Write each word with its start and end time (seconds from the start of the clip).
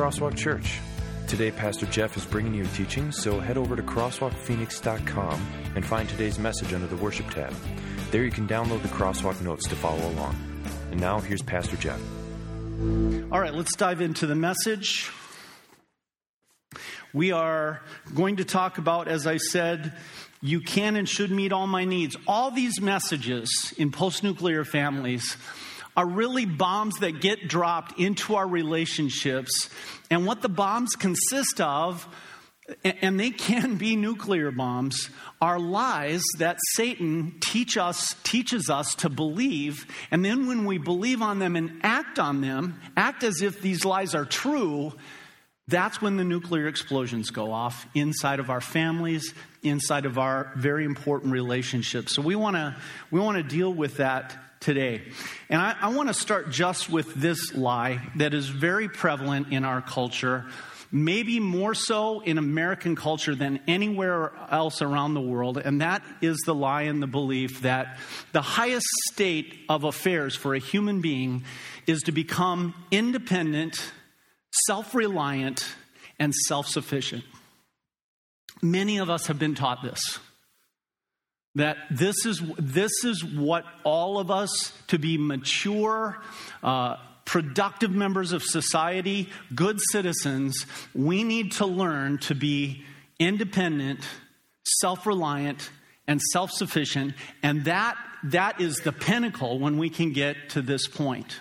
Crosswalk 0.00 0.34
Church. 0.34 0.78
Today, 1.26 1.50
Pastor 1.50 1.84
Jeff 1.84 2.16
is 2.16 2.24
bringing 2.24 2.54
you 2.54 2.64
a 2.64 2.68
teaching, 2.68 3.12
so 3.12 3.38
head 3.38 3.58
over 3.58 3.76
to 3.76 3.82
crosswalkphoenix.com 3.82 5.46
and 5.74 5.84
find 5.84 6.08
today's 6.08 6.38
message 6.38 6.72
under 6.72 6.86
the 6.86 6.96
worship 6.96 7.28
tab. 7.28 7.52
There 8.10 8.24
you 8.24 8.30
can 8.30 8.48
download 8.48 8.80
the 8.80 8.88
Crosswalk 8.88 9.42
notes 9.42 9.68
to 9.68 9.76
follow 9.76 10.02
along. 10.12 10.36
And 10.90 10.98
now, 10.98 11.20
here's 11.20 11.42
Pastor 11.42 11.76
Jeff. 11.76 12.00
All 13.30 13.38
right, 13.38 13.52
let's 13.52 13.76
dive 13.76 14.00
into 14.00 14.26
the 14.26 14.34
message. 14.34 15.10
We 17.12 17.32
are 17.32 17.82
going 18.14 18.36
to 18.36 18.46
talk 18.46 18.78
about, 18.78 19.06
as 19.06 19.26
I 19.26 19.36
said, 19.36 19.92
you 20.40 20.62
can 20.62 20.96
and 20.96 21.06
should 21.06 21.30
meet 21.30 21.52
all 21.52 21.66
my 21.66 21.84
needs. 21.84 22.16
All 22.26 22.50
these 22.50 22.80
messages 22.80 23.74
in 23.76 23.92
post 23.92 24.22
nuclear 24.22 24.64
families 24.64 25.36
are 26.00 26.06
really 26.06 26.46
bombs 26.46 26.94
that 27.00 27.20
get 27.20 27.46
dropped 27.46 28.00
into 28.00 28.34
our 28.34 28.48
relationships. 28.48 29.68
And 30.10 30.24
what 30.24 30.40
the 30.40 30.48
bombs 30.48 30.96
consist 30.98 31.60
of, 31.60 32.08
and 32.82 33.20
they 33.20 33.28
can 33.28 33.76
be 33.76 33.96
nuclear 33.96 34.50
bombs, 34.50 35.10
are 35.42 35.58
lies 35.58 36.22
that 36.38 36.56
Satan 36.72 37.34
teach 37.42 37.76
us, 37.76 38.14
teaches 38.22 38.70
us 38.70 38.94
to 38.94 39.10
believe. 39.10 39.84
And 40.10 40.24
then 40.24 40.46
when 40.46 40.64
we 40.64 40.78
believe 40.78 41.20
on 41.20 41.38
them 41.38 41.54
and 41.54 41.80
act 41.82 42.18
on 42.18 42.40
them, 42.40 42.80
act 42.96 43.22
as 43.22 43.42
if 43.42 43.60
these 43.60 43.84
lies 43.84 44.14
are 44.14 44.24
true, 44.24 44.94
that's 45.68 46.00
when 46.00 46.16
the 46.16 46.24
nuclear 46.24 46.66
explosions 46.66 47.28
go 47.28 47.52
off 47.52 47.86
inside 47.94 48.40
of 48.40 48.48
our 48.48 48.62
families, 48.62 49.34
inside 49.62 50.06
of 50.06 50.16
our 50.16 50.50
very 50.56 50.86
important 50.86 51.34
relationships. 51.34 52.14
So 52.14 52.22
we 52.22 52.36
want 52.36 52.56
to 52.56 52.74
we 53.10 53.20
want 53.20 53.36
to 53.36 53.42
deal 53.42 53.70
with 53.70 53.98
that 53.98 54.34
today. 54.60 55.00
And 55.48 55.60
I, 55.60 55.74
I 55.80 55.88
want 55.88 56.08
to 56.08 56.14
start 56.14 56.50
just 56.50 56.90
with 56.90 57.14
this 57.14 57.54
lie 57.54 58.00
that 58.16 58.34
is 58.34 58.48
very 58.48 58.88
prevalent 58.88 59.52
in 59.52 59.64
our 59.64 59.80
culture, 59.80 60.44
maybe 60.92 61.40
more 61.40 61.74
so 61.74 62.20
in 62.20 62.36
American 62.36 62.94
culture 62.94 63.34
than 63.34 63.60
anywhere 63.66 64.32
else 64.50 64.82
around 64.82 65.14
the 65.14 65.20
world. 65.20 65.56
And 65.56 65.80
that 65.80 66.02
is 66.20 66.36
the 66.44 66.54
lie 66.54 66.82
and 66.82 67.02
the 67.02 67.06
belief 67.06 67.62
that 67.62 67.98
the 68.32 68.42
highest 68.42 68.86
state 69.10 69.54
of 69.68 69.84
affairs 69.84 70.36
for 70.36 70.54
a 70.54 70.58
human 70.58 71.00
being 71.00 71.44
is 71.86 72.02
to 72.02 72.12
become 72.12 72.74
independent, 72.90 73.92
self 74.66 74.94
reliant, 74.94 75.74
and 76.18 76.34
self 76.34 76.66
sufficient. 76.66 77.24
Many 78.60 78.98
of 78.98 79.08
us 79.08 79.26
have 79.28 79.38
been 79.38 79.54
taught 79.54 79.82
this 79.82 80.18
that 81.56 81.76
this 81.90 82.26
is, 82.26 82.42
this 82.58 83.04
is 83.04 83.24
what 83.24 83.64
all 83.84 84.18
of 84.18 84.30
us, 84.30 84.72
to 84.88 84.98
be 84.98 85.18
mature, 85.18 86.22
uh, 86.62 86.96
productive 87.24 87.90
members 87.90 88.32
of 88.32 88.42
society, 88.42 89.28
good 89.54 89.80
citizens, 89.90 90.66
we 90.94 91.24
need 91.24 91.52
to 91.52 91.66
learn 91.66 92.18
to 92.18 92.34
be 92.34 92.84
independent, 93.18 94.00
self 94.64 95.06
reliant, 95.06 95.70
and 96.06 96.20
self 96.20 96.50
sufficient. 96.50 97.14
And 97.42 97.64
that, 97.66 97.96
that 98.24 98.60
is 98.60 98.78
the 98.78 98.92
pinnacle 98.92 99.58
when 99.58 99.78
we 99.78 99.90
can 99.90 100.12
get 100.12 100.50
to 100.50 100.62
this 100.62 100.86
point. 100.88 101.40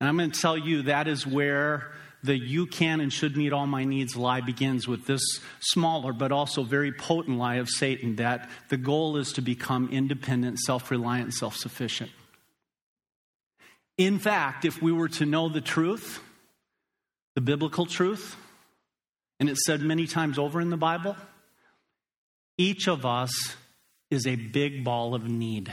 And 0.00 0.08
I'm 0.08 0.16
going 0.16 0.30
to 0.30 0.40
tell 0.40 0.58
you 0.58 0.82
that 0.82 1.08
is 1.08 1.26
where 1.26 1.92
the 2.26 2.36
you 2.36 2.66
can 2.66 3.00
and 3.00 3.12
should 3.12 3.36
meet 3.36 3.52
all 3.52 3.66
my 3.66 3.84
needs 3.84 4.16
lie 4.16 4.40
begins 4.40 4.86
with 4.86 5.06
this 5.06 5.22
smaller 5.60 6.12
but 6.12 6.32
also 6.32 6.62
very 6.62 6.92
potent 6.92 7.38
lie 7.38 7.56
of 7.56 7.68
Satan 7.68 8.16
that 8.16 8.50
the 8.68 8.76
goal 8.76 9.16
is 9.16 9.32
to 9.34 9.40
become 9.40 9.88
independent, 9.90 10.58
self 10.58 10.90
reliant, 10.90 11.32
self 11.32 11.56
sufficient. 11.56 12.10
In 13.98 14.18
fact, 14.18 14.64
if 14.64 14.82
we 14.82 14.92
were 14.92 15.08
to 15.08 15.24
know 15.24 15.48
the 15.48 15.60
truth, 15.60 16.20
the 17.34 17.40
biblical 17.40 17.86
truth, 17.86 18.36
and 19.40 19.48
it's 19.48 19.64
said 19.64 19.80
many 19.80 20.06
times 20.06 20.38
over 20.38 20.60
in 20.60 20.70
the 20.70 20.76
Bible, 20.76 21.16
each 22.58 22.88
of 22.88 23.06
us 23.06 23.56
is 24.10 24.26
a 24.26 24.36
big 24.36 24.84
ball 24.84 25.14
of 25.14 25.28
need. 25.28 25.72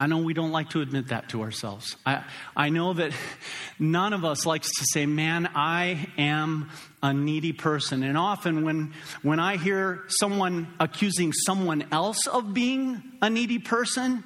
I 0.00 0.06
know 0.06 0.18
we 0.18 0.32
don't 0.32 0.52
like 0.52 0.70
to 0.70 0.80
admit 0.80 1.08
that 1.08 1.30
to 1.30 1.42
ourselves. 1.42 1.96
I, 2.06 2.22
I 2.56 2.68
know 2.68 2.92
that 2.92 3.10
none 3.80 4.12
of 4.12 4.24
us 4.24 4.46
likes 4.46 4.68
to 4.78 4.84
say, 4.92 5.06
man, 5.06 5.50
I 5.56 6.06
am 6.16 6.70
a 7.02 7.12
needy 7.12 7.52
person. 7.52 8.04
And 8.04 8.16
often 8.16 8.62
when, 8.62 8.92
when 9.22 9.40
I 9.40 9.56
hear 9.56 10.04
someone 10.06 10.68
accusing 10.78 11.32
someone 11.32 11.84
else 11.90 12.28
of 12.28 12.54
being 12.54 13.02
a 13.20 13.28
needy 13.28 13.58
person, 13.58 14.22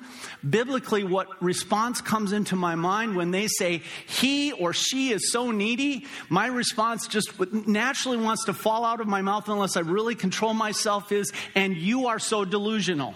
biblically 0.49 1.05
what 1.05 1.43
response 1.43 2.03
comes 2.03 2.32
into 2.32 2.55
my 2.55 2.75
mind 2.75 3.16
when 3.16 3.31
they 3.31 3.47
say, 3.47 3.81
he 4.06 4.53
or 4.53 4.75
she 4.75 5.11
is 5.11 5.32
so 5.32 5.53
needy, 5.53 6.05
my 6.28 6.49
response 6.49 7.06
just 7.06 7.32
naturally 7.66 8.19
wants 8.19 8.44
to 8.44 8.53
fall 8.53 8.84
out 8.84 9.00
of 9.00 9.06
my 9.06 9.22
mouth 9.22 9.49
unless 9.49 9.78
I 9.78 9.81
really 9.81 10.16
control 10.16 10.53
myself 10.53 11.12
is, 11.12 11.32
and 11.55 11.75
you 11.75 12.09
are 12.09 12.19
so 12.19 12.44
delusional 12.44 13.15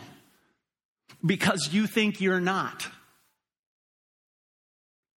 because 1.25 1.71
you 1.72 1.87
think 1.87 2.21
you're 2.21 2.41
not. 2.41 2.87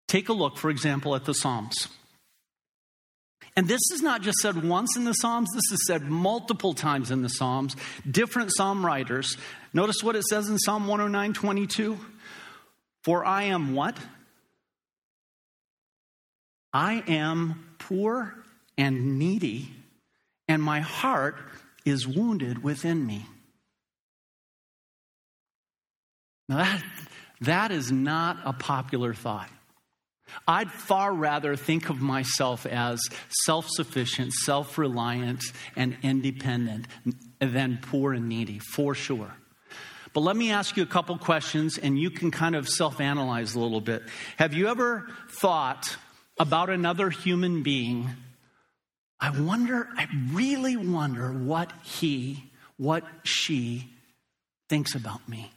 Take 0.07 0.29
a 0.29 0.33
look, 0.33 0.57
for 0.57 0.69
example, 0.69 1.15
at 1.15 1.25
the 1.25 1.33
Psalms. 1.33 1.87
And 3.55 3.67
this 3.67 3.81
is 3.93 4.01
not 4.01 4.21
just 4.21 4.37
said 4.37 4.63
once 4.63 4.95
in 4.95 5.03
the 5.03 5.13
Psalms, 5.13 5.49
this 5.53 5.71
is 5.71 5.85
said 5.85 6.03
multiple 6.03 6.73
times 6.73 7.11
in 7.11 7.21
the 7.21 7.29
Psalms. 7.29 7.75
Different 8.09 8.51
Psalm 8.55 8.85
writers. 8.85 9.37
Notice 9.73 10.01
what 10.01 10.15
it 10.15 10.23
says 10.23 10.49
in 10.49 10.57
Psalm 10.57 10.87
109 10.87 11.33
22. 11.33 11.99
For 13.03 13.25
I 13.25 13.43
am 13.43 13.73
what? 13.75 13.97
I 16.73 17.03
am 17.07 17.65
poor 17.79 18.35
and 18.77 19.19
needy, 19.19 19.73
and 20.47 20.61
my 20.61 20.79
heart 20.79 21.37
is 21.85 22.07
wounded 22.07 22.63
within 22.63 23.05
me. 23.05 23.25
Now, 26.49 26.57
that, 26.57 26.83
that 27.41 27.71
is 27.71 27.91
not 27.91 28.39
a 28.43 28.53
popular 28.53 29.13
thought. 29.13 29.49
I'd 30.47 30.71
far 30.71 31.13
rather 31.13 31.55
think 31.55 31.89
of 31.89 32.01
myself 32.01 32.65
as 32.65 32.99
self 33.45 33.67
sufficient, 33.69 34.33
self 34.33 34.77
reliant, 34.77 35.43
and 35.75 35.95
independent 36.01 36.87
than 37.39 37.79
poor 37.81 38.13
and 38.13 38.27
needy, 38.27 38.59
for 38.59 38.93
sure. 38.93 39.31
But 40.13 40.21
let 40.21 40.35
me 40.35 40.51
ask 40.51 40.75
you 40.75 40.83
a 40.83 40.87
couple 40.87 41.17
questions 41.19 41.77
and 41.77 41.97
you 41.97 42.09
can 42.09 42.31
kind 42.31 42.55
of 42.55 42.67
self 42.67 42.99
analyze 42.99 43.55
a 43.55 43.59
little 43.59 43.81
bit. 43.81 44.03
Have 44.37 44.53
you 44.53 44.67
ever 44.67 45.07
thought 45.29 45.97
about 46.39 46.69
another 46.69 47.09
human 47.09 47.63
being? 47.63 48.09
I 49.19 49.39
wonder, 49.39 49.87
I 49.97 50.07
really 50.31 50.77
wonder 50.77 51.31
what 51.31 51.71
he, 51.83 52.43
what 52.77 53.03
she 53.23 53.89
thinks 54.69 54.95
about 54.95 55.27
me 55.27 55.51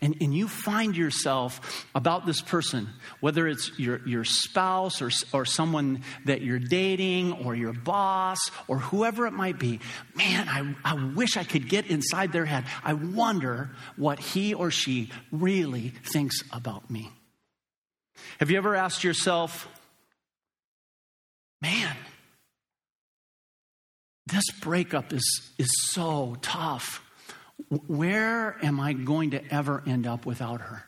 and, 0.00 0.16
and 0.20 0.34
you 0.34 0.48
find 0.48 0.96
yourself 0.96 1.86
about 1.94 2.26
this 2.26 2.40
person, 2.40 2.88
whether 3.20 3.46
it's 3.46 3.78
your, 3.78 4.06
your 4.06 4.24
spouse 4.24 5.02
or, 5.02 5.10
or 5.32 5.44
someone 5.44 6.02
that 6.24 6.42
you're 6.42 6.58
dating 6.58 7.32
or 7.44 7.54
your 7.54 7.72
boss 7.72 8.38
or 8.68 8.78
whoever 8.78 9.26
it 9.26 9.32
might 9.32 9.58
be, 9.58 9.80
man, 10.14 10.48
I, 10.48 10.74
I 10.84 10.94
wish 11.14 11.36
I 11.36 11.44
could 11.44 11.68
get 11.68 11.86
inside 11.86 12.32
their 12.32 12.46
head. 12.46 12.64
I 12.82 12.94
wonder 12.94 13.70
what 13.96 14.18
he 14.18 14.54
or 14.54 14.70
she 14.70 15.10
really 15.30 15.92
thinks 16.04 16.42
about 16.52 16.90
me. 16.90 17.10
Have 18.38 18.50
you 18.50 18.56
ever 18.56 18.74
asked 18.74 19.04
yourself, 19.04 19.68
man, 21.60 21.96
this 24.26 24.44
breakup 24.60 25.12
is, 25.12 25.50
is 25.58 25.70
so 25.90 26.36
tough 26.40 27.02
where 27.86 28.56
am 28.64 28.80
I 28.80 28.92
going 28.92 29.30
to 29.32 29.54
ever 29.54 29.82
end 29.86 30.06
up 30.06 30.26
without 30.26 30.60
her? 30.60 30.84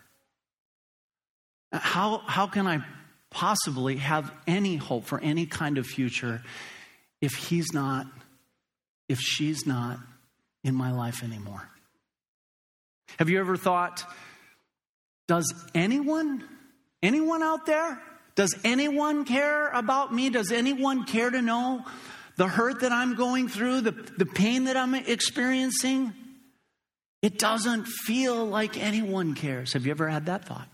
How, 1.73 2.19
how 2.27 2.47
can 2.47 2.67
I 2.67 2.85
possibly 3.31 3.97
have 3.97 4.33
any 4.47 4.77
hope 4.77 5.05
for 5.05 5.21
any 5.21 5.47
kind 5.47 5.77
of 5.77 5.87
future 5.87 6.43
if 7.21 7.35
he's 7.35 7.73
not, 7.73 8.07
if 9.09 9.19
she's 9.19 9.67
not 9.67 9.99
in 10.63 10.75
my 10.75 10.93
life 10.93 11.23
anymore? 11.23 11.69
Have 13.19 13.29
you 13.29 13.41
ever 13.41 13.57
thought, 13.57 14.05
does 15.27 15.53
anyone, 15.75 16.45
anyone 17.03 17.43
out 17.43 17.67
there, 17.67 18.01
does 18.35 18.55
anyone 18.65 19.25
care 19.25 19.69
about 19.69 20.13
me? 20.13 20.31
Does 20.31 20.51
anyone 20.51 21.05
care 21.05 21.31
to 21.31 21.41
know 21.41 21.85
the 22.37 22.49
hurt 22.49 22.81
that 22.81 22.91
I'm 22.93 23.15
going 23.15 23.49
through, 23.49 23.83
the, 23.83 23.93
the 23.93 24.27
pain 24.27 24.65
that 24.65 24.77
I'm 24.77 24.95
experiencing? 24.95 26.13
It 27.25 27.39
doesn't 27.39 27.87
feel 27.87 28.45
like 28.45 28.77
anyone 28.77 29.33
cares. 29.35 29.73
Have 29.73 29.87
you 29.87 29.93
ever 29.93 30.11
had 30.11 30.27
that 30.27 30.45
thought? 30.45 30.69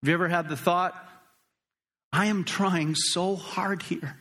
Have 0.00 0.08
you 0.08 0.14
ever 0.14 0.28
had 0.28 0.48
the 0.48 0.56
thought, 0.56 0.94
I 2.10 2.26
am 2.26 2.44
trying 2.44 2.94
so 2.94 3.36
hard 3.36 3.82
here. 3.82 4.16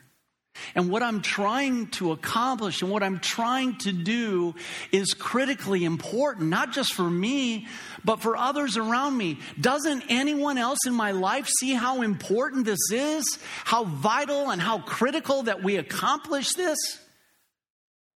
And 0.75 0.89
what 0.89 1.03
I'm 1.03 1.21
trying 1.21 1.87
to 1.91 2.11
accomplish 2.11 2.81
and 2.81 2.91
what 2.91 3.01
I'm 3.01 3.21
trying 3.21 3.77
to 3.77 3.93
do 3.93 4.55
is 4.91 5.13
critically 5.13 5.85
important, 5.85 6.49
not 6.49 6.73
just 6.73 6.93
for 6.93 7.09
me, 7.09 7.67
but 8.03 8.19
for 8.19 8.35
others 8.35 8.75
around 8.75 9.15
me. 9.15 9.39
Doesn't 9.57 10.03
anyone 10.09 10.57
else 10.57 10.79
in 10.85 10.95
my 10.95 11.11
life 11.11 11.47
see 11.61 11.73
how 11.73 12.01
important 12.01 12.65
this 12.65 12.91
is? 12.91 13.23
How 13.63 13.85
vital 13.85 14.49
and 14.49 14.61
how 14.61 14.79
critical 14.79 15.43
that 15.43 15.63
we 15.63 15.77
accomplish 15.77 16.51
this? 16.55 16.77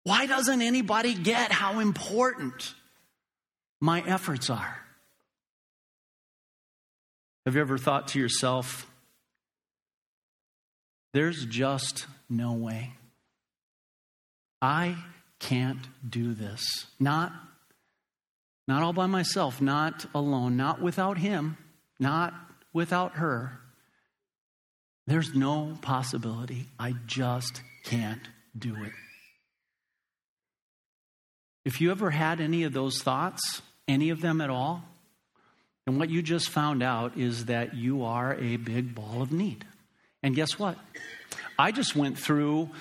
Why 0.03 0.25
doesn't 0.25 0.61
anybody 0.61 1.13
get 1.13 1.51
how 1.51 1.79
important 1.79 2.73
my 3.79 4.01
efforts 4.01 4.49
are? 4.49 4.77
Have 7.45 7.55
you 7.55 7.61
ever 7.61 7.77
thought 7.77 8.09
to 8.09 8.19
yourself, 8.19 8.89
there's 11.13 11.45
just 11.45 12.05
no 12.29 12.53
way. 12.53 12.93
I 14.61 14.95
can't 15.39 15.87
do 16.07 16.33
this. 16.33 16.85
Not, 16.99 17.33
not 18.67 18.83
all 18.83 18.93
by 18.93 19.07
myself, 19.07 19.61
not 19.61 20.05
alone, 20.13 20.57
not 20.57 20.81
without 20.81 21.17
him, 21.17 21.57
not 21.99 22.33
without 22.73 23.13
her. 23.13 23.59
There's 25.07 25.33
no 25.33 25.77
possibility. 25.81 26.67
I 26.77 26.93
just 27.07 27.63
can't 27.83 28.21
do 28.57 28.75
it. 28.83 28.91
If 31.69 31.81
you 31.81 31.91
ever 31.91 32.09
had 32.09 32.41
any 32.41 32.63
of 32.63 32.73
those 32.73 33.03
thoughts, 33.03 33.61
any 33.87 34.09
of 34.09 34.21
them 34.21 34.41
at 34.41 34.49
all, 34.49 34.83
and 35.85 35.99
what 35.99 36.09
you 36.09 36.23
just 36.23 36.49
found 36.49 36.81
out 36.81 37.15
is 37.15 37.45
that 37.45 37.75
you 37.75 38.05
are 38.05 38.33
a 38.33 38.57
big 38.57 38.95
ball 38.95 39.21
of 39.21 39.31
need. 39.31 39.63
And 40.23 40.33
guess 40.33 40.57
what? 40.57 40.79
I 41.59 41.71
just 41.71 41.95
went 41.95 42.17
through 42.17 42.71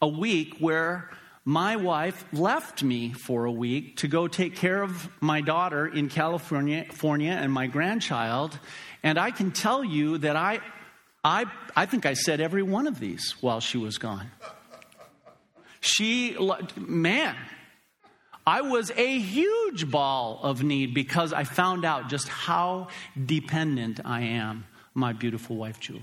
a 0.00 0.06
week 0.06 0.58
where 0.60 1.10
my 1.44 1.74
wife 1.74 2.24
left 2.32 2.84
me 2.84 3.14
for 3.14 3.46
a 3.46 3.50
week 3.50 3.96
to 3.96 4.06
go 4.06 4.28
take 4.28 4.54
care 4.54 4.80
of 4.80 5.08
my 5.20 5.40
daughter 5.40 5.84
in 5.84 6.08
California, 6.08 6.84
California 6.84 7.32
and 7.32 7.52
my 7.52 7.66
grandchild. 7.66 8.56
And 9.02 9.18
I 9.18 9.32
can 9.32 9.50
tell 9.50 9.82
you 9.82 10.18
that 10.18 10.36
I, 10.36 10.60
I, 11.24 11.46
I 11.74 11.86
think 11.86 12.06
I 12.06 12.14
said 12.14 12.40
every 12.40 12.62
one 12.62 12.86
of 12.86 13.00
these 13.00 13.34
while 13.40 13.58
she 13.58 13.76
was 13.76 13.98
gone. 13.98 14.30
She, 15.80 16.36
man, 16.76 17.34
I 18.46 18.60
was 18.60 18.92
a 18.96 19.18
huge 19.18 19.90
ball 19.90 20.38
of 20.42 20.62
need 20.62 20.94
because 20.94 21.32
I 21.32 21.42
found 21.42 21.84
out 21.84 22.08
just 22.08 22.28
how 22.28 22.88
dependent 23.24 24.00
I 24.04 24.20
am, 24.20 24.66
my 24.94 25.12
beautiful 25.12 25.56
wife, 25.56 25.80
Julie. 25.80 26.02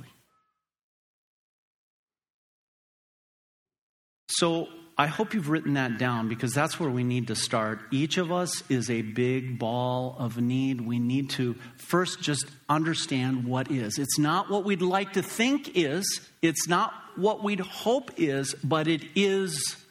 So 4.28 4.68
I 4.98 5.08
hope 5.08 5.34
you've 5.34 5.50
written 5.50 5.76
that 5.76 5.98
down 5.98 6.28
because 6.28 6.54
that's 6.54 6.80
where 6.80 6.90
we 6.90 7.04
need 7.04 7.28
to 7.28 7.36
start. 7.36 7.80
Each 7.92 8.18
of 8.18 8.32
us 8.32 8.62
is 8.70 8.90
a 8.90 9.02
big 9.02 9.58
ball 9.58 10.16
of 10.20 10.38
need. 10.38 10.82
We 10.82 11.00
need 11.00 11.30
to 11.32 11.56
first 11.78 12.22
just 12.22 12.46
understand 12.68 13.46
what 13.46 13.72
is. 13.72 13.98
It's 13.98 14.20
not 14.20 14.50
what 14.50 14.66
we'd 14.66 14.82
like 14.82 15.14
to 15.14 15.24
think 15.24 15.78
is, 15.78 16.20
it's 16.42 16.68
not 16.68 16.94
what 17.16 17.44
we'd 17.44 17.60
hope 17.62 18.12
is, 18.18 18.54
but 18.64 18.88
it 18.88 19.04
is 19.16 19.83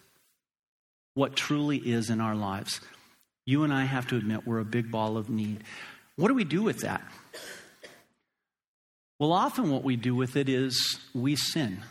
what 1.15 1.37
truly 1.37 1.79
is 1.79 2.11
in 2.11 2.21
our 2.21 2.35
lives. 2.35 2.81
You 3.47 3.65
and 3.65 3.73
I 3.73 3.85
have 3.85 4.07
to 4.09 4.17
admit 4.17 4.47
we're 4.47 4.61
a 4.61 4.65
big 4.65 4.91
ball 4.91 5.17
of 5.17 5.29
need. 5.29 5.65
What 6.17 6.29
do 6.29 6.35
we 6.35 6.45
do 6.45 6.63
with 6.63 6.81
that? 6.81 7.03
Well, 9.19 9.33
often 9.33 9.71
what 9.71 9.85
we 9.85 9.97
do 9.97 10.15
with 10.15 10.37
it 10.37 10.49
is 10.49 10.99
we 11.15 11.37
sin 11.37 11.83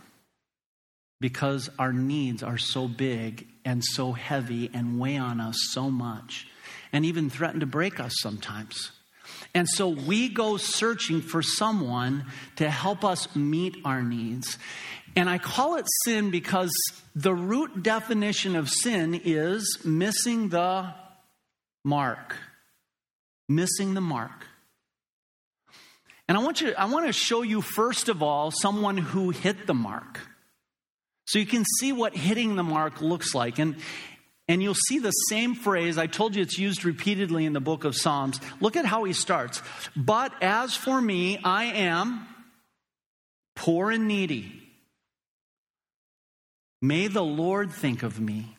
because 1.21 1.69
our 1.79 1.93
needs 1.93 2.43
are 2.43 2.57
so 2.57 2.87
big 2.87 3.47
and 3.63 3.83
so 3.83 4.11
heavy 4.11 4.69
and 4.73 4.99
weigh 4.99 5.17
on 5.17 5.39
us 5.39 5.55
so 5.69 5.89
much 5.89 6.47
and 6.91 7.05
even 7.05 7.29
threaten 7.29 7.59
to 7.59 7.65
break 7.65 7.99
us 7.99 8.13
sometimes. 8.19 8.91
And 9.53 9.67
so 9.67 9.89
we 9.89 10.29
go 10.29 10.57
searching 10.57 11.21
for 11.21 11.41
someone 11.41 12.25
to 12.55 12.69
help 12.69 13.03
us 13.03 13.35
meet 13.35 13.77
our 13.83 14.01
needs. 14.01 14.57
And 15.15 15.29
I 15.29 15.37
call 15.37 15.75
it 15.75 15.85
sin 16.05 16.31
because 16.31 16.71
the 17.15 17.33
root 17.33 17.83
definition 17.83 18.55
of 18.55 18.69
sin 18.69 19.19
is 19.25 19.79
missing 19.83 20.49
the 20.49 20.93
mark. 21.83 22.37
Missing 23.49 23.93
the 23.93 24.01
mark. 24.01 24.47
And 26.29 26.37
I 26.37 26.41
want 26.41 26.61
you 26.61 26.73
I 26.77 26.85
want 26.85 27.07
to 27.07 27.13
show 27.13 27.41
you 27.41 27.61
first 27.61 28.07
of 28.07 28.23
all 28.23 28.51
someone 28.51 28.97
who 28.97 29.31
hit 29.31 29.67
the 29.67 29.73
mark. 29.73 30.21
So 31.25 31.39
you 31.39 31.45
can 31.45 31.65
see 31.79 31.91
what 31.91 32.15
hitting 32.15 32.55
the 32.55 32.63
mark 32.63 33.01
looks 33.01 33.35
like. 33.35 33.59
And, 33.59 33.75
and 34.51 34.61
you'll 34.61 34.73
see 34.73 34.99
the 34.99 35.11
same 35.11 35.55
phrase. 35.55 35.97
I 35.97 36.07
told 36.07 36.35
you 36.35 36.41
it's 36.41 36.59
used 36.59 36.83
repeatedly 36.83 37.45
in 37.45 37.53
the 37.53 37.61
book 37.61 37.85
of 37.85 37.95
Psalms. 37.95 38.37
Look 38.59 38.75
at 38.75 38.83
how 38.83 39.05
he 39.05 39.13
starts. 39.13 39.61
But 39.95 40.33
as 40.43 40.75
for 40.75 41.01
me, 41.01 41.39
I 41.41 41.63
am 41.63 42.27
poor 43.55 43.91
and 43.91 44.09
needy. 44.09 44.51
May 46.81 47.07
the 47.07 47.23
Lord 47.23 47.71
think 47.71 48.03
of 48.03 48.19
me. 48.19 48.57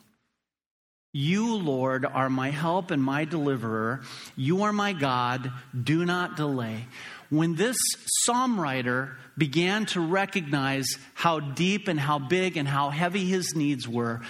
You, 1.13 1.57
Lord, 1.57 2.07
are 2.07 2.31
my 2.31 2.49
help 2.49 2.91
and 2.91 3.05
my 3.05 3.27
deliverer. 3.27 4.01
You 4.35 4.63
are 4.63 4.73
my 4.73 4.95
God. 4.95 5.53
Do 5.79 6.07
not 6.07 6.39
delay. 6.39 6.87
When 7.29 7.55
this 7.55 7.77
psalm 8.23 8.59
writer 8.59 9.19
began 9.37 9.85
to 9.87 10.01
recognize 10.01 10.87
how 11.13 11.41
deep 11.41 11.87
and 11.87 12.01
how 12.01 12.19
big 12.19 12.57
and 12.57 12.67
how 12.67 12.89
heavy 12.89 13.27
his 13.27 13.55
needs 13.55 13.87
were, 13.87 14.23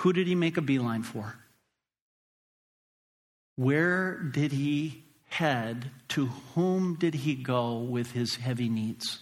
who 0.00 0.14
did 0.14 0.26
he 0.26 0.34
make 0.34 0.56
a 0.56 0.62
beeline 0.62 1.02
for? 1.02 1.34
Where 3.56 4.18
did 4.18 4.50
he 4.50 5.04
head? 5.28 5.90
To 6.10 6.26
whom 6.54 6.94
did 6.94 7.14
he 7.14 7.34
go 7.34 7.78
with 7.78 8.12
his 8.12 8.36
heavy 8.36 8.70
needs? 8.70 9.18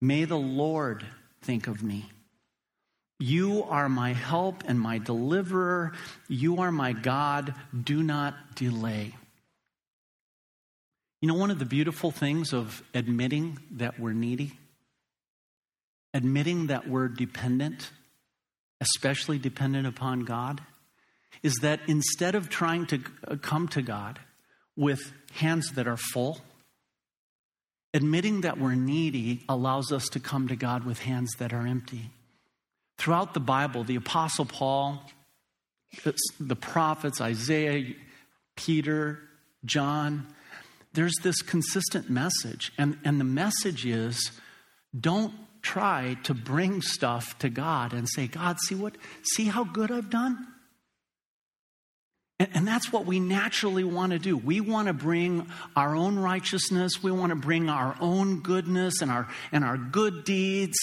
May 0.00 0.24
the 0.24 0.38
Lord 0.38 1.04
think 1.42 1.66
of 1.66 1.82
me. 1.82 2.10
You 3.18 3.64
are 3.64 3.88
my 3.88 4.12
help 4.12 4.62
and 4.66 4.80
my 4.80 4.98
deliverer. 4.98 5.92
You 6.28 6.60
are 6.60 6.70
my 6.70 6.92
God. 6.92 7.54
Do 7.82 8.04
not 8.04 8.54
delay. 8.54 9.14
You 11.20 11.26
know, 11.26 11.34
one 11.34 11.50
of 11.50 11.58
the 11.58 11.64
beautiful 11.64 12.12
things 12.12 12.52
of 12.52 12.84
admitting 12.94 13.58
that 13.72 13.98
we're 13.98 14.12
needy, 14.12 14.52
admitting 16.14 16.68
that 16.68 16.88
we're 16.88 17.08
dependent, 17.08 17.90
especially 18.80 19.38
dependent 19.38 19.86
upon 19.86 20.20
God, 20.20 20.60
is 21.42 21.54
that 21.62 21.80
instead 21.86 22.34
of 22.34 22.48
trying 22.48 22.86
to 22.86 23.00
uh, 23.26 23.36
come 23.36 23.68
to 23.68 23.82
God 23.82 24.18
with 24.76 25.12
hands 25.32 25.72
that 25.72 25.86
are 25.86 25.96
full, 25.96 26.40
admitting 27.94 28.42
that 28.42 28.58
we're 28.58 28.74
needy 28.74 29.42
allows 29.48 29.92
us 29.92 30.08
to 30.08 30.20
come 30.20 30.48
to 30.48 30.56
God 30.56 30.84
with 30.84 31.00
hands 31.00 31.30
that 31.38 31.52
are 31.52 31.66
empty. 31.66 32.10
Throughout 32.98 33.34
the 33.34 33.40
Bible, 33.40 33.84
the 33.84 33.96
Apostle 33.96 34.44
Paul, 34.44 35.02
the 36.40 36.56
prophets, 36.56 37.20
Isaiah, 37.20 37.94
Peter, 38.56 39.20
John, 39.64 40.26
there's 40.92 41.14
this 41.22 41.42
consistent 41.42 42.08
message. 42.08 42.72
And, 42.78 42.98
and 43.04 43.20
the 43.20 43.24
message 43.24 43.84
is 43.86 44.30
don't 44.98 45.34
try 45.66 46.16
to 46.22 46.32
bring 46.32 46.80
stuff 46.80 47.36
to 47.40 47.48
God 47.48 47.92
and 47.92 48.08
say, 48.08 48.28
God, 48.28 48.56
see 48.60 48.76
what, 48.76 48.94
see 49.34 49.46
how 49.46 49.64
good 49.64 49.90
I've 49.90 50.10
done? 50.10 50.46
And, 52.38 52.50
and, 52.52 52.68
that's 52.68 52.92
what 52.92 53.06
we 53.06 53.18
naturally 53.18 53.82
want 53.82 54.12
to 54.12 54.18
do. 54.18 54.36
We 54.36 54.60
want 54.60 54.88
to 54.88 54.92
bring 54.92 55.48
our 55.74 55.96
own 55.96 56.18
righteousness. 56.18 57.02
We 57.02 57.10
want 57.10 57.30
to 57.30 57.36
bring 57.36 57.70
our 57.70 57.96
own 57.98 58.40
goodness 58.40 59.00
and 59.00 59.10
our, 59.10 59.26
and 59.52 59.64
our 59.64 59.78
good 59.78 60.24
deeds. 60.24 60.76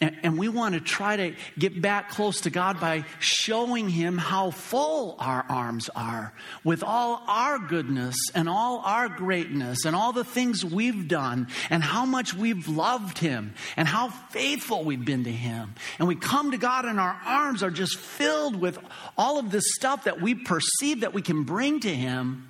And, 0.00 0.16
and 0.24 0.36
we 0.36 0.48
want 0.48 0.74
to 0.74 0.80
try 0.80 1.16
to 1.16 1.34
get 1.56 1.80
back 1.80 2.10
close 2.10 2.40
to 2.40 2.50
God 2.50 2.80
by 2.80 3.04
showing 3.20 3.88
Him 3.88 4.18
how 4.18 4.50
full 4.50 5.14
our 5.20 5.46
arms 5.48 5.88
are 5.94 6.32
with 6.64 6.82
all 6.82 7.22
our 7.28 7.60
goodness 7.60 8.16
and 8.34 8.48
all 8.48 8.82
our 8.84 9.08
greatness 9.08 9.84
and 9.84 9.94
all 9.94 10.12
the 10.12 10.24
things 10.24 10.64
we've 10.64 11.06
done 11.06 11.46
and 11.70 11.84
how 11.84 12.04
much 12.04 12.34
we've 12.34 12.66
loved 12.66 13.18
Him 13.18 13.54
and 13.76 13.86
how 13.86 14.08
faithful 14.08 14.82
we've 14.82 15.04
been 15.04 15.22
to 15.22 15.32
Him. 15.32 15.76
And 16.00 16.08
we 16.08 16.16
come 16.16 16.50
to 16.50 16.58
God 16.58 16.84
and 16.84 16.98
our 16.98 17.16
arms 17.24 17.62
are 17.62 17.70
just 17.70 17.96
filled 17.96 18.56
with 18.56 18.76
all 19.16 19.38
of 19.38 19.52
this 19.52 19.64
stuff 19.76 20.04
that 20.04 20.20
we 20.20 20.34
perceive 20.34 20.95
that 21.00 21.14
we 21.14 21.22
can 21.22 21.44
bring 21.44 21.80
to 21.80 21.94
Him. 21.94 22.48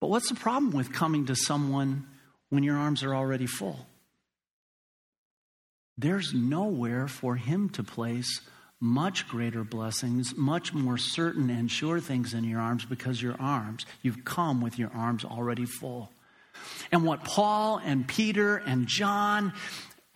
But 0.00 0.08
what's 0.08 0.28
the 0.28 0.34
problem 0.34 0.72
with 0.72 0.92
coming 0.92 1.26
to 1.26 1.36
someone 1.36 2.06
when 2.50 2.62
your 2.62 2.76
arms 2.76 3.02
are 3.02 3.14
already 3.14 3.46
full? 3.46 3.86
There's 5.96 6.34
nowhere 6.34 7.06
for 7.06 7.36
Him 7.36 7.68
to 7.70 7.82
place 7.82 8.40
much 8.80 9.28
greater 9.28 9.62
blessings, 9.62 10.36
much 10.36 10.74
more 10.74 10.98
certain 10.98 11.48
and 11.50 11.70
sure 11.70 12.00
things 12.00 12.34
in 12.34 12.42
your 12.42 12.60
arms 12.60 12.84
because 12.84 13.22
your 13.22 13.40
arms, 13.40 13.86
you've 14.02 14.24
come 14.24 14.60
with 14.60 14.76
your 14.76 14.90
arms 14.92 15.24
already 15.24 15.64
full. 15.64 16.10
And 16.90 17.04
what 17.04 17.22
Paul 17.22 17.80
and 17.84 18.06
Peter 18.06 18.56
and 18.56 18.88
John 18.88 19.52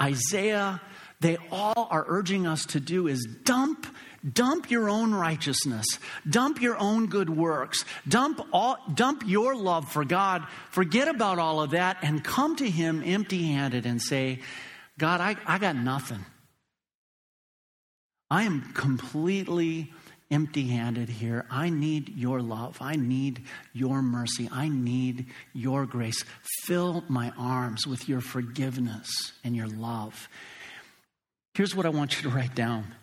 Isaiah, 0.03 0.81
they 1.21 1.37
all 1.51 1.89
are 1.91 2.05
urging 2.09 2.47
us 2.47 2.65
to 2.67 2.81
do 2.81 3.07
is 3.07 3.27
dump 3.45 3.87
dump 4.33 4.71
your 4.71 4.89
own 4.89 5.15
righteousness 5.15 5.87
dump 6.29 6.61
your 6.61 6.77
own 6.79 7.07
good 7.07 7.31
works 7.31 7.85
dump 8.09 8.41
all 8.53 8.77
dump 8.93 9.23
your 9.27 9.55
love 9.55 9.91
for 9.91 10.05
god 10.05 10.47
forget 10.71 11.09
about 11.09 11.39
all 11.39 11.61
of 11.61 11.71
that 11.71 11.97
and 12.03 12.25
come 12.25 12.57
to 12.57 12.69
him 12.69 13.03
empty-handed 13.05 13.87
and 13.87 14.03
say 14.03 14.41
god 14.99 15.21
i, 15.21 15.37
I 15.47 15.59
got 15.59 15.77
nothing 15.77 16.25
i 18.31 18.43
am 18.43 18.73
completely 18.75 19.93
empty 20.31 20.67
handed 20.69 21.09
here. 21.09 21.47
I 21.51 21.71
need 21.71 22.09
your 22.17 22.41
love. 22.41 22.79
I 22.81 22.97
need 22.97 23.45
your 23.73 24.03
mercy. 24.03 24.49
I 24.51 24.69
need 24.69 25.27
your 25.53 25.87
grace. 25.87 26.25
Fill 26.65 27.05
my 27.09 27.33
arms 27.39 27.87
with 27.87 28.09
your 28.09 28.21
forgiveness 28.21 29.33
and 29.45 29.55
your 29.55 29.69
love. 29.69 30.29
Here's 31.57 31.75
what 31.75 31.87
I 31.87 31.89
want 31.89 32.17
you 32.17 32.29
to 32.29 32.37
write 32.37 32.55
down. 32.55 32.95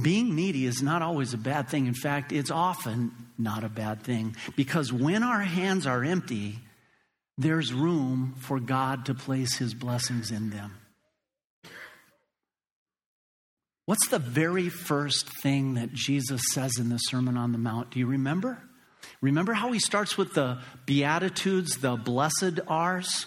Being 0.00 0.36
needy 0.36 0.66
is 0.66 0.82
not 0.82 1.00
always 1.00 1.32
a 1.32 1.38
bad 1.38 1.70
thing. 1.70 1.86
In 1.86 1.94
fact, 1.94 2.30
it's 2.30 2.50
often 2.50 3.12
not 3.38 3.64
a 3.64 3.70
bad 3.70 4.02
thing 4.02 4.36
because 4.54 4.92
when 4.92 5.22
our 5.22 5.40
hands 5.40 5.86
are 5.86 6.04
empty, 6.04 6.58
there's 7.38 7.72
room 7.72 8.34
for 8.38 8.60
God 8.60 9.06
to 9.06 9.14
place 9.14 9.56
his 9.56 9.72
blessings 9.72 10.30
in 10.30 10.50
them. 10.50 10.76
What's 13.86 14.08
the 14.08 14.18
very 14.18 14.68
first 14.68 15.26
thing 15.42 15.74
that 15.74 15.94
Jesus 15.94 16.42
says 16.52 16.76
in 16.78 16.90
the 16.90 16.98
Sermon 16.98 17.38
on 17.38 17.52
the 17.52 17.58
Mount? 17.58 17.92
Do 17.92 17.98
you 17.98 18.06
remember? 18.06 18.62
Remember 19.22 19.54
how 19.54 19.72
he 19.72 19.78
starts 19.78 20.18
with 20.18 20.34
the 20.34 20.60
Beatitudes, 20.84 21.78
the 21.78 21.96
blessed 21.96 22.60
R's? 22.68 23.24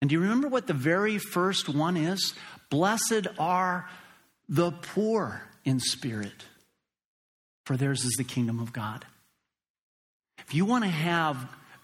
And 0.00 0.08
do 0.08 0.14
you 0.14 0.20
remember 0.20 0.48
what 0.48 0.66
the 0.66 0.72
very 0.72 1.18
first 1.18 1.68
one 1.68 1.96
is? 1.96 2.34
Blessed 2.70 3.26
are 3.38 3.88
the 4.48 4.72
poor 4.72 5.42
in 5.64 5.78
spirit, 5.78 6.44
for 7.64 7.76
theirs 7.76 8.04
is 8.04 8.14
the 8.16 8.24
kingdom 8.24 8.60
of 8.60 8.72
God. 8.72 9.04
If 10.46 10.54
you 10.54 10.64
want 10.64 10.84
to 10.84 10.90
have 10.90 11.36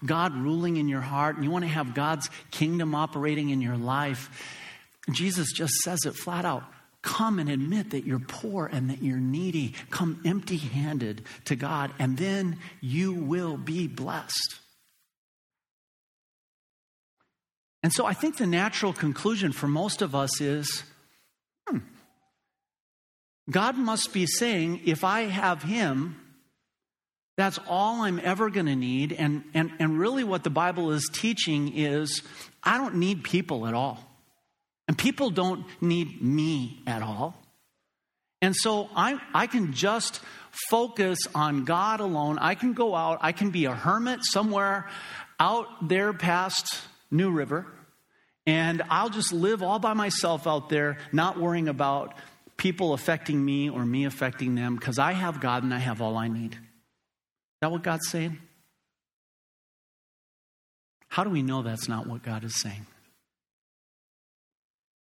God 0.05 0.35
ruling 0.35 0.77
in 0.77 0.87
your 0.87 1.01
heart 1.01 1.35
and 1.35 1.45
you 1.45 1.51
want 1.51 1.63
to 1.63 1.69
have 1.69 1.93
God's 1.93 2.29
kingdom 2.51 2.95
operating 2.95 3.49
in 3.49 3.61
your 3.61 3.77
life, 3.77 4.29
Jesus 5.11 5.51
just 5.53 5.73
says 5.75 6.05
it 6.05 6.15
flat 6.15 6.45
out 6.45 6.63
Come 7.03 7.39
and 7.39 7.49
admit 7.49 7.91
that 7.91 8.05
you're 8.05 8.19
poor 8.19 8.65
and 8.65 8.89
that 8.89 9.01
you're 9.01 9.19
needy. 9.19 9.75
Come 9.89 10.21
empty 10.25 10.57
handed 10.57 11.23
to 11.45 11.55
God, 11.55 11.93
and 11.99 12.17
then 12.17 12.57
you 12.81 13.13
will 13.13 13.55
be 13.55 13.87
blessed. 13.87 14.59
And 17.83 17.93
so 17.93 18.05
I 18.05 18.13
think 18.13 18.37
the 18.37 18.47
natural 18.47 18.93
conclusion 18.93 19.51
for 19.51 19.67
most 19.67 20.01
of 20.01 20.15
us 20.15 20.41
is 20.41 20.83
hmm, 21.67 21.79
God 23.49 23.77
must 23.77 24.13
be 24.13 24.25
saying, 24.25 24.81
if 24.85 25.03
I 25.03 25.21
have 25.21 25.63
Him, 25.63 26.19
that's 27.37 27.59
all 27.67 28.01
I'm 28.01 28.19
ever 28.23 28.49
going 28.49 28.65
to 28.65 28.75
need. 28.75 29.13
And, 29.13 29.43
and, 29.53 29.71
and 29.79 29.99
really, 29.99 30.23
what 30.23 30.43
the 30.43 30.49
Bible 30.49 30.91
is 30.91 31.07
teaching 31.13 31.75
is 31.75 32.23
I 32.63 32.77
don't 32.77 32.95
need 32.95 33.23
people 33.23 33.67
at 33.67 33.73
all. 33.73 34.03
And 34.87 34.97
people 34.97 35.29
don't 35.29 35.65
need 35.81 36.21
me 36.21 36.81
at 36.87 37.03
all. 37.03 37.35
And 38.41 38.55
so 38.55 38.89
I, 38.95 39.19
I 39.33 39.47
can 39.47 39.73
just 39.73 40.21
focus 40.69 41.19
on 41.35 41.65
God 41.65 41.99
alone. 41.99 42.39
I 42.39 42.55
can 42.55 42.73
go 42.73 42.95
out, 42.95 43.19
I 43.21 43.31
can 43.31 43.51
be 43.51 43.65
a 43.65 43.73
hermit 43.73 44.19
somewhere 44.23 44.87
out 45.39 45.87
there 45.87 46.13
past 46.13 46.81
New 47.11 47.31
River, 47.31 47.65
and 48.45 48.81
I'll 48.89 49.09
just 49.09 49.33
live 49.33 49.61
all 49.61 49.79
by 49.79 49.93
myself 49.93 50.47
out 50.47 50.69
there, 50.69 50.97
not 51.11 51.39
worrying 51.39 51.67
about 51.67 52.13
people 52.55 52.93
affecting 52.93 53.43
me 53.43 53.69
or 53.69 53.85
me 53.85 54.05
affecting 54.05 54.55
them, 54.55 54.75
because 54.75 54.99
I 54.99 55.11
have 55.11 55.39
God 55.39 55.63
and 55.63 55.73
I 55.73 55.79
have 55.79 56.01
all 56.01 56.17
I 56.17 56.27
need. 56.27 56.53
Is 56.53 56.59
that 57.61 57.71
what 57.71 57.83
God's 57.83 58.07
saying? 58.09 58.37
How 61.07 61.23
do 61.23 61.29
we 61.29 61.41
know 61.41 61.61
that's 61.61 61.87
not 61.87 62.07
what 62.07 62.23
God 62.23 62.43
is 62.43 62.59
saying? 62.61 62.85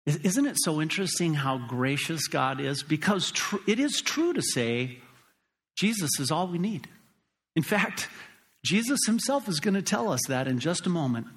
Isn't 0.05 0.47
it 0.47 0.57
so 0.59 0.81
interesting 0.81 1.35
how 1.35 1.59
gracious 1.59 2.27
God 2.27 2.61
is? 2.61 2.83
Because 2.83 3.31
tr- 3.31 3.59
it 3.69 3.79
is 3.79 4.01
true 4.01 4.33
to 4.33 4.43
say 4.43 4.99
Jesus 5.77 6.11
is 6.19 6.33
all 6.33 6.49
we 6.49 6.59
need. 6.59 6.89
In 7.55 7.63
fact, 7.63 8.09
Jesus 8.65 8.99
himself 9.07 9.49
is 9.49 9.61
going 9.61 9.75
to 9.75 9.83
tell 9.83 10.11
us 10.11 10.21
that 10.27 10.49
in 10.49 10.59
just 10.59 10.87
a 10.87 10.91
moment. 10.91 11.29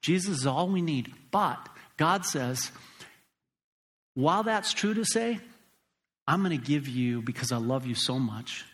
Jesus 0.00 0.38
is 0.40 0.46
all 0.46 0.68
we 0.68 0.82
need. 0.82 1.12
But 1.30 1.68
God 1.96 2.24
says, 2.24 2.70
while 4.14 4.42
that's 4.42 4.72
true 4.72 4.94
to 4.94 5.04
say, 5.04 5.38
I'm 6.26 6.42
going 6.42 6.58
to 6.58 6.64
give 6.64 6.88
you, 6.88 7.22
because 7.22 7.52
I 7.52 7.56
love 7.56 7.86
you 7.86 7.94
so 7.94 8.18
much, 8.18 8.64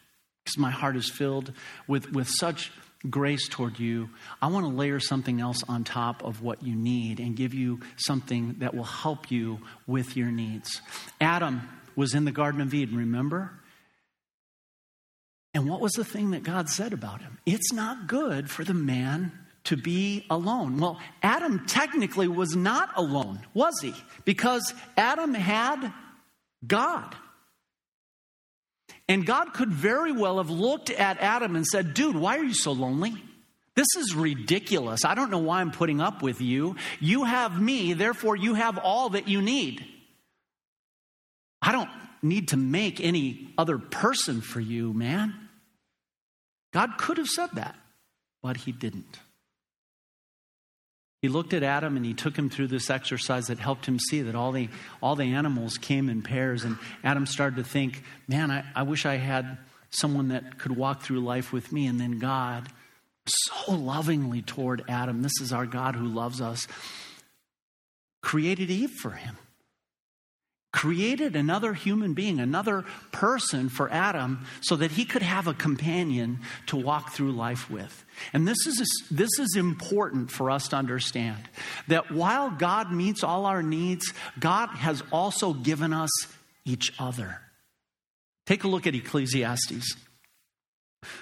because 0.45 0.59
my 0.59 0.71
heart 0.71 0.97
is 0.97 1.11
filled 1.11 1.53
with, 1.87 2.13
with 2.13 2.29
such 2.29 2.71
grace 3.09 3.49
toward 3.49 3.79
you, 3.79 4.11
I 4.41 4.49
want 4.49 4.67
to 4.67 4.73
layer 4.73 5.01
something 5.01 5.41
else 5.41 5.63
on 5.69 5.85
top 5.85 6.23
of 6.23 6.43
what 6.43 6.63
you 6.63 6.75
need 6.75 7.21
and 7.21 7.37
give 7.37 7.55
you 7.55 7.81
something 7.97 8.57
that 8.59 8.75
will 8.75 8.85
help 8.85 9.31
you 9.31 9.61
with 9.87 10.17
your 10.17 10.31
needs. 10.31 10.81
Adam 11.21 11.69
was 11.95 12.15
in 12.15 12.25
the 12.25 12.33
Garden 12.33 12.61
of 12.61 12.75
Eden, 12.75 12.97
remember? 12.97 13.53
And 15.55 15.69
what 15.69 15.81
was 15.81 15.93
the 15.93 16.05
thing 16.05 16.33
that 16.33 16.43
God 16.43 16.69
said 16.69 16.93
about 16.93 17.23
him? 17.23 17.39
It's 17.47 17.73
not 17.73 18.07
good 18.07 18.51
for 18.51 18.63
the 18.63 18.75
man 18.75 19.33
to 19.67 19.77
be 19.77 20.25
alone. 20.31 20.79
Well, 20.79 20.99
Adam 21.23 21.67
technically 21.67 22.29
was 22.29 22.57
not 22.57 22.91
alone, 22.97 23.41
was 23.55 23.75
he? 23.81 23.95
Because 24.25 24.75
Adam 24.97 25.35
had 25.35 25.93
God. 26.67 27.15
And 29.09 29.25
God 29.25 29.53
could 29.55 29.71
very 29.71 30.13
well 30.13 30.39
have 30.39 30.51
looked 30.51 30.91
at 30.91 31.21
Adam 31.21 31.55
and 31.55 31.67
said, 31.67 31.95
Dude, 31.95 32.17
why 32.17 32.39
are 32.39 32.45
you 32.45 32.55
so 32.55 32.73
lonely? 32.73 33.15
This 33.75 33.87
is 33.99 34.15
ridiculous. 34.15 35.05
I 35.05 35.15
don't 35.15 35.31
know 35.31 35.39
why 35.39 35.61
I'm 35.61 35.71
putting 35.71 36.01
up 36.01 36.23
with 36.23 36.41
you. 36.41 36.77
You 36.99 37.25
have 37.25 37.61
me, 37.61 37.93
therefore, 37.93 38.35
you 38.35 38.55
have 38.55 38.79
all 38.79 39.11
that 39.11 39.29
you 39.29 39.43
need. 39.43 39.85
I 41.61 41.73
don't 41.73 41.91
need 42.23 42.49
to 42.49 42.57
make 42.57 43.01
any 43.01 43.53
other 43.59 43.79
person 43.79 44.41
for 44.41 44.61
you, 44.61 44.93
man. 44.93 45.35
God 46.73 46.97
could 46.99 47.19
have 47.19 47.29
said 47.29 47.51
that, 47.55 47.77
but 48.43 48.57
he 48.57 48.73
didn't. 48.73 49.21
He 51.23 51.29
looked 51.29 51.55
at 51.55 51.63
Adam 51.63 51.97
and 51.97 52.05
he 52.05 52.15
took 52.15 52.37
him 52.37 52.51
through 52.51 52.69
this 52.69 52.91
exercise 52.91 53.47
that 53.47 53.59
helped 53.59 53.87
him 53.87 53.99
see 53.99 54.23
that 54.23 54.35
all 54.35 54.53
the, 54.53 54.69
all 55.03 55.17
the 55.17 55.33
animals 55.33 55.79
came 55.79 56.09
in 56.09 56.23
pairs. 56.23 56.65
And 56.65 56.79
Adam 57.03 57.27
started 57.27 57.57
to 57.57 57.65
think, 57.65 58.03
man, 58.29 58.51
I, 58.51 58.65
I 58.75 58.83
wish 58.83 59.07
I 59.07 59.17
had 59.17 59.59
someone 59.91 60.29
that 60.29 60.59
could 60.59 60.77
walk 60.77 61.03
through 61.03 61.21
life 61.21 61.53
with 61.53 61.73
me. 61.73 61.87
And 61.87 61.99
then 62.01 62.19
God, 62.19 62.69
so 63.27 63.73
lovingly 63.73 64.43
toward 64.43 64.85
Adam, 64.89 65.23
this 65.23 65.41
is 65.41 65.53
our 65.53 65.67
God 65.67 65.97
who 65.97 66.07
loves 66.07 66.41
us, 66.41 66.69
created 68.21 68.71
Eve 68.71 68.91
for 68.91 69.13
him 69.13 69.37
created 70.77 71.35
another 71.35 71.73
human 71.73 72.13
being, 72.13 72.39
another 72.39 72.85
person 73.11 73.71
for 73.71 73.91
Adam 73.91 74.45
so 74.61 74.77
that 74.77 74.91
he 74.91 75.07
could 75.07 75.23
have 75.23 75.47
a 75.47 75.55
companion 75.55 76.39
to 76.67 76.77
walk 76.77 77.13
through 77.13 77.33
life 77.33 77.71
with. 77.71 78.05
And 78.35 78.47
this 78.47 78.59
is, 78.67 79.05
this 79.11 79.31
is 79.39 79.57
important 79.57 80.31
for 80.31 80.51
us 80.51 80.69
to 80.69 80.77
understand 80.77 81.49
that 81.89 82.11
while 82.11 82.51
God 82.51 82.93
meets 82.93 83.25
all 83.25 83.47
our 83.47 83.63
needs, 83.63 84.13
God 84.39 84.69
has 84.69 85.03
also 85.11 85.55
given 85.55 85.95
us 85.95 86.11
each 86.67 86.93
other. 86.99 87.41
Take 88.45 88.65
a 88.65 88.69
look 88.69 88.87
at 88.87 88.95
Ecclesiastes. 88.95 89.97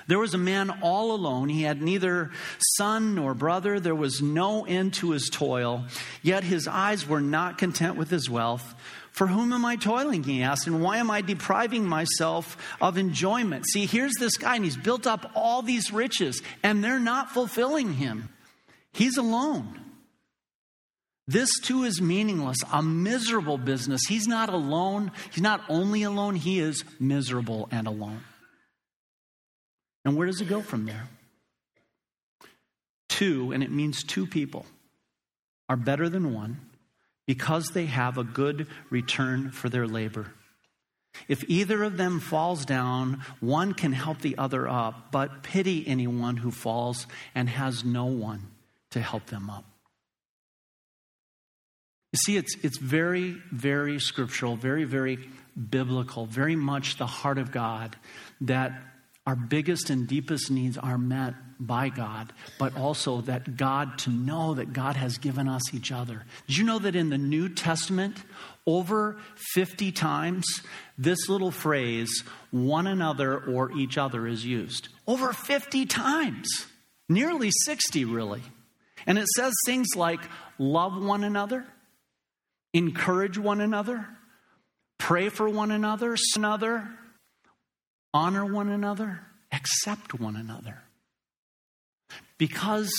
There 0.09 0.19
was 0.19 0.35
a 0.35 0.39
man 0.39 0.81
all 0.83 1.13
alone. 1.13 1.49
He 1.49 1.63
had 1.63 1.81
neither 1.81 2.33
son 2.77 3.15
nor 3.15 3.35
brother. 3.35 3.79
There 3.79 3.95
was 3.95 4.21
no 4.21 4.65
end 4.65 4.95
to 4.95 5.13
his 5.13 5.29
toil. 5.31 5.85
Yet 6.23 6.43
his 6.43 6.67
eyes 6.67 7.07
were 7.07 7.21
not 7.21 7.59
content 7.59 7.97
with 7.97 8.11
his 8.11 8.29
wealth. 8.29 8.75
For 9.15 9.29
whom 9.29 9.53
am 9.53 9.65
I 9.65 9.77
toiling? 9.77 10.25
He 10.25 10.43
asked. 10.43 10.67
And 10.67 10.83
why 10.83 10.97
am 10.97 11.09
I 11.09 11.21
depriving 11.21 11.87
myself 11.87 12.57
of 12.81 12.99
enjoyment? 12.99 13.65
See, 13.65 13.87
here's 13.87 14.15
this 14.19 14.37
guy, 14.37 14.57
and 14.57 14.65
he's 14.65 14.77
built 14.77 15.07
up 15.07 15.31
all 15.37 15.63
these 15.63 15.93
riches, 15.93 16.43
and 16.65 16.83
they're 16.83 16.99
not 16.99 17.31
fulfilling 17.31 17.95
him. 17.95 18.29
He's 18.93 19.17
alone. 19.17 19.81
This 21.29 21.49
too 21.61 21.85
is 21.85 22.03
meaningless, 22.03 22.59
a 22.73 22.83
miserable 22.83 23.57
business. 23.57 24.01
He's 24.09 24.27
not 24.27 24.49
alone. 24.49 25.13
He's 25.31 25.43
not 25.43 25.63
only 25.69 26.03
alone, 26.03 26.35
he 26.35 26.59
is 26.59 26.85
miserable 26.99 27.69
and 27.71 27.87
alone. 27.87 28.21
And 30.05 30.17
where 30.17 30.27
does 30.27 30.41
it 30.41 30.49
go 30.49 30.61
from 30.61 30.87
there? 30.87 31.09
Two, 33.09 33.53
and 33.53 33.63
it 33.63 33.71
means 33.71 34.03
two 34.03 34.27
people, 34.27 34.67
are 35.69 35.77
better 35.77 36.09
than 36.09 36.35
one 36.35 36.61
because 37.27 37.69
they 37.69 37.87
have 37.87 38.19
a 38.19 38.25
good 38.25 38.67
return 38.91 39.51
for 39.51 39.69
their 39.69 39.87
labor. 39.87 40.33
If 41.29 41.45
either 41.49 41.83
of 41.85 41.97
them 41.97 42.21
falls 42.21 42.65
down, 42.65 43.23
one 43.41 43.73
can 43.75 43.93
help 43.93 44.21
the 44.21 44.37
other 44.37 44.69
up, 44.69 45.13
but 45.13 45.43
pity 45.43 45.87
anyone 45.87 46.37
who 46.37 46.51
falls 46.51 47.07
and 47.35 47.49
has 47.49 47.85
no 47.85 48.07
one 48.07 48.49
to 48.91 49.01
help 49.01 49.27
them 49.27 49.49
up. 49.49 49.65
You 52.13 52.19
see, 52.19 52.37
it's, 52.37 52.57
it's 52.63 52.79
very, 52.79 53.37
very 53.51 53.99
scriptural, 53.99 54.57
very, 54.57 54.85
very 54.85 55.19
biblical, 55.71 56.27
very 56.27 56.57
much 56.57 56.97
the 56.97 57.07
heart 57.07 57.39
of 57.39 57.51
God 57.51 57.97
that 58.43 58.73
our 59.27 59.35
biggest 59.35 59.91
and 59.91 60.07
deepest 60.07 60.51
needs 60.51 60.77
are 60.79 60.99
met 60.99 61.35
by 61.67 61.89
God, 61.89 62.33
but 62.59 62.77
also 62.77 63.21
that 63.23 63.57
God, 63.57 63.99
to 64.01 64.11
know 64.11 64.55
that 64.55 64.73
God 64.73 64.97
has 64.97 65.19
given 65.19 65.49
us 65.49 65.75
each 65.75 65.93
other. 65.93 66.25
Did 66.47 66.57
you 66.59 66.65
know 66.65 66.79
that 66.79 66.97
in 66.97 67.11
the 67.11 67.19
New 67.19 67.49
Testament, 67.49 68.17
over 68.67 69.17
50 69.55 69.93
times, 69.93 70.45
this 70.97 71.29
little 71.29 71.51
phrase, 71.51 72.25
one 72.51 72.87
another 72.87 73.39
or 73.39 73.73
each 73.73 73.99
other, 73.99 74.27
is 74.27 74.45
used? 74.45 74.89
Over 75.07 75.33
50 75.33 75.87
times. 75.87 76.49
Nearly 77.09 77.51
60, 77.65 78.05
really. 78.05 78.43
And 79.07 79.19
it 79.19 79.29
says 79.37 79.53
things 79.67 79.89
like 79.97 80.21
love 80.59 81.03
one 81.03 81.25
another, 81.25 81.67
encourage 82.73 83.37
one 83.37 83.61
another, 83.61 84.07
pray 84.99 85.29
for 85.29 85.49
one 85.49 85.71
another, 85.71 86.17
another, 86.37 86.89
honor 88.15 88.45
one 88.47 88.71
another, 88.71 89.21
accept 89.53 90.15
one 90.15 90.37
another. 90.37 90.83
Because 92.39 92.93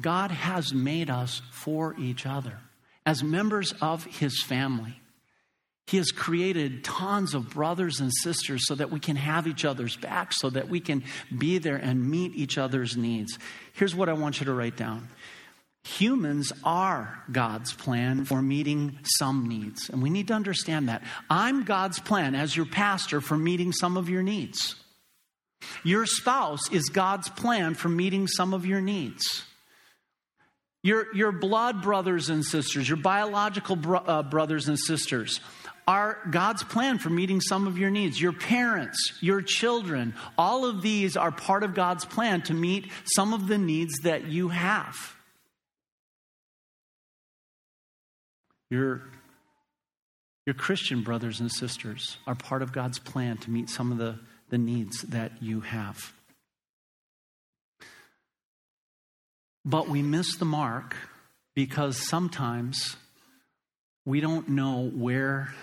God 0.00 0.30
has 0.30 0.74
made 0.74 1.10
us 1.10 1.42
for 1.50 1.94
each 1.98 2.26
other 2.26 2.58
as 3.06 3.22
members 3.22 3.72
of 3.80 4.04
his 4.04 4.42
family. 4.42 5.00
He 5.86 5.96
has 5.96 6.10
created 6.10 6.84
tons 6.84 7.34
of 7.34 7.50
brothers 7.50 8.00
and 8.00 8.12
sisters 8.12 8.66
so 8.66 8.74
that 8.76 8.90
we 8.90 9.00
can 9.00 9.16
have 9.16 9.46
each 9.46 9.64
other's 9.64 9.96
back, 9.96 10.32
so 10.32 10.48
that 10.50 10.68
we 10.68 10.80
can 10.80 11.02
be 11.36 11.58
there 11.58 11.76
and 11.76 12.08
meet 12.08 12.34
each 12.34 12.56
other's 12.56 12.96
needs. 12.96 13.38
Here's 13.72 13.94
what 13.94 14.08
I 14.08 14.12
want 14.12 14.40
you 14.40 14.46
to 14.46 14.54
write 14.54 14.76
down 14.76 15.08
Humans 15.84 16.52
are 16.62 17.22
God's 17.30 17.72
plan 17.72 18.24
for 18.24 18.40
meeting 18.40 18.98
some 19.02 19.48
needs. 19.48 19.90
And 19.90 20.00
we 20.00 20.10
need 20.10 20.28
to 20.28 20.34
understand 20.34 20.88
that. 20.88 21.02
I'm 21.28 21.64
God's 21.64 21.98
plan 21.98 22.36
as 22.36 22.56
your 22.56 22.66
pastor 22.66 23.20
for 23.20 23.36
meeting 23.36 23.72
some 23.72 23.96
of 23.96 24.08
your 24.08 24.22
needs. 24.22 24.76
Your 25.84 26.06
spouse 26.06 26.70
is 26.70 26.88
God's 26.88 27.28
plan 27.28 27.74
for 27.74 27.88
meeting 27.88 28.26
some 28.26 28.54
of 28.54 28.66
your 28.66 28.80
needs. 28.80 29.44
Your, 30.82 31.14
your 31.14 31.30
blood 31.30 31.82
brothers 31.82 32.28
and 32.28 32.44
sisters, 32.44 32.88
your 32.88 32.96
biological 32.96 33.76
bro- 33.76 34.00
uh, 34.00 34.22
brothers 34.22 34.68
and 34.68 34.78
sisters, 34.78 35.40
are 35.86 36.18
God's 36.30 36.62
plan 36.62 36.98
for 36.98 37.10
meeting 37.10 37.40
some 37.40 37.66
of 37.66 37.78
your 37.78 37.90
needs. 37.90 38.20
Your 38.20 38.32
parents, 38.32 39.18
your 39.20 39.42
children, 39.42 40.14
all 40.38 40.64
of 40.64 40.82
these 40.82 41.16
are 41.16 41.30
part 41.32 41.62
of 41.62 41.74
God's 41.74 42.04
plan 42.04 42.42
to 42.42 42.54
meet 42.54 42.90
some 43.04 43.32
of 43.32 43.48
the 43.48 43.58
needs 43.58 43.92
that 44.02 44.26
you 44.26 44.48
have. 44.48 44.96
Your, 48.70 49.02
your 50.46 50.54
Christian 50.54 51.02
brothers 51.02 51.40
and 51.40 51.50
sisters 51.50 52.16
are 52.26 52.34
part 52.34 52.62
of 52.62 52.72
God's 52.72 52.98
plan 52.98 53.36
to 53.38 53.50
meet 53.50 53.68
some 53.68 53.92
of 53.92 53.98
the, 53.98 54.18
the 54.52 54.58
needs 54.58 55.00
that 55.08 55.32
you 55.40 55.62
have. 55.62 56.12
But 59.64 59.88
we 59.88 60.02
miss 60.02 60.36
the 60.36 60.44
mark 60.44 60.94
because 61.54 61.96
sometimes 61.96 62.96
we 64.04 64.20
don't 64.20 64.50
know 64.50 64.90
where 64.94 65.54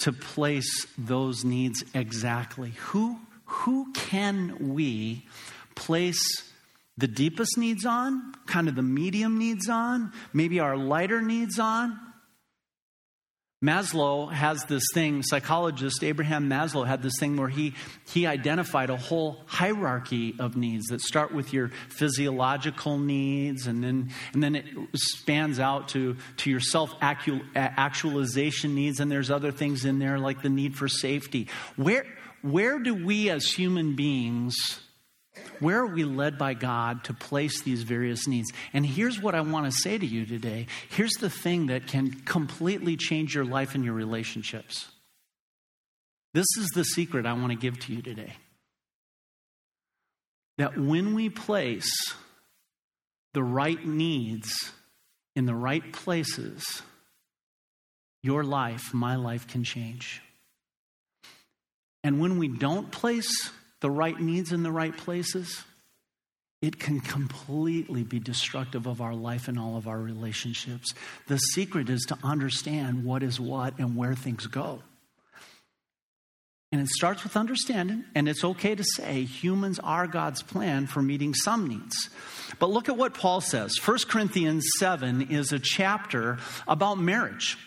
to 0.00 0.12
place 0.12 0.88
those 0.98 1.44
needs 1.44 1.84
exactly. 1.94 2.72
Who, 2.88 3.16
who 3.44 3.92
can 3.92 4.74
we 4.74 5.24
place 5.76 6.20
the 6.98 7.06
deepest 7.06 7.56
needs 7.58 7.86
on, 7.86 8.34
kind 8.46 8.68
of 8.68 8.74
the 8.74 8.82
medium 8.82 9.38
needs 9.38 9.68
on, 9.68 10.12
maybe 10.32 10.58
our 10.58 10.76
lighter 10.76 11.22
needs 11.22 11.60
on? 11.60 11.96
Maslow 13.62 14.32
has 14.32 14.64
this 14.64 14.84
thing, 14.94 15.22
psychologist 15.22 16.02
Abraham 16.02 16.48
Maslow 16.48 16.86
had 16.86 17.02
this 17.02 17.12
thing 17.20 17.36
where 17.36 17.50
he, 17.50 17.74
he 18.08 18.26
identified 18.26 18.88
a 18.88 18.96
whole 18.96 19.42
hierarchy 19.44 20.34
of 20.38 20.56
needs 20.56 20.86
that 20.86 21.02
start 21.02 21.34
with 21.34 21.52
your 21.52 21.68
physiological 21.90 22.96
needs 22.96 23.66
and 23.66 23.84
then, 23.84 24.10
and 24.32 24.42
then 24.42 24.54
it 24.54 24.64
spans 24.94 25.60
out 25.60 25.88
to, 25.88 26.16
to 26.38 26.48
your 26.48 26.60
self 26.60 26.94
actualization 27.02 28.74
needs, 28.74 28.98
and 28.98 29.12
there's 29.12 29.30
other 29.30 29.52
things 29.52 29.84
in 29.84 29.98
there 29.98 30.18
like 30.18 30.40
the 30.40 30.48
need 30.48 30.74
for 30.74 30.88
safety. 30.88 31.46
Where, 31.76 32.06
where 32.40 32.78
do 32.78 32.94
we 32.94 33.28
as 33.28 33.44
human 33.44 33.94
beings 33.94 34.56
where 35.58 35.78
are 35.78 35.86
we 35.86 36.04
led 36.04 36.38
by 36.38 36.54
God 36.54 37.04
to 37.04 37.14
place 37.14 37.62
these 37.62 37.82
various 37.82 38.26
needs? 38.26 38.50
And 38.72 38.84
here's 38.84 39.20
what 39.20 39.34
I 39.34 39.40
want 39.40 39.66
to 39.66 39.72
say 39.72 39.98
to 39.98 40.06
you 40.06 40.26
today. 40.26 40.66
Here's 40.88 41.12
the 41.20 41.30
thing 41.30 41.66
that 41.66 41.86
can 41.86 42.12
completely 42.12 42.96
change 42.96 43.34
your 43.34 43.44
life 43.44 43.74
and 43.74 43.84
your 43.84 43.94
relationships. 43.94 44.88
This 46.32 46.46
is 46.58 46.68
the 46.74 46.84
secret 46.84 47.26
I 47.26 47.32
want 47.32 47.50
to 47.50 47.58
give 47.58 47.78
to 47.80 47.94
you 47.94 48.02
today. 48.02 48.34
That 50.58 50.78
when 50.78 51.14
we 51.14 51.28
place 51.28 51.90
the 53.34 53.42
right 53.42 53.84
needs 53.84 54.72
in 55.34 55.46
the 55.46 55.54
right 55.54 55.92
places, 55.92 56.82
your 58.22 58.44
life, 58.44 58.92
my 58.92 59.16
life 59.16 59.46
can 59.46 59.64
change. 59.64 60.20
And 62.02 62.20
when 62.20 62.38
we 62.38 62.48
don't 62.48 62.90
place 62.90 63.50
the 63.80 63.90
right 63.90 64.18
needs 64.18 64.52
in 64.52 64.62
the 64.62 64.72
right 64.72 64.96
places, 64.96 65.62
it 66.62 66.78
can 66.78 67.00
completely 67.00 68.02
be 68.02 68.18
destructive 68.18 68.86
of 68.86 69.00
our 69.00 69.14
life 69.14 69.48
and 69.48 69.58
all 69.58 69.76
of 69.76 69.88
our 69.88 69.98
relationships. 69.98 70.92
The 71.26 71.38
secret 71.38 71.88
is 71.88 72.02
to 72.08 72.18
understand 72.22 73.04
what 73.04 73.22
is 73.22 73.40
what 73.40 73.78
and 73.78 73.96
where 73.96 74.14
things 74.14 74.46
go. 74.46 74.82
And 76.72 76.80
it 76.80 76.88
starts 76.88 77.24
with 77.24 77.36
understanding, 77.36 78.04
and 78.14 78.28
it's 78.28 78.44
okay 78.44 78.76
to 78.76 78.84
say 78.84 79.24
humans 79.24 79.80
are 79.80 80.06
God's 80.06 80.42
plan 80.42 80.86
for 80.86 81.02
meeting 81.02 81.34
some 81.34 81.66
needs. 81.66 82.10
But 82.60 82.70
look 82.70 82.88
at 82.88 82.96
what 82.96 83.14
Paul 83.14 83.40
says. 83.40 83.74
1 83.84 83.98
Corinthians 84.08 84.64
7 84.78 85.32
is 85.32 85.52
a 85.52 85.58
chapter 85.58 86.38
about 86.68 86.98
marriage. 86.98 87.58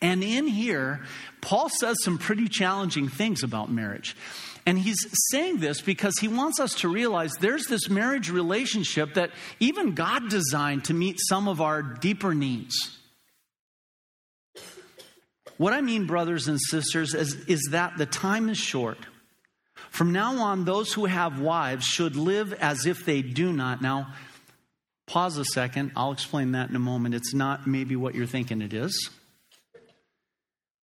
And 0.00 0.24
in 0.24 0.48
here, 0.48 1.02
Paul 1.40 1.68
says 1.68 1.96
some 2.02 2.18
pretty 2.18 2.48
challenging 2.48 3.08
things 3.08 3.44
about 3.44 3.70
marriage. 3.70 4.16
And 4.64 4.78
he's 4.78 5.06
saying 5.30 5.58
this 5.58 5.80
because 5.80 6.14
he 6.20 6.28
wants 6.28 6.60
us 6.60 6.74
to 6.76 6.88
realize 6.88 7.32
there's 7.40 7.66
this 7.66 7.88
marriage 7.88 8.30
relationship 8.30 9.14
that 9.14 9.30
even 9.58 9.94
God 9.94 10.28
designed 10.28 10.84
to 10.84 10.94
meet 10.94 11.18
some 11.20 11.48
of 11.48 11.60
our 11.60 11.82
deeper 11.82 12.34
needs. 12.34 12.98
What 15.56 15.72
I 15.72 15.80
mean, 15.80 16.06
brothers 16.06 16.48
and 16.48 16.60
sisters, 16.60 17.14
is, 17.14 17.34
is 17.46 17.68
that 17.70 17.98
the 17.98 18.06
time 18.06 18.48
is 18.48 18.58
short. 18.58 18.98
From 19.90 20.12
now 20.12 20.38
on, 20.38 20.64
those 20.64 20.92
who 20.92 21.04
have 21.04 21.40
wives 21.40 21.84
should 21.84 22.16
live 22.16 22.52
as 22.54 22.86
if 22.86 23.04
they 23.04 23.20
do 23.20 23.52
not. 23.52 23.82
Now, 23.82 24.14
pause 25.06 25.36
a 25.36 25.44
second. 25.44 25.92
I'll 25.96 26.12
explain 26.12 26.52
that 26.52 26.70
in 26.70 26.76
a 26.76 26.80
moment. 26.80 27.14
It's 27.14 27.34
not 27.34 27.66
maybe 27.66 27.96
what 27.96 28.14
you're 28.14 28.26
thinking 28.26 28.62
it 28.62 28.72
is. 28.72 29.10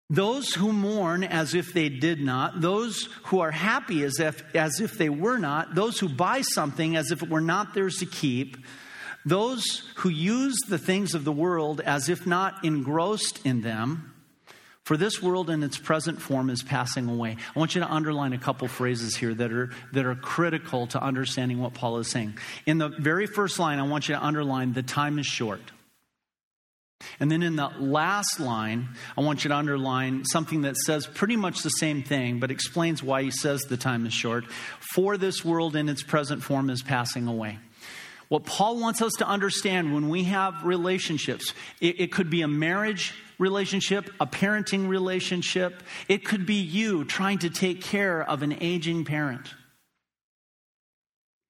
Those 0.09 0.55
who 0.55 0.73
mourn 0.73 1.23
as 1.23 1.53
if 1.53 1.71
they 1.71 1.87
did 1.87 2.19
not, 2.19 2.61
those 2.61 3.09
who 3.25 3.41
are 3.41 3.51
happy 3.51 4.03
as 4.03 4.19
if, 4.19 4.43
as 4.55 4.79
if 4.79 4.97
they 4.97 5.09
were 5.09 5.37
not, 5.37 5.75
those 5.75 5.99
who 5.99 6.09
buy 6.09 6.41
something 6.41 6.95
as 6.95 7.11
if 7.11 7.21
it 7.21 7.29
were 7.29 7.41
not 7.41 7.75
theirs 7.75 7.97
to 7.97 8.07
keep, 8.07 8.57
those 9.23 9.91
who 9.97 10.09
use 10.09 10.57
the 10.67 10.79
things 10.79 11.13
of 11.13 11.25
the 11.25 11.31
world 11.31 11.79
as 11.81 12.09
if 12.09 12.25
not 12.25 12.65
engrossed 12.65 13.45
in 13.45 13.61
them, 13.61 14.13
for 14.83 14.97
this 14.97 15.21
world 15.21 15.51
in 15.51 15.61
its 15.61 15.77
present 15.77 16.19
form 16.19 16.49
is 16.49 16.63
passing 16.63 17.07
away. 17.07 17.37
I 17.55 17.59
want 17.59 17.75
you 17.75 17.81
to 17.81 17.93
underline 17.93 18.33
a 18.33 18.39
couple 18.39 18.67
phrases 18.67 19.15
here 19.15 19.35
that 19.35 19.53
are, 19.53 19.69
that 19.93 20.07
are 20.07 20.15
critical 20.15 20.87
to 20.87 21.03
understanding 21.03 21.59
what 21.59 21.75
Paul 21.75 21.99
is 21.99 22.09
saying. 22.09 22.39
In 22.65 22.79
the 22.79 22.87
very 22.87 23.27
first 23.27 23.59
line, 23.59 23.77
I 23.77 23.83
want 23.83 24.09
you 24.09 24.15
to 24.15 24.25
underline 24.25 24.73
the 24.73 24.81
time 24.81 25.19
is 25.19 25.27
short. 25.27 25.61
And 27.19 27.31
then 27.31 27.43
in 27.43 27.55
the 27.55 27.69
last 27.79 28.39
line, 28.39 28.89
I 29.17 29.21
want 29.21 29.43
you 29.43 29.49
to 29.49 29.55
underline 29.55 30.25
something 30.25 30.63
that 30.63 30.75
says 30.77 31.05
pretty 31.07 31.35
much 31.35 31.61
the 31.61 31.69
same 31.69 32.03
thing, 32.03 32.39
but 32.39 32.51
explains 32.51 33.01
why 33.01 33.23
he 33.23 33.31
says 33.31 33.61
the 33.61 33.77
time 33.77 34.05
is 34.05 34.13
short. 34.13 34.45
For 34.93 35.17
this 35.17 35.43
world 35.43 35.75
in 35.75 35.89
its 35.89 36.03
present 36.03 36.43
form 36.43 36.69
is 36.69 36.81
passing 36.81 37.27
away. 37.27 37.59
What 38.27 38.45
Paul 38.45 38.79
wants 38.79 39.01
us 39.01 39.13
to 39.19 39.27
understand 39.27 39.93
when 39.93 40.07
we 40.07 40.25
have 40.25 40.63
relationships, 40.63 41.53
it, 41.81 41.99
it, 41.99 42.11
could 42.11 42.29
be 42.29 42.43
a 42.43 42.47
marriage 42.47 43.15
relationship, 43.39 44.11
a 44.19 44.27
parenting 44.27 44.87
relationship, 44.87 45.81
it 46.07 46.25
could 46.25 46.45
be 46.45 46.55
you 46.55 47.05
trying 47.05 47.39
to 47.39 47.49
take 47.49 47.81
care 47.81 48.21
of 48.21 48.43
an 48.43 48.57
aging 48.61 49.03
parent. 49.03 49.47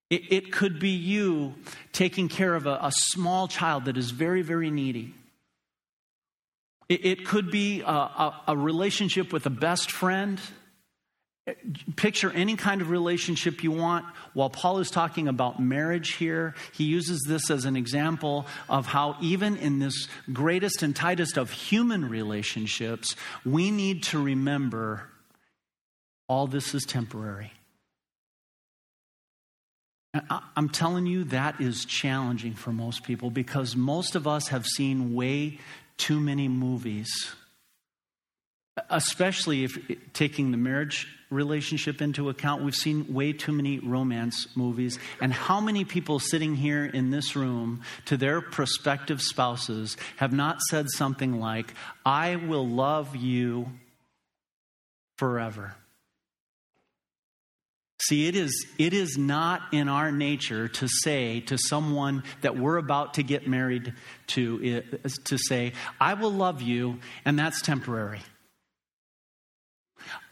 It, 0.09 0.31
it 0.31 0.51
could 0.53 0.79
be 0.79 0.91
you 0.91 1.55
taking 1.91 2.29
care 2.29 2.55
of 2.55 2.65
a, 2.65 2.79
a 2.81 2.91
small 2.93 3.49
child 3.49 3.85
that 3.85 3.97
is 3.97 4.11
very, 4.11 4.41
very 4.41 4.71
needy. 4.71 5.13
It, 6.89 7.05
it 7.05 7.25
could 7.25 7.51
be 7.51 7.81
a, 7.81 7.85
a, 7.85 8.41
a 8.49 8.57
relationship 8.57 9.31
with 9.31 9.45
a 9.45 9.51
best 9.51 9.91
friend. 9.91 10.41
Picture 11.95 12.31
any 12.31 12.55
kind 12.55 12.81
of 12.81 12.89
relationship 12.89 13.63
you 13.63 13.71
want. 13.71 14.05
While 14.33 14.49
Paul 14.49 14.79
is 14.79 14.91
talking 14.91 15.27
about 15.27 15.59
marriage 15.59 16.15
here, 16.15 16.53
he 16.73 16.83
uses 16.83 17.23
this 17.27 17.49
as 17.49 17.65
an 17.65 17.75
example 17.75 18.45
of 18.67 18.85
how, 18.85 19.15
even 19.21 19.57
in 19.57 19.79
this 19.79 20.07
greatest 20.31 20.83
and 20.83 20.95
tightest 20.95 21.37
of 21.37 21.49
human 21.51 22.07
relationships, 22.07 23.15
we 23.45 23.71
need 23.71 24.03
to 24.03 24.21
remember 24.21 25.09
all 26.27 26.45
this 26.45 26.75
is 26.75 26.83
temporary. 26.83 27.51
I'm 30.55 30.69
telling 30.69 31.05
you, 31.05 31.23
that 31.25 31.61
is 31.61 31.85
challenging 31.85 32.53
for 32.53 32.71
most 32.71 33.03
people 33.03 33.29
because 33.29 33.75
most 33.75 34.15
of 34.15 34.27
us 34.27 34.47
have 34.47 34.65
seen 34.65 35.13
way 35.13 35.59
too 35.99 36.19
many 36.19 36.47
movies, 36.47 37.09
especially 38.89 39.63
if 39.65 39.77
taking 40.13 40.49
the 40.49 40.57
marriage 40.57 41.07
relationship 41.29 42.01
into 42.01 42.29
account. 42.29 42.63
We've 42.63 42.73
seen 42.73 43.13
way 43.13 43.33
too 43.33 43.51
many 43.51 43.77
romance 43.77 44.47
movies. 44.55 44.97
And 45.21 45.31
how 45.31 45.59
many 45.59 45.85
people 45.85 46.17
sitting 46.17 46.55
here 46.55 46.85
in 46.85 47.11
this 47.11 47.35
room 47.35 47.81
to 48.05 48.17
their 48.17 48.41
prospective 48.41 49.21
spouses 49.21 49.95
have 50.17 50.33
not 50.33 50.59
said 50.61 50.87
something 50.89 51.39
like, 51.39 51.73
I 52.03 52.37
will 52.37 52.67
love 52.67 53.15
you 53.15 53.69
forever? 55.17 55.75
See, 58.01 58.27
it 58.27 58.35
is, 58.35 58.65
it 58.77 58.93
is 58.93 59.17
not 59.17 59.61
in 59.73 59.89
our 59.89 60.09
nature 60.09 60.69
to 60.69 60.87
say 60.87 61.41
to 61.41 61.57
someone 61.57 62.23
that 62.41 62.57
we're 62.57 62.77
about 62.77 63.15
to 63.15 63.23
get 63.23 63.45
married 63.45 63.93
to, 64.27 64.81
to 65.25 65.37
say, 65.37 65.73
I 65.99 66.13
will 66.13 66.31
love 66.31 66.61
you, 66.61 66.99
and 67.25 67.37
that's 67.37 67.61
temporary. 67.61 68.21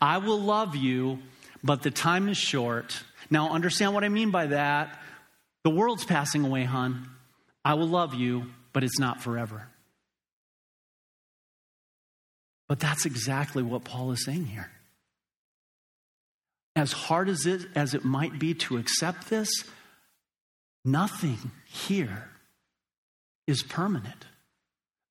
I 0.02 0.20
will 0.20 0.40
love 0.40 0.78
you, 0.78 1.20
but 1.62 1.84
the 1.84 1.92
time 1.92 2.30
is 2.30 2.38
short. 2.38 3.04
Now, 3.30 3.50
understand 3.50 3.94
what 3.94 4.06
I 4.06 4.10
mean 4.10 4.32
by 4.32 4.48
that. 4.48 5.02
The 5.64 5.70
world's 5.70 6.06
passing 6.06 6.46
away, 6.46 6.64
hon. 6.64 7.10
I 7.66 7.74
will 7.74 7.90
love 7.90 8.14
you, 8.14 8.46
but 8.72 8.86
it's 8.86 8.98
not 8.98 9.20
forever. 9.20 9.68
But 12.70 12.80
that's 12.80 13.06
exactly 13.06 13.62
what 13.62 13.84
Paul 13.84 14.12
is 14.12 14.24
saying 14.24 14.46
here 14.46 14.72
as 16.78 16.92
hard 16.92 17.28
as 17.28 17.46
it, 17.46 17.66
as 17.76 17.94
it 17.94 18.06
might 18.06 18.38
be 18.38 18.54
to 18.54 18.78
accept 18.78 19.30
this, 19.30 19.50
nothing 20.86 21.52
here 21.66 22.30
is 23.48 23.64
permanent. 23.64 24.26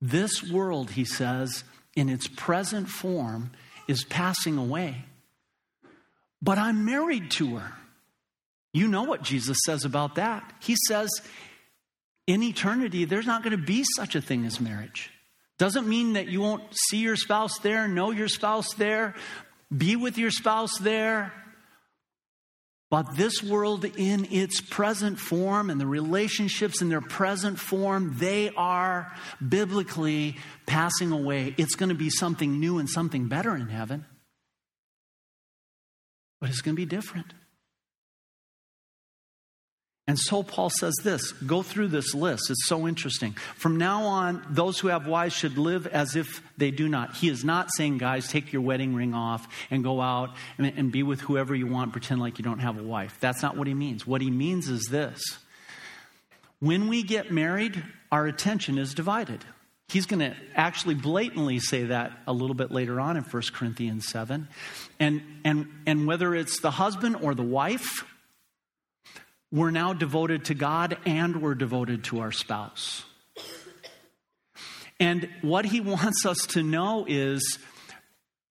This 0.01 0.49
world, 0.49 0.93
he 0.93 1.05
says, 1.05 1.65
in 1.97 2.09
its 2.09 2.29
present 2.29 2.89
form, 2.89 3.51
is 3.89 4.05
passing 4.05 4.59
away. 4.59 5.05
But 6.41 6.59
I'm 6.59 6.85
married 6.85 7.31
to 7.33 7.57
her. 7.57 7.73
You 8.73 8.87
know 8.87 9.05
what 9.05 9.23
Jesus 9.23 9.59
says 9.67 9.85
about 9.85 10.15
that. 10.17 10.53
He 10.61 10.77
says, 10.87 11.11
in 12.27 12.43
eternity, 12.43 13.07
there's 13.07 13.27
not 13.27 13.43
going 13.43 13.59
to 13.59 13.65
be 13.65 13.85
such 13.97 14.15
a 14.15 14.21
thing 14.21 14.45
as 14.45 14.61
marriage. 14.61 15.11
Doesn't 15.59 15.89
mean 15.89 16.13
that 16.13 16.29
you 16.29 16.43
won't 16.43 16.63
see 16.89 16.99
your 16.99 17.17
spouse 17.17 17.59
there, 17.61 17.89
know 17.89 18.11
your 18.11 18.29
spouse 18.29 18.75
there, 18.75 19.15
be 19.77 19.97
with 19.97 20.19
your 20.19 20.31
spouse 20.31 20.79
there. 20.79 21.33
But 22.89 23.17
this 23.17 23.43
world 23.43 23.85
in 23.85 24.27
its 24.31 24.61
present 24.61 25.19
form 25.19 25.71
and 25.71 25.81
the 25.81 25.87
relationships 25.87 26.81
in 26.81 26.89
their 26.89 27.01
present 27.01 27.59
form, 27.59 28.17
they 28.19 28.51
are 28.51 29.13
biblically 29.47 30.37
passing 30.67 31.11
away. 31.11 31.55
It's 31.59 31.75
going 31.75 31.89
to 31.89 31.97
be 31.97 32.11
something 32.11 32.61
new 32.61 32.79
and 32.79 32.89
something 32.89 33.27
better 33.27 33.57
in 33.57 33.69
heaven. 33.69 34.07
But 36.41 36.51
it's 36.51 36.61
going 36.61 36.77
to 36.77 36.81
be 36.81 36.87
different. 36.87 37.33
And 40.09 40.17
so 40.17 40.45
Paul 40.45 40.71
says 40.71 40.95
this 41.03 41.33
go 41.33 41.63
through 41.63 41.89
this 41.89 42.15
list. 42.15 42.49
It's 42.51 42.69
so 42.69 42.87
interesting. 42.87 43.33
From 43.57 43.77
now 43.77 44.05
on, 44.05 44.47
those 44.49 44.79
who 44.79 44.89
have 44.89 45.09
wives 45.09 45.35
should 45.35 45.59
live 45.59 45.87
as 45.89 46.15
if 46.15 46.43
they 46.57 46.71
do 46.71 46.89
not. 46.89 47.17
He 47.17 47.29
is 47.29 47.45
not 47.45 47.71
saying, 47.75 47.99
guys, 47.99 48.29
take 48.29 48.53
your 48.53 48.63
wedding 48.63 48.95
ring 48.95 49.15
off 49.15 49.49
and 49.69 49.83
go 49.83 50.01
out 50.01 50.37
and, 50.59 50.67
and 50.67 50.93
be 50.93 51.03
with 51.03 51.21
whoever 51.21 51.57
you 51.57 51.67
want, 51.67 51.91
pretend 51.91 52.21
like 52.21 52.39
you 52.39 52.45
don't 52.45 52.61
have 52.61 52.79
a 52.79 52.85
wife. 52.85 53.17
That's 53.21 53.43
not 53.43 53.57
what 53.57 53.67
he 53.67 53.75
means. 53.75 54.07
What 54.07 54.21
he 54.21 54.31
means 54.31 54.69
is 54.69 54.85
this 54.85 55.21
when 56.61 56.89
we 56.89 57.03
get 57.03 57.33
married, 57.33 57.83
our 58.13 58.27
attention 58.27 58.79
is 58.79 58.95
divided. 58.95 59.45
He's 59.89 60.07
going 60.07 60.21
to 60.21 60.37
actually 60.55 60.95
blatantly 60.95 61.61
say 61.61 61.85
that 61.85 62.13
a 62.27 62.33
little 62.33 62.55
bit 62.55 62.71
later 62.71 63.01
on 63.01 63.17
in 63.17 63.23
1 63.23 63.43
Corinthians 63.53 64.09
7. 64.09 64.49
And, 64.99 65.23
and, 65.45 65.69
and 65.87 66.07
whether 66.07 66.35
it's 66.35 66.61
the 66.61 66.73
husband 66.73 67.17
or 67.23 67.35
the 67.35 67.45
wife, 67.45 68.05
we're 69.57 69.71
now 69.71 69.95
devoted 69.95 70.45
to 70.45 70.55
God 70.55 70.99
and 71.07 71.41
we're 71.41 71.55
devoted 71.55 72.05
to 72.05 72.21
our 72.21 72.31
spouse. 72.31 73.05
And 75.01 75.29
what 75.41 75.65
he 75.65 75.81
wants 75.95 76.27
us 76.27 76.39
to 76.49 76.63
know 76.63 77.07
is 77.09 77.59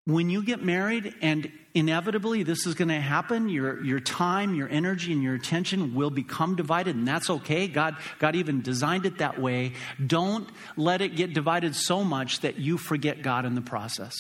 when 0.05 0.29
you 0.29 0.43
get 0.43 0.63
married, 0.63 1.13
and 1.21 1.51
inevitably 1.73 2.43
this 2.43 2.65
is 2.65 2.75
going 2.75 2.89
to 2.89 2.99
happen, 2.99 3.49
your, 3.49 3.83
your 3.83 3.99
time, 3.99 4.55
your 4.55 4.69
energy, 4.69 5.11
and 5.11 5.21
your 5.21 5.35
attention 5.35 5.93
will 5.95 6.11
become 6.11 6.55
divided, 6.55 6.95
and 6.95 7.07
that's 7.07 7.29
okay. 7.29 7.67
God, 7.67 7.95
God 8.19 8.35
even 8.35 8.61
designed 8.61 9.05
it 9.05 9.17
that 9.19 9.39
way. 9.39 9.73
Don't 10.05 10.47
let 10.75 11.01
it 11.01 11.15
get 11.15 11.33
divided 11.33 11.75
so 11.75 12.03
much 12.03 12.41
that 12.41 12.57
you 12.57 12.77
forget 12.77 13.21
God 13.21 13.45
in 13.45 13.55
the 13.55 13.61
process. 13.61 14.15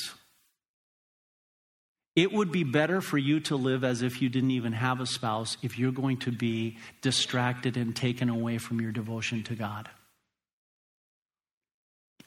It 2.15 2.31
would 2.31 2.51
be 2.51 2.63
better 2.63 3.01
for 3.01 3.17
you 3.17 3.41
to 3.41 3.57
live 3.57 3.83
as 3.83 4.01
if 4.01 4.21
you 4.21 4.29
didn't 4.29 4.51
even 4.51 4.71
have 4.71 5.01
a 5.01 5.05
spouse 5.05 5.57
if 5.61 5.77
you're 5.77 5.91
going 5.91 6.17
to 6.19 6.31
be 6.31 6.77
distracted 7.01 7.75
and 7.75 7.93
taken 7.93 8.29
away 8.29 8.57
from 8.57 8.79
your 8.79 8.93
devotion 8.93 9.43
to 9.43 9.55
God. 9.55 9.89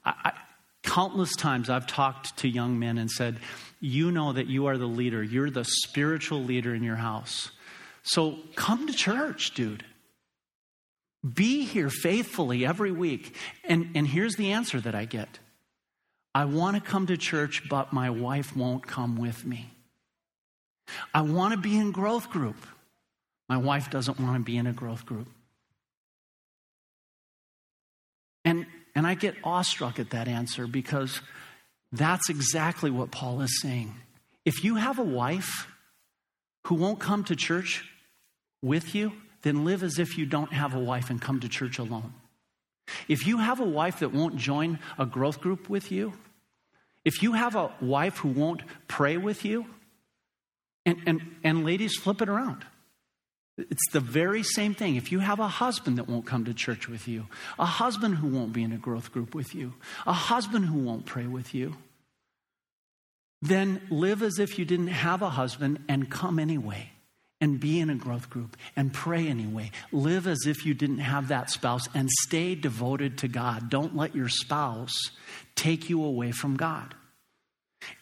I, 0.04 0.14
I, 0.24 0.32
countless 0.82 1.34
times 1.34 1.70
I've 1.70 1.86
talked 1.86 2.36
to 2.38 2.48
young 2.48 2.78
men 2.78 2.98
and 2.98 3.10
said, 3.10 3.38
You 3.80 4.10
know 4.10 4.34
that 4.34 4.46
you 4.46 4.66
are 4.66 4.76
the 4.76 4.86
leader, 4.86 5.22
you're 5.22 5.50
the 5.50 5.64
spiritual 5.64 6.42
leader 6.44 6.74
in 6.74 6.82
your 6.82 6.96
house. 6.96 7.50
So 8.02 8.38
come 8.56 8.86
to 8.86 8.92
church, 8.92 9.54
dude. 9.54 9.84
Be 11.34 11.64
here 11.64 11.90
faithfully 11.90 12.64
every 12.64 12.92
week. 12.92 13.34
And, 13.64 13.90
and 13.94 14.06
here's 14.06 14.36
the 14.36 14.52
answer 14.52 14.80
that 14.80 14.94
I 14.94 15.06
get 15.06 15.38
I 16.34 16.44
want 16.44 16.76
to 16.76 16.82
come 16.82 17.06
to 17.06 17.16
church, 17.16 17.68
but 17.70 17.92
my 17.92 18.10
wife 18.10 18.54
won't 18.54 18.86
come 18.86 19.16
with 19.16 19.46
me. 19.46 19.70
I 21.12 21.22
want 21.22 21.52
to 21.52 21.58
be 21.58 21.76
in 21.76 21.92
growth 21.92 22.30
group. 22.30 22.56
My 23.48 23.56
wife 23.56 23.90
doesn't 23.90 24.20
want 24.20 24.34
to 24.34 24.40
be 24.40 24.56
in 24.56 24.66
a 24.66 24.72
growth 24.72 25.06
group. 25.06 25.28
And, 28.44 28.66
and 28.94 29.06
I 29.06 29.14
get 29.14 29.34
awestruck 29.44 29.98
at 29.98 30.10
that 30.10 30.28
answer 30.28 30.66
because 30.66 31.20
that's 31.92 32.28
exactly 32.28 32.90
what 32.90 33.10
Paul 33.10 33.40
is 33.40 33.60
saying. 33.60 33.94
If 34.44 34.64
you 34.64 34.76
have 34.76 34.98
a 34.98 35.04
wife 35.04 35.66
who 36.66 36.74
won't 36.74 36.98
come 36.98 37.24
to 37.24 37.36
church 37.36 37.84
with 38.62 38.94
you, 38.94 39.12
then 39.42 39.64
live 39.64 39.82
as 39.82 39.98
if 39.98 40.18
you 40.18 40.26
don't 40.26 40.52
have 40.52 40.74
a 40.74 40.78
wife 40.78 41.10
and 41.10 41.20
come 41.20 41.40
to 41.40 41.48
church 41.48 41.78
alone. 41.78 42.12
If 43.06 43.26
you 43.26 43.38
have 43.38 43.60
a 43.60 43.64
wife 43.64 44.00
that 44.00 44.12
won't 44.12 44.36
join 44.36 44.78
a 44.98 45.06
growth 45.06 45.40
group 45.40 45.68
with 45.68 45.92
you, 45.92 46.14
if 47.04 47.22
you 47.22 47.32
have 47.32 47.54
a 47.54 47.72
wife 47.80 48.18
who 48.18 48.28
won't 48.28 48.62
pray 48.86 49.16
with 49.16 49.44
you, 49.44 49.66
and, 50.88 51.02
and, 51.06 51.36
and 51.44 51.64
ladies, 51.64 51.96
flip 51.96 52.22
it 52.22 52.28
around. 52.28 52.64
It's 53.58 53.90
the 53.92 54.00
very 54.00 54.42
same 54.42 54.74
thing. 54.74 54.96
If 54.96 55.10
you 55.10 55.18
have 55.18 55.40
a 55.40 55.48
husband 55.48 55.98
that 55.98 56.08
won't 56.08 56.26
come 56.26 56.44
to 56.44 56.54
church 56.54 56.88
with 56.88 57.08
you, 57.08 57.26
a 57.58 57.66
husband 57.66 58.16
who 58.16 58.28
won't 58.28 58.52
be 58.52 58.62
in 58.62 58.72
a 58.72 58.78
growth 58.78 59.12
group 59.12 59.34
with 59.34 59.54
you, 59.54 59.74
a 60.06 60.12
husband 60.12 60.66
who 60.66 60.78
won't 60.78 61.06
pray 61.06 61.26
with 61.26 61.54
you, 61.54 61.76
then 63.42 63.82
live 63.90 64.22
as 64.22 64.38
if 64.38 64.58
you 64.58 64.64
didn't 64.64 64.88
have 64.88 65.22
a 65.22 65.30
husband 65.30 65.84
and 65.88 66.10
come 66.10 66.38
anyway 66.38 66.90
and 67.40 67.60
be 67.60 67.78
in 67.78 67.90
a 67.90 67.94
growth 67.94 68.30
group 68.30 68.56
and 68.76 68.92
pray 68.92 69.28
anyway. 69.28 69.70
Live 69.92 70.26
as 70.26 70.46
if 70.46 70.64
you 70.64 70.74
didn't 70.74 70.98
have 70.98 71.28
that 71.28 71.50
spouse 71.50 71.88
and 71.94 72.08
stay 72.22 72.54
devoted 72.54 73.18
to 73.18 73.28
God. 73.28 73.70
Don't 73.70 73.96
let 73.96 74.14
your 74.14 74.28
spouse 74.28 75.10
take 75.54 75.88
you 75.90 76.02
away 76.04 76.32
from 76.32 76.56
God. 76.56 76.94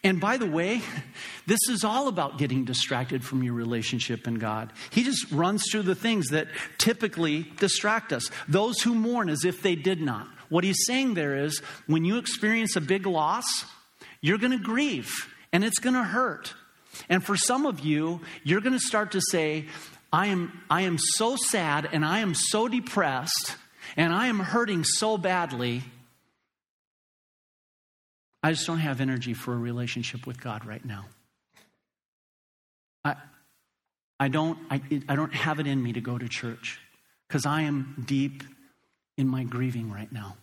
And 0.03 0.19
by 0.19 0.37
the 0.37 0.49
way, 0.49 0.81
this 1.47 1.59
is 1.69 1.83
all 1.83 2.07
about 2.07 2.37
getting 2.37 2.65
distracted 2.65 3.23
from 3.23 3.43
your 3.43 3.53
relationship 3.53 4.27
in 4.27 4.35
God. 4.35 4.73
He 4.91 5.03
just 5.03 5.31
runs 5.31 5.63
through 5.69 5.83
the 5.83 5.95
things 5.95 6.27
that 6.29 6.47
typically 6.77 7.43
distract 7.59 8.13
us. 8.13 8.29
Those 8.47 8.81
who 8.81 8.95
mourn 8.95 9.29
as 9.29 9.45
if 9.45 9.61
they 9.61 9.75
did 9.75 10.01
not. 10.01 10.27
What 10.49 10.63
he's 10.63 10.85
saying 10.85 11.13
there 11.13 11.35
is 11.35 11.59
when 11.87 12.05
you 12.05 12.17
experience 12.17 12.75
a 12.75 12.81
big 12.81 13.05
loss, 13.05 13.65
you're 14.21 14.37
going 14.37 14.57
to 14.57 14.63
grieve 14.63 15.11
and 15.51 15.63
it's 15.63 15.79
going 15.79 15.95
to 15.95 16.03
hurt. 16.03 16.53
And 17.09 17.23
for 17.23 17.35
some 17.37 17.65
of 17.65 17.81
you, 17.81 18.21
you're 18.43 18.61
going 18.61 18.73
to 18.73 18.79
start 18.79 19.11
to 19.11 19.21
say, 19.21 19.65
I 20.11 20.27
am, 20.27 20.61
I 20.69 20.83
am 20.83 20.97
so 20.97 21.35
sad 21.35 21.89
and 21.91 22.05
I 22.05 22.19
am 22.19 22.33
so 22.33 22.67
depressed 22.67 23.55
and 23.95 24.13
I 24.13 24.27
am 24.27 24.39
hurting 24.39 24.83
so 24.83 25.17
badly 25.17 25.83
I 28.43 28.51
just 28.51 28.67
don't 28.67 28.79
have 28.79 29.01
energy 29.01 29.33
for 29.33 29.53
a 29.53 29.57
relationship 29.57 30.27
with 30.27 30.39
God 30.39 30.65
right 30.65 30.83
now. 30.83 31.05
I, 33.03 33.15
I, 34.19 34.27
don't, 34.27 34.57
I, 34.69 34.81
I 35.09 35.15
don't 35.15 35.33
have 35.33 35.59
it 35.59 35.67
in 35.67 35.81
me 35.81 35.93
to 35.93 36.01
go 36.01 36.17
to 36.17 36.27
church 36.27 36.79
because 37.27 37.45
I 37.45 37.61
am 37.63 38.03
deep 38.05 38.43
in 39.17 39.27
my 39.27 39.43
grieving 39.43 39.91
right 39.91 40.11
now. 40.11 40.37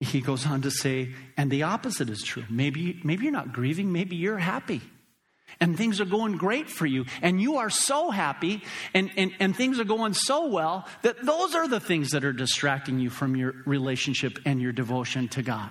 He 0.00 0.20
goes 0.20 0.46
on 0.46 0.62
to 0.62 0.70
say, 0.70 1.14
and 1.36 1.50
the 1.50 1.62
opposite 1.62 2.10
is 2.10 2.22
true. 2.22 2.44
Maybe, 2.50 3.00
maybe 3.02 3.24
you're 3.24 3.32
not 3.32 3.52
grieving, 3.52 3.92
maybe 3.92 4.16
you're 4.16 4.38
happy. 4.38 4.82
And 5.60 5.76
things 5.76 6.00
are 6.00 6.06
going 6.06 6.36
great 6.36 6.68
for 6.68 6.86
you. 6.86 7.06
And 7.22 7.40
you 7.40 7.56
are 7.56 7.70
so 7.70 8.10
happy, 8.10 8.62
and, 8.92 9.10
and, 9.16 9.32
and 9.40 9.56
things 9.56 9.80
are 9.80 9.84
going 9.84 10.12
so 10.12 10.48
well 10.48 10.86
that 11.02 11.24
those 11.24 11.54
are 11.54 11.66
the 11.66 11.80
things 11.80 12.10
that 12.10 12.24
are 12.24 12.32
distracting 12.32 12.98
you 12.98 13.08
from 13.08 13.36
your 13.36 13.54
relationship 13.64 14.38
and 14.44 14.60
your 14.60 14.72
devotion 14.72 15.28
to 15.28 15.42
God. 15.42 15.70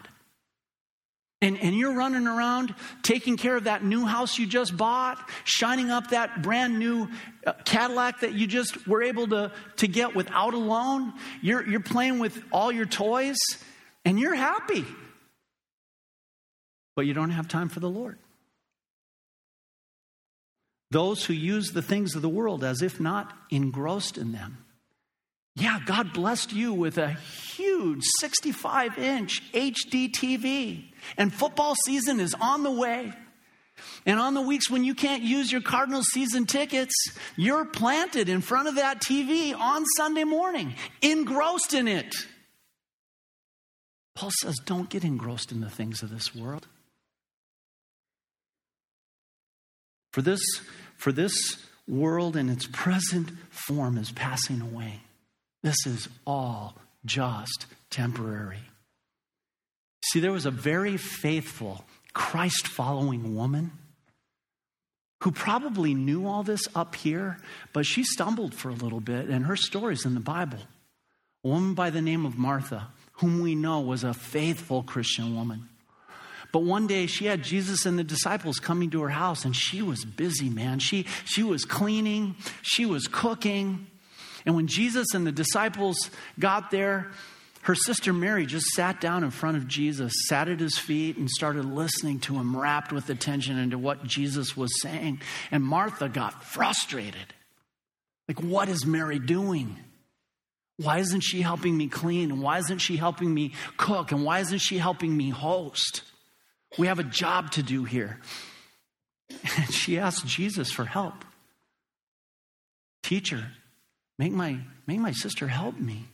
And, 1.41 1.59
and 1.59 1.75
you're 1.75 1.93
running 1.93 2.25
around 2.25 2.73
taking 3.03 3.37
care 3.37 3.55
of 3.55 3.65
that 3.65 3.83
new 3.83 4.05
house 4.05 4.39
you 4.39 4.47
just 4.47 4.75
bought, 4.75 5.29
shining 5.43 5.91
up 5.91 6.09
that 6.09 6.41
brand 6.41 6.79
new 6.79 7.09
uh, 7.45 7.53
Cadillac 7.65 8.21
that 8.21 8.33
you 8.33 8.47
just 8.47 8.87
were 8.87 9.03
able 9.03 9.27
to, 9.27 9.51
to 9.77 9.87
get 9.87 10.15
without 10.15 10.55
a 10.55 10.57
loan. 10.57 11.13
You're, 11.41 11.67
you're 11.67 11.81
playing 11.81 12.19
with 12.19 12.41
all 12.51 12.71
your 12.71 12.85
toys, 12.85 13.37
and 14.05 14.19
you're 14.19 14.33
happy. 14.33 14.85
But 16.95 17.05
you 17.05 17.13
don't 17.13 17.31
have 17.31 17.47
time 17.47 17.69
for 17.69 17.81
the 17.81 17.89
Lord. 17.89 18.17
Those 20.91 21.25
who 21.25 21.33
use 21.33 21.71
the 21.71 21.81
things 21.81 22.15
of 22.15 22.21
the 22.21 22.29
world 22.29 22.63
as 22.63 22.81
if 22.81 22.99
not 22.99 23.33
engrossed 23.49 24.17
in 24.17 24.31
them. 24.31 24.65
Yeah, 25.55 25.79
God 25.85 26.13
blessed 26.13 26.51
you 26.51 26.73
with 26.73 26.97
a 26.97 27.13
huge 27.55 28.03
65 28.19 28.97
inch 28.97 29.41
HD 29.53 30.11
TV, 30.11 30.91
and 31.17 31.33
football 31.33 31.75
season 31.85 32.19
is 32.19 32.35
on 32.39 32.63
the 32.63 32.71
way. 32.71 33.13
And 34.05 34.19
on 34.19 34.33
the 34.33 34.41
weeks 34.41 34.69
when 34.69 34.83
you 34.83 34.95
can't 34.95 35.23
use 35.23 35.51
your 35.51 35.61
Cardinals 35.61 36.07
season 36.11 36.45
tickets, 36.45 36.93
you're 37.35 37.65
planted 37.65 38.29
in 38.29 38.41
front 38.41 38.67
of 38.67 38.75
that 38.75 39.01
TV 39.01 39.57
on 39.57 39.83
Sunday 39.97 40.23
morning, 40.23 40.75
engrossed 41.01 41.73
in 41.73 41.87
it. 41.87 42.13
Paul 44.13 44.31
says, 44.41 44.55
don't 44.65 44.89
get 44.89 45.03
engrossed 45.03 45.51
in 45.51 45.59
the 45.59 45.69
things 45.69 46.03
of 46.03 46.09
this 46.09 46.33
world. 46.33 46.67
For 50.15 50.21
this, 50.21 50.39
for 50.95 51.11
this 51.11 51.57
world 51.89 52.37
in 52.37 52.47
its 52.47 52.69
present 52.71 53.31
form 53.49 53.97
is 53.97 54.13
passing 54.13 54.61
away. 54.61 55.01
This 55.61 55.75
is 55.85 56.07
all 56.25 56.77
just 57.03 57.65
temporary. 57.89 58.61
See, 60.05 60.21
there 60.21 60.31
was 60.31 60.45
a 60.45 60.51
very 60.51 60.95
faithful, 60.95 61.83
Christ 62.13 62.65
following 62.65 63.35
woman 63.35 63.73
who 65.21 65.31
probably 65.31 65.93
knew 65.93 66.27
all 66.27 66.43
this 66.43 66.65
up 66.73 66.95
here, 66.95 67.37
but 67.73 67.85
she 67.85 68.05
stumbled 68.05 68.53
for 68.53 68.69
a 68.69 68.73
little 68.73 69.01
bit, 69.01 69.27
and 69.27 69.45
her 69.47 69.57
story's 69.57 70.05
in 70.05 70.13
the 70.13 70.21
Bible. 70.21 70.59
A 71.43 71.49
woman 71.49 71.73
by 71.73 71.89
the 71.89 72.01
name 72.01 72.25
of 72.25 72.37
Martha 72.37 72.87
whom 73.17 73.41
we 73.41 73.53
know 73.53 73.81
was 73.81 74.05
a 74.05 74.13
faithful 74.13 74.81
Christian 74.81 75.35
woman. 75.35 75.67
But 76.55 76.63
one 76.63 76.87
day 76.87 77.05
she 77.05 77.25
had 77.25 77.43
Jesus 77.43 77.85
and 77.85 77.99
the 77.99 78.03
disciples 78.05 78.61
coming 78.61 78.89
to 78.91 79.01
her 79.01 79.09
house, 79.09 79.43
and 79.43 79.53
she 79.53 79.81
was 79.81 80.05
busy, 80.05 80.49
man. 80.49 80.79
She, 80.79 81.05
she 81.25 81.43
was 81.43 81.65
cleaning, 81.65 82.37
she 82.61 82.85
was 82.85 83.09
cooking. 83.09 83.87
And 84.45 84.55
when 84.55 84.67
Jesus 84.67 85.07
and 85.13 85.27
the 85.27 85.33
disciples 85.33 86.09
got 86.39 86.71
there, 86.71 87.11
her 87.63 87.75
sister 87.75 88.13
Mary 88.13 88.45
just 88.45 88.67
sat 88.67 89.01
down 89.01 89.25
in 89.25 89.31
front 89.31 89.57
of 89.57 89.67
Jesus, 89.67 90.13
sat 90.29 90.47
at 90.47 90.61
his 90.61 90.77
feet, 90.77 91.17
and 91.17 91.29
started 91.29 91.65
listening 91.65 92.21
to 92.21 92.35
him, 92.35 92.55
rapt 92.55 92.93
with 92.93 93.09
attention 93.09 93.57
into 93.57 93.77
what 93.77 94.05
Jesus 94.05 94.55
was 94.55 94.71
saying. 94.81 95.19
And 95.51 95.61
Martha 95.61 96.07
got 96.07 96.41
frustrated. 96.41 97.33
Like, 98.29 98.41
what 98.41 98.69
is 98.69 98.85
Mary 98.85 99.19
doing? 99.19 99.75
Why 100.77 100.99
isn't 100.99 101.19
she 101.19 101.41
helping 101.41 101.75
me 101.75 101.89
clean? 101.89 102.31
And 102.31 102.41
why 102.41 102.59
isn't 102.59 102.79
she 102.79 102.95
helping 102.95 103.33
me 103.33 103.51
cook? 103.75 104.13
And 104.13 104.23
why 104.23 104.39
isn't 104.39 104.59
she 104.59 104.77
helping 104.77 105.17
me 105.17 105.31
host? 105.31 106.03
We 106.77 106.87
have 106.87 106.99
a 106.99 107.03
job 107.03 107.51
to 107.51 107.63
do 107.63 107.83
here. 107.83 108.19
And 109.29 109.73
she 109.73 109.97
asked 109.97 110.25
Jesus 110.27 110.71
for 110.71 110.85
help. 110.85 111.25
Teacher, 113.03 113.51
make 114.19 114.33
my, 114.33 114.59
make 114.87 114.99
my 114.99 115.11
sister 115.11 115.47
help 115.47 115.79
me. 115.79 116.05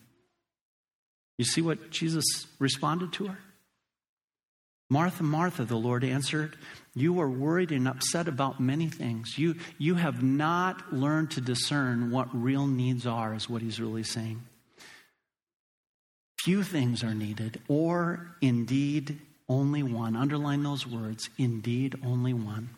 You 1.38 1.45
see 1.45 1.62
what 1.62 1.89
Jesus 1.89 2.26
responded 2.60 3.13
to 3.13 3.28
her? 3.28 3.38
Martha, 4.89 5.24
Martha, 5.24 5.63
the 5.63 5.78
Lord 5.78 6.04
answered, 6.04 6.58
you 6.93 7.21
are 7.21 7.30
worried 7.30 7.71
and 7.71 7.88
upset 7.88 8.28
about 8.28 8.60
many 8.60 8.89
things. 8.89 9.38
You, 9.38 9.56
you 9.78 9.95
have 9.95 10.21
not 10.21 10.93
learned 10.93 11.32
to 11.32 11.41
discern 11.41 12.12
what 12.12 12.28
real 12.34 12.67
needs 12.67 13.08
are, 13.08 13.34
is 13.34 13.50
what 13.50 13.62
he's 13.62 13.80
really 13.80 14.04
saying. 14.04 14.41
Few 16.43 16.62
things 16.63 17.04
are 17.04 17.13
needed, 17.13 17.62
or 17.69 18.36
indeed 18.41 19.19
only 19.51 19.83
one. 19.83 20.15
Underline 20.15 20.63
those 20.63 20.87
words 20.87 21.29
indeed 21.37 21.95
only 22.05 22.33
one. 22.33 22.69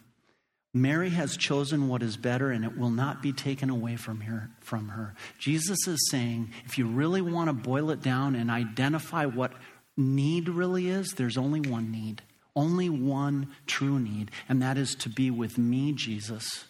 Mary 0.74 1.12
has 1.12 1.38
chosen 1.38 1.88
what 1.88 2.02
is 2.02 2.18
better 2.18 2.50
and 2.50 2.66
it 2.66 2.76
will 2.76 2.90
not 2.90 3.22
be 3.22 3.32
taken 3.32 3.70
away 3.70 3.96
from 3.96 4.22
her, 4.22 4.50
from 4.60 4.90
her. 4.90 5.14
Jesus 5.38 5.88
is 5.88 6.10
saying 6.10 6.52
if 6.66 6.80
you 6.80 6.88
really 6.88 7.22
want 7.22 7.48
to 7.48 7.54
boil 7.54 7.92
it 7.92 8.02
down 8.02 8.36
and 8.36 8.50
identify 8.50 9.26
what 9.26 9.54
need 9.96 10.50
really 10.50 10.90
is, 10.90 11.12
there's 11.12 11.38
only 11.38 11.62
one 11.62 11.92
need, 11.92 12.24
only 12.56 12.90
one 12.90 13.54
true 13.68 14.00
need, 14.00 14.32
and 14.50 14.64
that 14.64 14.80
is 14.80 14.96
to 14.96 15.10
be 15.10 15.30
with 15.30 15.60
me, 15.60 15.94
Jesus. 15.94 16.66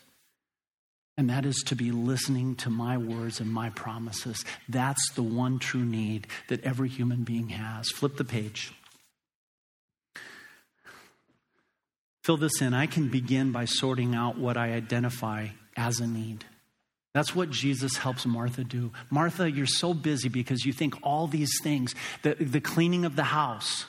And 1.16 1.30
that 1.30 1.46
is 1.46 1.64
to 1.68 1.76
be 1.76 1.92
listening 1.92 2.56
to 2.58 2.70
my 2.70 2.98
words 2.98 3.40
and 3.40 3.50
my 3.50 3.70
promises. 3.70 4.44
That's 4.68 5.12
the 5.12 5.24
one 5.24 5.60
true 5.60 5.86
need 5.86 6.28
that 6.50 6.64
every 6.66 6.90
human 6.90 7.24
being 7.24 7.50
has. 7.50 7.90
Flip 7.90 8.18
the 8.18 8.26
page. 8.26 8.74
Fill 12.24 12.38
this 12.38 12.62
in. 12.62 12.74
I 12.74 12.88
can 12.88 13.10
begin 13.10 13.52
by 13.52 13.66
sorting 13.66 14.16
out 14.16 14.38
what 14.38 14.56
I 14.56 14.74
identify 14.74 15.50
as 15.76 16.00
a 16.00 16.08
need. 16.08 16.46
That's 17.14 17.36
what 17.36 17.52
Jesus 17.52 17.98
helps 17.98 18.26
Martha 18.26 18.64
do. 18.64 18.92
Martha, 19.12 19.52
you're 19.52 19.68
so 19.68 19.94
busy 19.94 20.30
because 20.30 20.66
you 20.66 20.74
think 20.74 20.96
all 21.04 21.28
these 21.28 21.52
things 21.62 21.94
the, 22.24 22.36
the 22.36 22.62
cleaning 22.62 23.06
of 23.06 23.16
the 23.16 23.24
house, 23.24 23.86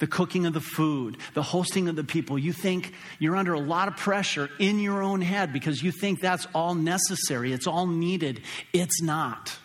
the 0.00 0.06
cooking 0.06 0.46
of 0.46 0.54
the 0.54 0.60
food, 0.60 1.18
the 1.34 1.42
hosting 1.42 1.88
of 1.88 1.94
the 1.94 2.02
people. 2.02 2.38
You 2.38 2.52
think 2.52 2.94
you're 3.18 3.36
under 3.36 3.52
a 3.52 3.60
lot 3.60 3.86
of 3.86 3.96
pressure 3.96 4.48
in 4.58 4.80
your 4.80 5.02
own 5.02 5.20
head 5.20 5.52
because 5.52 5.82
you 5.82 5.92
think 5.92 6.20
that's 6.20 6.48
all 6.54 6.74
necessary, 6.74 7.52
it's 7.52 7.66
all 7.66 7.86
needed. 7.86 8.40
It's 8.72 9.02
not. 9.02 9.56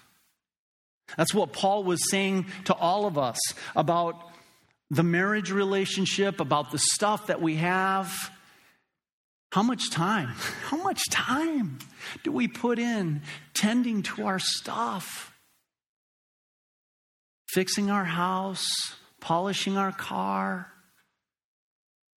That's 1.17 1.33
what 1.33 1.53
Paul 1.53 1.83
was 1.83 2.11
saying 2.11 2.45
to 2.65 2.75
all 2.75 3.07
of 3.07 3.17
us 3.17 3.39
about 3.75 4.28
the 4.89 5.03
marriage 5.03 5.51
relationship, 5.51 6.39
about 6.39 6.71
the 6.71 6.79
stuff 6.79 7.27
that 7.27 7.41
we 7.41 7.55
have. 7.55 8.31
How 9.51 9.63
much 9.63 9.89
time, 9.89 10.27
how 10.65 10.77
much 10.77 11.01
time 11.09 11.79
do 12.23 12.31
we 12.31 12.47
put 12.47 12.79
in 12.79 13.21
tending 13.53 14.03
to 14.03 14.27
our 14.27 14.39
stuff? 14.39 15.33
Fixing 17.49 17.89
our 17.89 18.05
house, 18.05 18.67
polishing 19.19 19.77
our 19.77 19.91
car. 19.91 20.71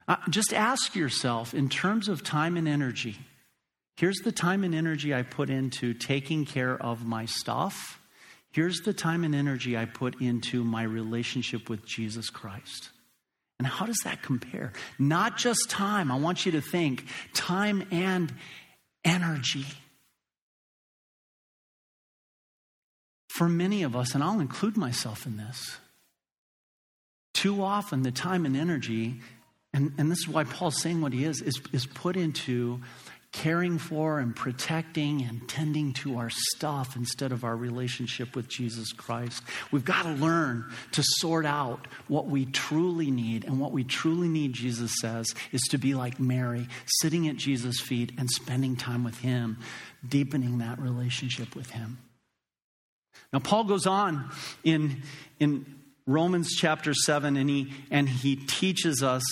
Uh, 0.06 0.16
just 0.28 0.52
ask 0.52 0.94
yourself 0.94 1.54
in 1.54 1.68
terms 1.68 2.08
of 2.08 2.22
time 2.22 2.56
and 2.56 2.68
energy 2.68 3.18
here's 3.96 4.18
the 4.18 4.32
time 4.32 4.64
and 4.64 4.74
energy 4.74 5.14
I 5.14 5.22
put 5.22 5.50
into 5.50 5.94
taking 5.94 6.44
care 6.44 6.76
of 6.76 7.06
my 7.06 7.24
stuff. 7.24 8.00
Here's 8.52 8.80
the 8.82 8.92
time 8.92 9.24
and 9.24 9.34
energy 9.34 9.76
I 9.76 9.86
put 9.86 10.20
into 10.20 10.62
my 10.62 10.82
relationship 10.82 11.68
with 11.70 11.84
Jesus 11.86 12.30
Christ. 12.30 12.90
And 13.58 13.66
how 13.66 13.86
does 13.86 14.00
that 14.04 14.22
compare? 14.22 14.72
Not 14.98 15.38
just 15.38 15.70
time. 15.70 16.10
I 16.10 16.16
want 16.16 16.44
you 16.44 16.52
to 16.52 16.60
think 16.60 17.06
time 17.32 17.86
and 17.90 18.32
energy. 19.04 19.64
For 23.28 23.48
many 23.48 23.82
of 23.82 23.96
us, 23.96 24.14
and 24.14 24.22
I'll 24.22 24.40
include 24.40 24.76
myself 24.76 25.24
in 25.26 25.38
this, 25.38 25.78
too 27.32 27.62
often, 27.62 28.02
the 28.02 28.12
time 28.12 28.44
and 28.44 28.56
energy, 28.56 29.20
and, 29.72 29.92
and 29.96 30.10
this 30.10 30.18
is 30.18 30.28
why 30.28 30.44
Paul's 30.44 30.78
saying 30.80 31.00
what 31.00 31.14
he 31.14 31.24
is, 31.24 31.40
is, 31.40 31.60
is 31.72 31.86
put 31.86 32.16
into 32.16 32.80
caring 33.32 33.78
for 33.78 34.18
and 34.18 34.36
protecting 34.36 35.22
and 35.22 35.48
tending 35.48 35.94
to 35.94 36.18
our 36.18 36.28
stuff 36.30 36.96
instead 36.96 37.32
of 37.32 37.44
our 37.44 37.56
relationship 37.56 38.36
with 38.36 38.46
Jesus 38.46 38.92
Christ. 38.92 39.42
We've 39.70 39.84
got 39.84 40.02
to 40.02 40.10
learn 40.10 40.70
to 40.92 41.02
sort 41.02 41.46
out 41.46 41.88
what 42.08 42.26
we 42.26 42.44
truly 42.44 43.10
need. 43.10 43.44
And 43.44 43.58
what 43.58 43.72
we 43.72 43.84
truly 43.84 44.28
need, 44.28 44.52
Jesus 44.52 44.92
says, 45.00 45.34
is 45.50 45.62
to 45.70 45.78
be 45.78 45.94
like 45.94 46.20
Mary, 46.20 46.68
sitting 47.00 47.26
at 47.26 47.36
Jesus' 47.36 47.80
feet 47.80 48.12
and 48.18 48.30
spending 48.30 48.76
time 48.76 49.02
with 49.02 49.18
Him, 49.18 49.58
deepening 50.06 50.58
that 50.58 50.78
relationship 50.78 51.56
with 51.56 51.70
Him. 51.70 51.98
Now, 53.32 53.38
Paul 53.38 53.64
goes 53.64 53.86
on 53.86 54.30
in, 54.62 55.02
in 55.40 55.64
Romans 56.06 56.50
chapter 56.54 56.92
7, 56.92 57.36
and 57.36 57.48
he, 57.48 57.72
and 57.90 58.08
he 58.08 58.36
teaches 58.36 59.02
us 59.02 59.22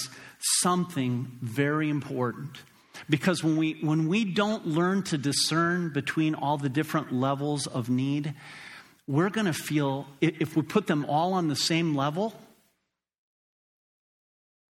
something 0.62 1.38
very 1.42 1.90
important. 1.90 2.56
Because 3.08 3.42
when 3.42 3.56
we, 3.56 3.78
when 3.80 4.08
we 4.08 4.24
don't 4.24 4.66
learn 4.66 5.02
to 5.04 5.18
discern 5.18 5.90
between 5.90 6.34
all 6.34 6.58
the 6.58 6.68
different 6.68 7.12
levels 7.12 7.66
of 7.66 7.88
need, 7.88 8.34
we're 9.06 9.30
going 9.30 9.46
to 9.46 9.52
feel, 9.52 10.06
if 10.20 10.56
we 10.56 10.62
put 10.62 10.86
them 10.86 11.04
all 11.06 11.32
on 11.32 11.48
the 11.48 11.56
same 11.56 11.96
level, 11.96 12.34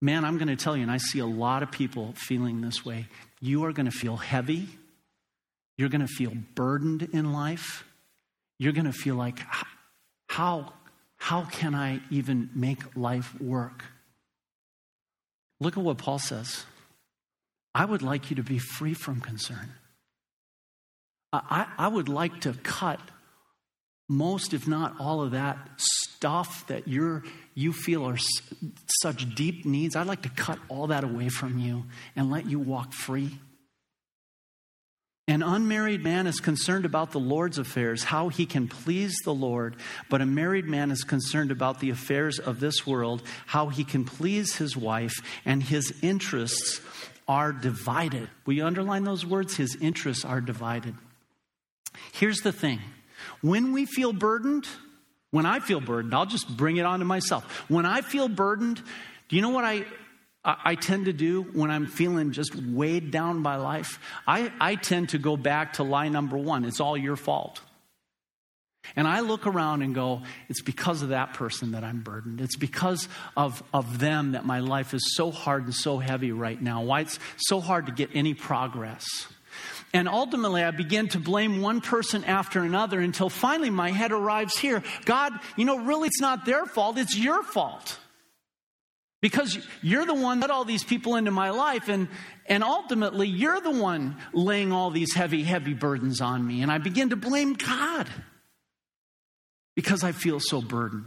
man, 0.03 0.25
I'm 0.25 0.37
going 0.37 0.49
to 0.49 0.57
tell 0.57 0.77
you, 0.77 0.83
and 0.83 0.91
I 0.91 0.99
see 0.99 1.21
a 1.21 1.27
lot 1.27 1.63
of 1.63 1.71
people 1.71 2.13
feeling 2.17 2.61
this 2.61 2.85
way. 2.85 3.09
You 3.41 3.65
are 3.65 3.73
going 3.73 3.87
to 3.87 3.97
feel 3.97 4.17
heavy. 4.17 4.69
You're 5.79 5.89
going 5.89 6.07
to 6.07 6.07
feel 6.07 6.33
burdened 6.55 7.09
in 7.13 7.33
life. 7.33 7.85
You're 8.59 8.73
going 8.73 8.87
to 8.87 8.93
feel 8.93 9.15
like, 9.15 9.39
how, 10.29 10.73
how 11.17 11.45
can 11.45 11.75
I 11.75 12.01
even 12.11 12.51
make 12.55 12.97
life 12.97 13.39
work? 13.41 13.85
Look 15.61 15.79
at 15.79 15.83
what 15.83 15.99
Paul 15.99 16.19
says. 16.19 16.65
I 17.77 17.85
would 17.85 18.01
like 18.01 18.31
you 18.31 18.37
to 18.37 18.43
be 18.43 18.57
free 18.57 18.95
from 18.95 19.21
concern. 19.21 19.71
I, 21.31 21.67
I 21.77 21.89
would 21.89 22.09
like 22.09 22.41
to 22.41 22.55
cut 22.55 23.01
most, 24.09 24.55
if 24.55 24.67
not 24.67 24.99
all 24.99 25.21
of 25.21 25.33
that 25.33 25.59
stuff 25.77 26.67
that 26.69 26.89
you're, 26.89 27.23
you 27.55 27.75
feel 27.75 28.09
are 28.09 28.17
such 29.03 29.35
deep 29.35 29.67
needs. 29.67 29.95
I'd 29.95 30.07
like 30.07 30.23
to 30.23 30.31
cut 30.31 30.59
all 30.71 30.87
that 30.87 31.05
away 31.05 31.29
from 31.29 31.59
you 31.59 31.85
and 32.15 32.31
let 32.31 32.47
you 32.47 32.59
walk 32.59 32.95
free. 32.95 33.39
An 35.29 35.43
unmarried 35.43 36.03
man 36.03 36.27
is 36.27 36.41
concerned 36.41 36.87
about 36.87 37.11
the 37.11 37.21
Lord's 37.21 37.59
affairs, 37.59 38.05
how 38.05 38.31
he 38.31 38.47
can 38.47 38.69
please 38.69 39.15
the 39.23 39.35
Lord, 39.35 39.77
but 40.09 40.23
a 40.23 40.27
married 40.27 40.65
man 40.65 40.91
is 40.91 41.05
concerned 41.05 41.51
about 41.51 41.81
the 41.81 41.91
affairs 41.91 42.39
of 42.39 42.59
this 42.59 42.87
world, 42.87 43.23
how 43.45 43.69
he 43.69 43.85
can 43.85 44.07
please 44.07 44.57
his 44.57 44.79
wife, 44.79 45.13
and 45.45 45.63
his 45.63 45.93
interests 46.01 46.81
are 47.29 47.53
divided. 47.53 48.29
You 48.47 48.65
underline 48.65 49.05
those 49.05 49.27
words? 49.27 49.57
His 49.57 49.77
interests 49.77 50.25
are 50.25 50.41
divided. 50.41 50.95
Here's 52.13 52.41
the 52.41 52.53
thing 52.53 52.81
when 53.41 53.73
we 53.73 53.87
feel 53.87 54.13
burdened, 54.13 54.67
when 55.31 55.47
I 55.47 55.61
feel 55.61 55.81
burdened, 55.81 56.15
I'll 56.15 56.27
just 56.27 56.57
bring 56.57 56.77
it 56.77 56.85
on 56.85 57.01
to 57.01 57.05
myself. 57.05 57.45
When 57.69 57.87
I 57.87 58.03
feel 58.03 58.29
burdened, 58.29 58.83
do 59.29 59.37
you 59.37 59.43
know 59.43 59.51
what 59.51 59.65
I 59.65 59.85
I 60.47 60.77
tend 60.77 61.07
to 61.07 61.13
do 61.13 61.43
when 61.43 61.73
I'm 61.73 61.87
feeling 61.87 62.31
just 62.31 62.55
weighed 62.55 63.11
down 63.11 63.43
by 63.43 63.57
life, 63.57 63.99
I, 64.29 64.53
I 64.61 64.77
tend 64.77 65.09
to 65.09 65.19
go 65.19 65.37
back 65.37 65.75
to 65.75 65.83
lie 65.83 66.09
number 66.09 66.37
one 66.37 66.65
it's 66.65 66.81
all 66.81 66.97
your 66.97 67.17
fault. 67.17 67.61
And 68.95 69.09
I 69.09 69.21
look 69.21 69.47
around 69.47 69.83
and 69.83 69.95
go, 69.95 70.23
it's 70.49 70.63
because 70.63 71.03
of 71.03 71.09
that 71.09 71.35
person 71.35 71.73
that 71.73 71.83
I'm 71.83 72.03
burdened. 72.03 72.41
It's 72.41 72.57
because 72.57 73.09
of, 73.37 73.63
of 73.75 73.99
them 73.99 74.33
that 74.33 74.45
my 74.45 74.61
life 74.61 74.95
is 74.95 75.17
so 75.17 75.31
hard 75.31 75.65
and 75.65 75.75
so 75.75 75.99
heavy 75.99 76.33
right 76.33 76.61
now. 76.61 76.83
Why 76.83 77.01
it's 77.01 77.19
so 77.37 77.61
hard 77.61 77.87
to 77.87 77.93
get 77.93 78.11
any 78.15 78.35
progress. 78.35 79.05
And 79.93 80.09
ultimately, 80.09 80.63
I 80.63 80.73
begin 80.73 81.09
to 81.09 81.19
blame 81.19 81.63
one 81.63 81.81
person 81.81 82.25
after 82.25 82.63
another 82.63 83.01
until 83.01 83.31
finally 83.31 83.71
my 83.71 83.91
head 83.91 84.13
arrives 84.13 84.59
here. 84.59 84.83
God, 85.05 85.33
you 85.57 85.65
know, 85.65 85.79
really, 85.79 86.09
it's 86.09 86.21
not 86.21 86.45
their 86.45 86.67
fault, 86.67 86.99
it's 86.99 87.17
your 87.17 87.43
fault. 87.43 87.99
Because 89.23 89.59
you're 89.83 90.05
the 90.05 90.15
one 90.15 90.41
that 90.41 90.51
all 90.51 90.65
these 90.65 90.85
people 90.85 91.17
into 91.17 91.31
my 91.31 91.51
life, 91.51 91.89
and, 91.89 92.09
and 92.47 92.63
ultimately, 92.63 93.27
you're 93.27 93.61
the 93.61 93.71
one 93.71 94.17
laying 94.33 94.73
all 94.73 94.91
these 94.91 95.15
heavy, 95.15 95.43
heavy 95.43 95.73
burdens 95.73 96.21
on 96.21 96.47
me. 96.47 96.63
And 96.63 96.71
I 96.71 96.79
begin 96.79 97.11
to 97.11 97.17
blame 97.17 97.55
God 97.55 98.09
because 99.77 100.03
I 100.03 100.11
feel 100.11 100.41
so 100.41 100.61
burdened. 100.61 101.07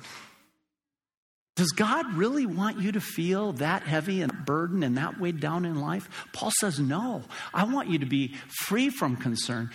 Does 1.58 1.72
God 1.72 2.14
really 2.14 2.46
want 2.46 2.80
you 2.80 2.94
to 2.94 3.02
feel 3.02 3.52
that 3.54 3.84
heavy 3.84 4.22
and 4.22 4.46
burdened 4.46 4.86
and 4.86 4.98
that 4.98 5.20
weighed 5.20 5.42
down 5.42 5.66
in 5.66 5.82
life? 5.82 6.08
Paul 6.32 6.52
says, 6.58 6.80
No. 6.80 7.24
I 7.54 7.66
want 7.66 7.90
you 7.90 8.00
to 8.00 8.06
be 8.06 8.36
free 8.64 8.90
from 8.90 9.18
concern. 9.18 9.70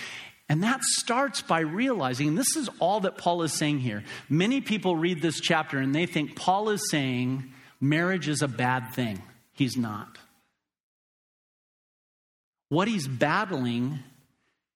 And 0.49 0.63
that 0.63 0.83
starts 0.83 1.43
by 1.43 1.61
realizing, 1.61 2.29
and 2.29 2.39
this 2.39 2.57
is 2.57 2.71
all 2.79 3.01
that 3.01 3.19
Paul 3.19 3.43
is 3.43 3.53
saying 3.53 3.81
here. 3.81 4.05
Many 4.31 4.63
people 4.63 4.97
read 4.97 5.21
this 5.21 5.41
chapter 5.41 5.79
and 5.79 5.95
they 5.95 6.07
think 6.07 6.37
Paul 6.37 6.71
is 6.71 6.91
saying, 6.91 7.53
marriage 7.81 8.29
is 8.29 8.43
a 8.43 8.49
bad 8.49 8.93
thing. 8.95 9.23
He's 9.53 9.77
not. 9.77 10.19
What 12.69 12.89
he's 12.89 13.07
battling 13.07 14.01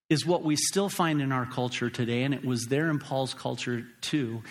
is 0.08 0.24
what 0.24 0.42
we 0.42 0.56
still 0.56 0.88
find 0.88 1.20
in 1.20 1.32
our 1.32 1.46
culture 1.46 1.90
today, 1.90 2.22
and 2.22 2.32
it 2.34 2.44
was 2.44 2.66
there 2.66 2.88
in 2.88 2.98
Paul's 2.98 3.34
culture 3.34 3.86
too. 4.00 4.42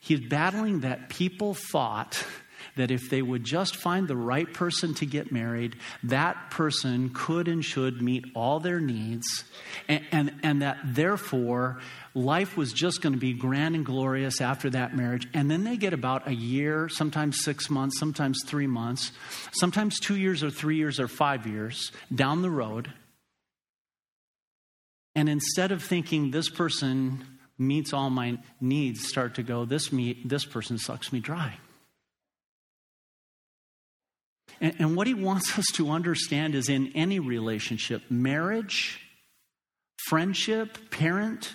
He's 0.00 0.20
battling 0.20 0.80
that 0.80 1.08
people 1.08 1.54
thought 1.54 2.22
that 2.76 2.90
if 2.90 3.08
they 3.08 3.22
would 3.22 3.42
just 3.42 3.74
find 3.74 4.06
the 4.06 4.16
right 4.16 4.52
person 4.52 4.94
to 4.94 5.06
get 5.06 5.32
married, 5.32 5.76
that 6.04 6.50
person 6.50 7.10
could 7.14 7.48
and 7.48 7.64
should 7.64 8.02
meet 8.02 8.24
all 8.34 8.60
their 8.60 8.80
needs, 8.80 9.44
and, 9.88 10.04
and, 10.12 10.34
and 10.42 10.62
that 10.62 10.78
therefore 10.84 11.80
life 12.14 12.56
was 12.56 12.72
just 12.72 13.00
going 13.00 13.14
to 13.14 13.18
be 13.18 13.32
grand 13.32 13.74
and 13.74 13.86
glorious 13.86 14.42
after 14.42 14.68
that 14.70 14.94
marriage. 14.94 15.26
And 15.32 15.50
then 15.50 15.64
they 15.64 15.78
get 15.78 15.94
about 15.94 16.28
a 16.28 16.34
year, 16.34 16.88
sometimes 16.90 17.42
six 17.42 17.70
months, 17.70 17.98
sometimes 17.98 18.38
three 18.46 18.66
months, 18.66 19.12
sometimes 19.52 19.98
two 19.98 20.16
years 20.16 20.42
or 20.42 20.50
three 20.50 20.76
years 20.76 21.00
or 21.00 21.08
five 21.08 21.46
years 21.46 21.90
down 22.14 22.42
the 22.42 22.50
road. 22.50 22.92
And 25.16 25.30
instead 25.30 25.72
of 25.72 25.82
thinking 25.82 26.30
this 26.30 26.50
person 26.50 27.24
meets 27.58 27.94
all 27.94 28.10
my 28.10 28.38
needs, 28.60 29.08
start 29.08 29.36
to 29.36 29.42
go, 29.42 29.64
this, 29.64 29.90
me, 29.90 30.20
this 30.26 30.44
person 30.44 30.76
sucks 30.76 31.10
me 31.10 31.20
dry. 31.20 31.58
And, 34.60 34.74
and 34.78 34.96
what 34.96 35.06
he 35.06 35.14
wants 35.14 35.58
us 35.58 35.64
to 35.74 35.90
understand 35.90 36.54
is 36.54 36.68
in 36.68 36.92
any 36.94 37.18
relationship, 37.18 38.02
marriage, 38.10 39.00
friendship, 40.06 40.90
parent, 40.90 41.50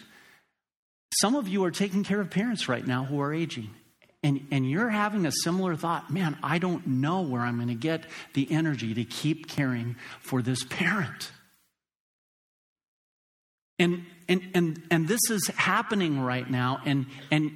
some 1.19 1.36
of 1.36 1.47
you 1.47 1.63
are 1.63 1.71
taking 1.71 2.04
care 2.04 2.19
of 2.19 2.32
parents 2.32 2.67
right 2.67 2.86
now 2.86 3.06
who 3.06 3.21
are 3.21 3.32
aging. 3.32 3.69
And, 4.24 4.47
and 4.50 4.69
you're 4.69 4.89
having 4.89 5.28
a 5.28 5.32
similar 5.43 5.76
thought 5.76 6.12
man, 6.12 6.36
I 6.41 6.58
don't 6.58 6.86
know 6.88 7.21
where 7.21 7.41
I'm 7.41 7.58
going 7.58 7.67
to 7.67 7.76
get 7.76 8.06
the 8.34 8.52
energy 8.52 8.95
to 8.95 9.04
keep 9.04 9.47
caring 9.47 9.97
for 10.19 10.41
this 10.41 10.63
parent. 10.63 11.32
And, 13.82 14.06
and, 14.30 14.41
and, 14.54 14.84
and 14.91 15.08
this 15.08 15.30
is 15.32 15.48
happening 15.48 16.22
right 16.22 16.50
now, 16.50 16.82
and, 16.86 17.08
and 17.32 17.52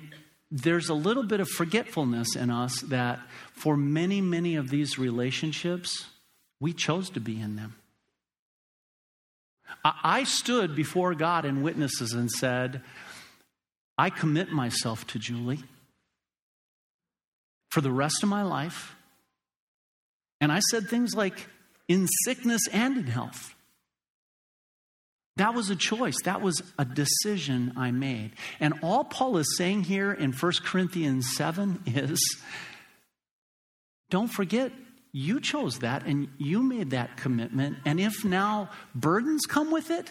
there's 0.49 0.89
a 0.89 0.93
little 0.93 1.23
bit 1.23 1.39
of 1.39 1.47
forgetfulness 1.47 2.35
in 2.35 2.49
us 2.49 2.81
that 2.87 3.19
for 3.53 3.77
many, 3.77 4.21
many 4.21 4.55
of 4.55 4.69
these 4.69 4.97
relationships, 4.97 6.07
we 6.59 6.73
chose 6.73 7.09
to 7.11 7.19
be 7.19 7.39
in 7.39 7.55
them. 7.55 7.75
I 9.83 10.23
stood 10.23 10.75
before 10.75 11.13
God 11.13 11.45
and 11.45 11.63
witnesses 11.63 12.13
and 12.13 12.31
said, 12.31 12.81
I 13.97 14.09
commit 14.09 14.51
myself 14.51 15.05
to 15.07 15.19
Julie 15.19 15.63
for 17.69 17.81
the 17.81 17.91
rest 17.91 18.23
of 18.23 18.29
my 18.29 18.41
life. 18.41 18.95
And 20.41 20.51
I 20.51 20.59
said 20.71 20.87
things 20.87 21.13
like, 21.13 21.47
in 21.87 22.07
sickness 22.23 22.67
and 22.71 22.97
in 22.97 23.03
health. 23.05 23.54
That 25.37 25.53
was 25.53 25.69
a 25.69 25.75
choice. 25.75 26.15
That 26.23 26.41
was 26.41 26.61
a 26.79 26.85
decision 26.85 27.73
I 27.75 27.91
made. 27.91 28.31
And 28.59 28.73
all 28.81 29.03
Paul 29.03 29.37
is 29.37 29.57
saying 29.57 29.83
here 29.83 30.13
in 30.13 30.31
1 30.31 30.51
Corinthians 30.63 31.35
7 31.35 31.83
is 31.85 32.19
don't 34.09 34.29
forget, 34.29 34.71
you 35.11 35.39
chose 35.41 35.79
that 35.79 36.05
and 36.05 36.29
you 36.37 36.61
made 36.61 36.91
that 36.91 37.17
commitment. 37.17 37.77
And 37.85 37.99
if 37.99 38.23
now 38.23 38.69
burdens 38.93 39.45
come 39.45 39.71
with 39.71 39.91
it, 39.91 40.09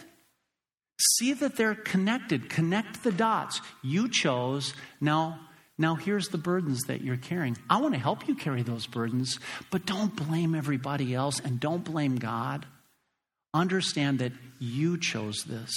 See 0.97 1.33
that 1.33 1.57
they're 1.57 1.75
connected. 1.75 2.49
Connect 2.49 3.03
the 3.03 3.11
dots. 3.11 3.61
You 3.83 4.09
chose. 4.09 4.73
Now, 5.01 5.39
now 5.77 5.95
here's 5.95 6.29
the 6.29 6.37
burdens 6.37 6.83
that 6.83 7.01
you're 7.01 7.17
carrying. 7.17 7.57
I 7.69 7.81
want 7.81 7.93
to 7.93 7.99
help 7.99 8.27
you 8.27 8.35
carry 8.35 8.63
those 8.63 8.87
burdens, 8.87 9.39
but 9.71 9.85
don't 9.85 10.15
blame 10.15 10.55
everybody 10.55 11.13
else 11.13 11.39
and 11.41 11.59
don't 11.59 11.83
blame 11.83 12.15
God. 12.15 12.65
Understand 13.55 14.19
that 14.19 14.33
you 14.59 14.97
chose 14.97 15.45
this. 15.45 15.71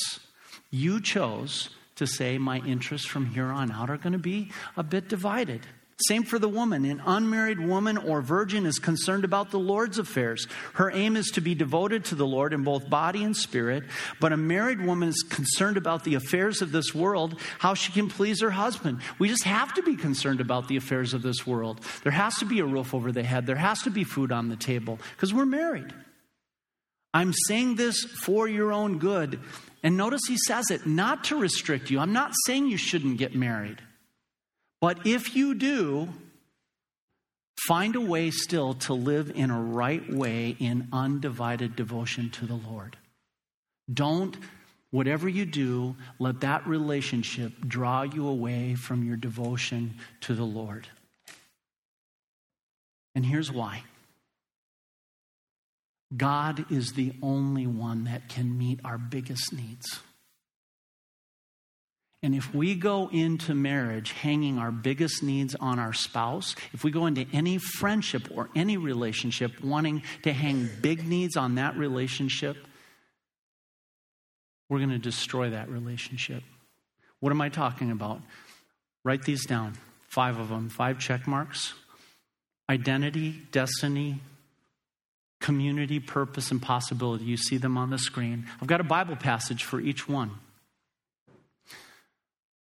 You 0.71 1.01
chose 1.01 1.71
to 1.95 2.09
say, 2.09 2.37
My 2.37 2.59
interests 2.59 3.07
from 3.07 3.27
here 3.27 3.47
on 3.47 3.71
out 3.71 3.89
are 3.89 3.97
going 3.97 4.15
to 4.15 4.19
be 4.19 4.51
a 4.77 4.83
bit 4.83 5.09
divided. 5.09 5.61
Same 6.07 6.25
for 6.25 6.41
the 6.41 6.49
woman. 6.49 6.85
An 6.85 7.01
unmarried 7.07 7.61
woman 7.61 7.97
or 7.97 8.21
virgin 8.21 8.67
is 8.67 8.81
concerned 8.81 9.25
about 9.25 9.53
the 9.53 9.61
Lord's 9.61 9.99
affairs. 9.99 10.49
Her 10.75 10.91
aim 10.91 11.17
is 11.17 11.27
to 11.33 11.41
be 11.41 11.55
devoted 11.55 12.05
to 12.07 12.17
the 12.17 12.27
Lord 12.27 12.53
in 12.53 12.65
both 12.65 12.91
body 12.91 13.23
and 13.23 13.37
spirit. 13.37 13.85
But 14.21 14.33
a 14.33 14.37
married 14.37 14.81
woman 14.81 15.09
is 15.09 15.25
concerned 15.29 15.77
about 15.77 16.03
the 16.03 16.15
affairs 16.15 16.63
of 16.63 16.73
this 16.73 16.93
world, 16.93 17.41
how 17.61 17.75
she 17.75 17.93
can 17.93 18.09
please 18.09 18.41
her 18.41 18.51
husband. 18.51 19.01
We 19.21 19.29
just 19.29 19.45
have 19.45 19.73
to 19.75 19.83
be 19.83 19.95
concerned 19.95 20.41
about 20.41 20.67
the 20.67 20.77
affairs 20.77 21.15
of 21.15 21.23
this 21.23 21.47
world. 21.47 21.81
There 22.03 22.13
has 22.13 22.37
to 22.39 22.45
be 22.45 22.59
a 22.59 22.65
roof 22.65 22.93
over 22.93 23.13
the 23.13 23.23
head, 23.23 23.47
there 23.47 23.57
has 23.57 23.83
to 23.83 23.91
be 23.91 24.03
food 24.03 24.33
on 24.33 24.49
the 24.49 24.57
table 24.57 24.99
because 25.17 25.33
we're 25.33 25.47
married. 25.47 25.93
I'm 27.19 27.33
saying 27.33 27.75
this 27.75 28.05
for 28.05 28.49
your 28.49 28.73
own 28.73 28.99
good. 28.99 29.41
And 29.83 29.97
notice 29.97 30.23
he 30.29 30.37
says 30.37 30.71
it 30.71 30.87
not 30.87 31.25
to 31.25 31.37
restrict 31.37 31.91
you. 31.91 31.99
I'm 31.99 32.13
not 32.13 32.33
saying 32.47 32.67
you 32.67 32.77
shouldn't 32.77 33.19
get 33.19 33.35
married. 33.35 33.81
But 34.81 35.07
if 35.07 35.35
you 35.37 35.55
do, 35.55 36.09
Find 37.67 37.97
a 37.97 38.01
way 38.01 38.31
still 38.31 38.75
to 38.75 38.95
live 38.95 39.33
in 39.35 39.51
a 39.51 39.61
right 39.61 40.09
way 40.13 40.57
in 40.61 40.89
undivided 40.93 41.75
devotion 41.75 42.31
to 42.31 42.47
the 42.47 42.55
Lord. 42.55 42.97
Don't, 43.93 44.37
whatever 44.91 45.29
you 45.29 45.45
do, 45.45 45.97
let 46.21 46.41
that 46.41 46.67
relationship 46.67 47.53
draw 47.67 48.03
you 48.03 48.29
away 48.29 48.77
from 48.77 49.05
your 49.05 49.17
devotion 49.17 49.97
to 50.21 50.35
the 50.35 50.45
Lord. 50.45 50.87
And 53.15 53.27
here's 53.27 53.51
why 53.51 53.83
God 56.17 56.71
is 56.71 56.93
the 56.93 57.13
only 57.23 57.67
one 57.67 58.05
that 58.05 58.29
can 58.29 58.57
meet 58.57 58.81
our 58.85 58.99
biggest 58.99 59.53
needs. 59.53 60.01
And 62.23 62.35
if 62.35 62.53
we 62.53 62.75
go 62.75 63.09
into 63.13 63.55
marriage 63.55 64.11
hanging 64.11 64.59
our 64.59 64.73
biggest 64.73 65.23
needs 65.23 65.55
on 65.55 65.79
our 65.79 65.93
spouse, 65.93 66.57
if 66.73 66.83
we 66.83 66.91
go 66.91 67.07
into 67.07 67.27
any 67.33 67.59
friendship 67.59 68.29
or 68.35 68.49
any 68.57 68.77
relationship 68.77 69.63
wanting 69.63 70.03
to 70.25 70.33
hang 70.33 70.69
big 70.81 71.07
needs 71.07 71.37
on 71.37 71.57
that 71.57 71.77
relationship, 71.77 72.57
we're 74.69 74.79
going 74.79 74.91
to 74.91 74.99
destroy 74.99 75.51
that 75.51 75.69
relationship. 75.69 76.43
What 77.21 77.31
am 77.31 77.41
I 77.41 77.51
talking 77.51 77.91
about? 77.91 78.21
Write 79.05 79.23
these 79.23 79.47
down 79.47 79.75
five 80.09 80.39
of 80.39 80.49
them, 80.49 80.69
five 80.69 80.99
check 80.99 81.27
marks 81.27 81.75
identity, 82.71 83.41
destiny, 83.51 84.21
community, 85.41 86.01
purpose, 86.01 86.51
and 86.51 86.61
possibility. 86.61 87.25
You 87.25 87.37
see 87.37 87.57
them 87.57 87.77
on 87.77 87.91
the 87.91 87.99
screen. 87.99 88.47
I've 88.61 88.69
got 88.69 88.81
a 88.81 88.85
Bible 88.85 89.17
passage 89.17 89.65
for 89.65 89.81
each 89.81 90.09
one. 90.09 90.33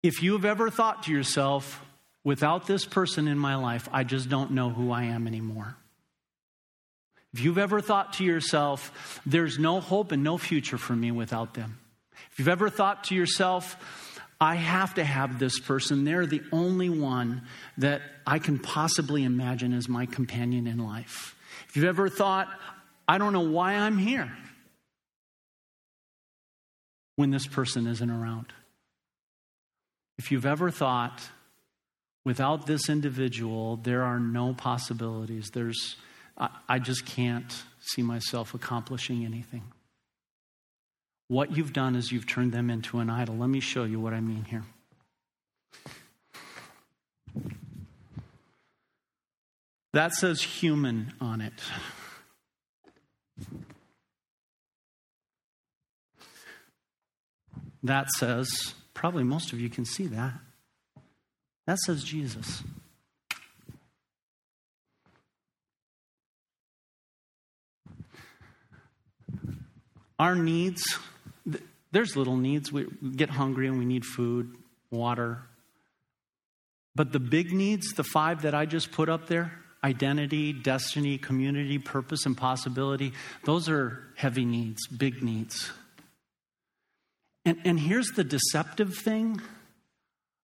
If 0.03 0.23
you 0.23 0.33
have 0.33 0.45
ever 0.45 0.71
thought 0.71 1.03
to 1.05 1.13
yourself, 1.13 1.85
without 2.25 2.67
this 2.67 2.85
person 2.85 3.29
in 3.29 3.39
my 3.39 3.57
life, 3.57 3.89
I 3.93 4.05
just 4.05 4.29
don't 4.29 4.53
know 4.53 4.71
who 4.71 4.93
I 4.93 5.05
am 5.05 5.27
anymore. 5.27 5.77
If 7.33 7.41
you've 7.41 7.59
ever 7.59 7.81
thought 7.81 8.15
to 8.15 8.25
yourself, 8.25 9.21
there's 9.25 9.59
no 9.59 9.81
hope 9.81 10.11
and 10.13 10.25
no 10.25 10.39
future 10.39 10.79
for 10.79 10.95
me 10.95 11.11
without 11.11 11.55
them. 11.55 11.79
If 12.33 12.39
you've 12.39 12.49
ever 12.49 12.71
thought 12.71 13.05
to 13.05 13.15
yourself, 13.15 13.77
I 14.41 14.55
have 14.55 14.95
to 14.95 15.05
have 15.05 15.39
this 15.39 15.61
person, 15.61 16.05
they're 16.05 16.27
the 16.27 16.43
only 16.51 16.89
one 16.89 17.43
that 17.77 18.01
I 18.27 18.39
can 18.39 18.59
possibly 18.59 19.23
imagine 19.23 19.75
as 19.75 19.89
my 19.89 20.07
companion 20.07 20.67
in 20.67 20.79
life. 20.79 21.37
If 21.71 21.77
you've 21.77 21.87
ever 21.87 22.09
thought, 22.09 22.49
I 23.07 23.19
don't 23.19 23.33
know 23.33 23.49
why 23.49 23.75
I'm 23.75 23.97
here 23.97 24.37
when 27.15 27.31
this 27.31 27.47
person 27.47 27.87
isn't 27.87 28.11
around. 28.11 28.53
If 30.19 30.33
you've 30.33 30.47
ever 30.47 30.73
thought, 30.73 31.23
without 32.25 32.67
this 32.67 32.89
individual, 32.89 33.77
there 33.77 34.03
are 34.03 34.19
no 34.19 34.53
possibilities, 34.53 35.51
there's, 35.55 35.95
I, 36.37 36.49
I 36.69 36.79
just 36.81 37.07
can't 37.07 37.63
see 37.79 38.03
myself 38.03 38.53
accomplishing 38.53 39.25
anything. 39.25 39.63
What 41.29 41.57
you've 41.57 41.73
done 41.73 41.95
is 41.95 42.11
you've 42.11 42.27
turned 42.27 42.51
them 42.51 42.69
into 42.69 42.99
an 42.99 43.09
idol. 43.09 43.37
Let 43.37 43.49
me 43.49 43.61
show 43.61 43.85
you 43.85 44.01
what 44.01 44.13
I 44.13 44.21
mean 44.21 44.43
here. 44.43 44.65
That 49.93 50.13
says 50.13 50.43
human 50.43 51.13
on 51.21 51.41
it. 51.41 51.53
That 57.83 58.09
says 58.11 58.75
Probably 59.01 59.25
most 59.25 59.55
of 59.55 59.61
you 59.61 59.71
can 59.71 59.87
see 59.87 60.09
that. 60.09 60.35
That 61.67 61.79
says 61.79 62.05
Jesus. 62.05 62.63
Our 70.19 70.35
needs, 70.35 70.83
there's 71.93 72.15
little 72.15 72.37
needs. 72.37 72.71
We 72.71 72.89
get 73.17 73.31
hungry 73.31 73.69
and 73.69 73.79
we 73.79 73.87
need 73.87 74.05
food, 74.05 74.55
water. 74.91 75.45
But 76.95 77.13
the 77.13 77.21
big 77.21 77.53
needs, 77.53 77.95
the 77.95 78.05
five 78.05 78.43
that 78.43 78.55
I 78.55 78.67
just 78.67 78.93
put 78.93 79.09
up 79.09 79.29
there 79.29 79.51
identity, 79.83 80.53
destiny, 80.53 81.19
community, 81.19 81.79
purpose, 81.79 82.27
and 82.27 82.37
possibility 82.37 83.13
those 83.45 83.69
are 83.69 84.03
heavy 84.17 84.45
needs, 84.45 84.87
big 84.87 85.23
needs. 85.23 85.71
And, 87.45 87.59
and 87.65 87.81
here's 87.81 88.09
the 88.09 88.25
deceptive 88.25 88.95
thing 88.95 89.41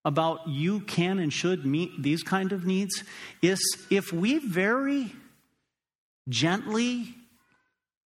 about 0.05 0.49
you 0.49 0.80
can 0.80 1.18
and 1.18 1.32
should 1.32 1.66
meet 1.66 1.91
these 2.01 2.22
kind 2.22 2.53
of 2.53 2.64
needs 2.64 3.03
is 3.43 3.61
if 3.91 4.12
we 4.12 4.39
very 4.39 5.12
gently 6.28 7.14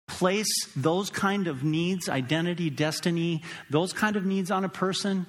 place 0.08 0.48
those 0.76 1.10
kind 1.10 1.48
of 1.48 1.64
needs 1.64 2.08
identity 2.08 2.70
destiny 2.70 3.44
those 3.70 3.92
kind 3.92 4.16
of 4.16 4.26
needs 4.26 4.50
on 4.52 4.64
a 4.64 4.70
person 4.70 5.28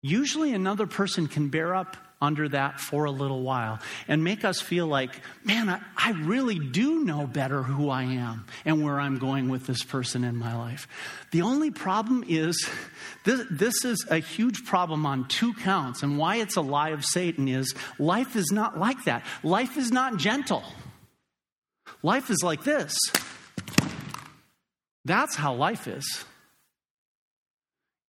usually 0.00 0.54
another 0.54 0.86
person 0.86 1.26
can 1.26 1.48
bear 1.48 1.74
up 1.74 1.96
under 2.24 2.48
that 2.48 2.80
for 2.80 3.04
a 3.04 3.10
little 3.10 3.42
while 3.42 3.78
and 4.08 4.24
make 4.24 4.44
us 4.44 4.60
feel 4.60 4.86
like, 4.86 5.10
man, 5.44 5.68
I, 5.68 5.80
I, 5.96 6.10
really 6.12 6.58
do 6.58 7.04
know 7.04 7.26
better 7.26 7.62
who 7.62 7.90
I 7.90 8.02
am 8.02 8.46
and 8.64 8.82
where 8.82 8.98
I'm 8.98 9.18
going 9.18 9.48
with 9.48 9.66
this 9.66 9.84
person 9.84 10.24
in 10.24 10.36
my 10.36 10.56
life. 10.56 10.88
The 11.30 11.42
only 11.42 11.70
problem 11.70 12.24
is 12.26 12.68
this, 13.24 13.42
this 13.50 13.84
is 13.84 14.04
a 14.10 14.18
huge 14.18 14.64
problem 14.64 15.06
on 15.06 15.28
two 15.28 15.54
counts, 15.54 16.02
and 16.02 16.18
why 16.18 16.36
it's 16.36 16.56
a 16.56 16.60
lie 16.60 16.90
of 16.90 17.04
Satan 17.04 17.46
is 17.46 17.74
life 17.98 18.34
is 18.34 18.50
not 18.50 18.78
like 18.78 19.04
that. 19.04 19.24
Life 19.42 19.76
is 19.76 19.92
not 19.92 20.16
gentle. 20.16 20.64
Life 22.02 22.30
is 22.30 22.42
like 22.42 22.64
this. 22.64 22.96
That's 25.04 25.36
how 25.36 25.54
life 25.54 25.86
is. 25.86 26.24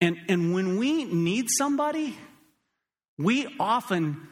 And, 0.02 0.18
and 0.30 0.54
when 0.54 0.78
we 0.78 1.06
need 1.06 1.48
somebody, 1.58 2.18
we 3.18 3.48
often 3.60 4.28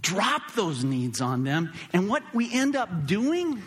drop 0.00 0.52
those 0.54 0.84
needs 0.84 1.20
on 1.20 1.44
them. 1.44 1.72
And 1.92 2.08
what 2.08 2.22
we 2.34 2.52
end 2.52 2.76
up 2.76 3.06
doing, 3.06 3.62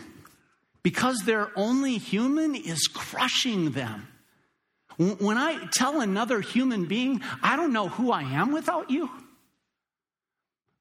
because 0.82 1.22
they're 1.24 1.50
only 1.56 1.98
human, 1.98 2.54
is 2.54 2.86
crushing 2.86 3.72
them. 3.72 4.08
When 4.98 5.38
I 5.38 5.66
tell 5.72 6.00
another 6.00 6.40
human 6.40 6.86
being, 6.86 7.22
I 7.42 7.56
don't 7.56 7.72
know 7.72 7.88
who 7.88 8.12
I 8.12 8.22
am 8.22 8.52
without 8.52 8.90
you, 8.90 9.10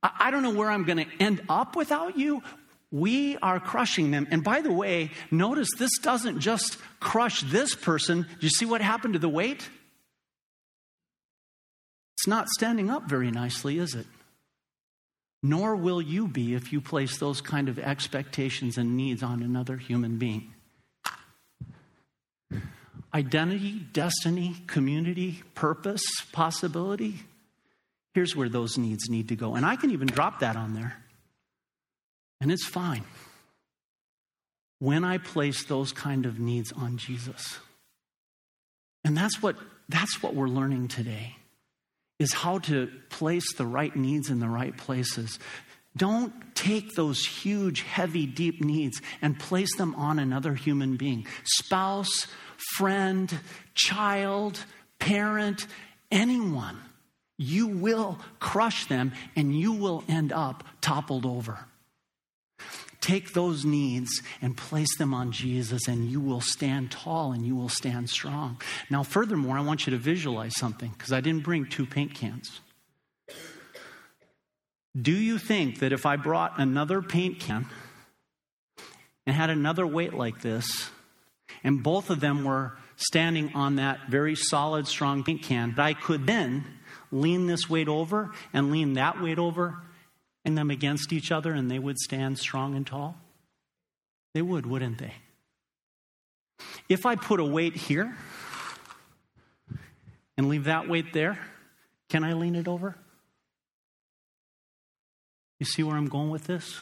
I 0.04 0.32
don't 0.32 0.44
know 0.44 0.54
where 0.54 0.70
I'm 0.70 0.84
going 0.84 0.98
to 0.98 1.08
end 1.20 1.42
up 1.48 1.76
without 1.76 2.18
you, 2.18 2.44
we 2.92 3.38
are 3.38 3.60
crushing 3.60 4.12
them. 4.12 4.28
And 4.32 4.44
by 4.44 4.62
the 4.62 4.72
way, 4.72 5.12
notice 5.32 5.70
this 5.78 5.98
doesn't 6.00 6.40
just 6.40 6.78
crush 7.00 7.42
this 7.44 7.74
person. 7.74 8.24
Do 8.24 8.38
you 8.42 8.50
see 8.50 8.66
what 8.66 8.82
happened 8.82 9.14
to 9.14 9.20
the 9.20 9.30
weight? 9.30 9.70
It's 12.22 12.28
not 12.28 12.50
standing 12.50 12.92
up 12.92 13.10
very 13.10 13.32
nicely, 13.32 13.80
is 13.80 13.96
it? 13.96 14.06
Nor 15.42 15.76
will 15.76 16.00
you 16.00 16.28
be 16.28 16.54
if 16.54 16.72
you 16.72 16.80
place 16.80 17.18
those 17.18 17.42
kind 17.42 17.68
of 17.68 17.80
expectations 17.80 18.78
and 18.78 18.96
needs 18.96 19.24
on 19.24 19.42
another 19.42 19.76
human 19.76 20.20
being. 20.20 20.54
Identity, 23.12 23.80
destiny, 23.92 24.56
community, 24.68 25.42
purpose, 25.56 26.04
possibility. 26.32 27.16
Here's 28.14 28.36
where 28.36 28.50
those 28.50 28.78
needs 28.78 29.10
need 29.10 29.30
to 29.30 29.36
go. 29.36 29.56
And 29.56 29.66
I 29.66 29.76
can 29.76 29.90
even 29.90 30.06
drop 30.06 30.42
that 30.42 30.56
on 30.56 30.76
there. 30.76 30.98
And 32.40 32.52
it's 32.52 32.68
fine. 32.68 33.04
When 34.78 35.04
I 35.04 35.18
place 35.18 35.64
those 35.64 35.92
kind 35.92 36.28
of 36.28 36.40
needs 36.40 36.72
on 36.72 36.98
Jesus. 36.98 37.58
And 39.04 39.18
that's 39.18 39.42
what 39.42 39.56
that's 39.90 40.22
what 40.22 40.36
we're 40.36 40.48
learning 40.48 40.90
today 40.90 41.38
is 42.22 42.34
how 42.34 42.60
to 42.60 42.88
place 43.10 43.56
the 43.56 43.66
right 43.66 43.96
needs 43.96 44.30
in 44.30 44.40
the 44.40 44.48
right 44.48 44.78
places. 44.78 45.40
Don't 45.98 46.32
take 46.54 46.94
those 46.94 47.26
huge, 47.26 47.82
heavy, 47.82 48.28
deep 48.28 48.64
needs 48.64 49.02
and 49.24 49.40
place 49.40 49.76
them 49.76 49.96
on 49.96 50.20
another 50.20 50.54
human 50.54 50.98
being 50.98 51.26
spouse, 51.44 52.28
friend, 52.76 53.34
child, 53.74 54.64
parent, 55.00 55.66
anyone. 56.12 56.80
You 57.38 57.68
will 57.68 58.20
crush 58.40 58.86
them 58.86 59.14
and 59.36 59.58
you 59.60 59.74
will 59.74 60.04
end 60.08 60.32
up 60.32 60.64
toppled 60.80 61.26
over. 61.26 61.58
Take 63.02 63.34
those 63.34 63.66
needs 63.66 64.22
and 64.44 64.56
place 64.56 64.96
them 64.98 65.12
on 65.14 65.32
Jesus, 65.32 65.88
and 65.88 66.06
you 66.06 66.22
will 66.22 66.40
stand 66.40 66.92
tall 66.92 67.32
and 67.32 67.44
you 67.44 67.56
will 67.56 67.70
stand 67.70 68.10
strong. 68.12 68.62
Now, 68.92 69.02
furthermore, 69.02 69.58
I 69.58 69.62
want 69.62 69.88
you 69.88 69.92
to 69.92 69.98
visualize 69.98 70.56
something 70.56 70.92
because 70.92 71.12
I 71.12 71.20
didn't 71.20 71.44
bring 71.44 71.66
two 71.66 71.88
paint 71.88 72.14
cans. 72.14 72.62
Do 75.00 75.14
you 75.14 75.40
think 75.40 75.80
that 75.80 75.94
if 75.94 76.06
I 76.06 76.16
brought 76.16 76.60
another 76.60 77.02
paint 77.02 77.40
can 77.40 77.66
and 79.26 79.36
had 79.36 79.50
another 79.50 79.88
weight 79.88 80.14
like 80.14 80.42
this, 80.42 80.90
and 81.64 81.82
both 81.82 82.12
of 82.12 82.20
them 82.20 82.44
were 82.44 82.74
standing 82.98 83.52
on 83.56 83.78
that 83.78 84.10
very 84.10 84.36
solid, 84.36 84.88
strong 84.88 85.24
paint 85.24 85.42
can, 85.42 85.74
that 85.76 85.86
I 85.86 85.94
could 85.94 86.28
then 86.28 86.66
lean 87.12 87.48
this 87.48 87.68
weight 87.68 87.88
over 87.88 88.32
and 88.54 88.72
lean 88.72 88.94
that 88.94 89.22
weight 89.22 89.40
over 89.40 89.80
and 90.44 90.58
them 90.58 90.70
against 90.70 91.14
each 91.14 91.32
other 91.32 91.54
and 91.54 91.70
they 91.70 91.80
would 91.80 91.98
stand 91.98 92.40
strong 92.40 92.76
and 92.76 92.86
tall? 92.86 93.16
They 94.34 94.42
would, 94.42 94.66
wouldn't 94.66 94.98
they? 94.98 95.14
If 96.90 97.06
I 97.06 97.16
put 97.16 97.40
a 97.40 97.46
weight 97.46 97.76
here 97.76 98.16
and 100.38 100.50
leave 100.50 100.66
that 100.66 100.88
weight 100.88 101.14
there, 101.14 101.40
can 102.10 102.24
I 102.24 102.34
lean 102.34 102.56
it 102.56 102.68
over? 102.68 102.96
You 105.60 105.66
see 105.66 105.84
where 105.84 105.96
I'm 105.96 106.08
going 106.08 106.30
with 106.30 106.46
this? 106.46 106.82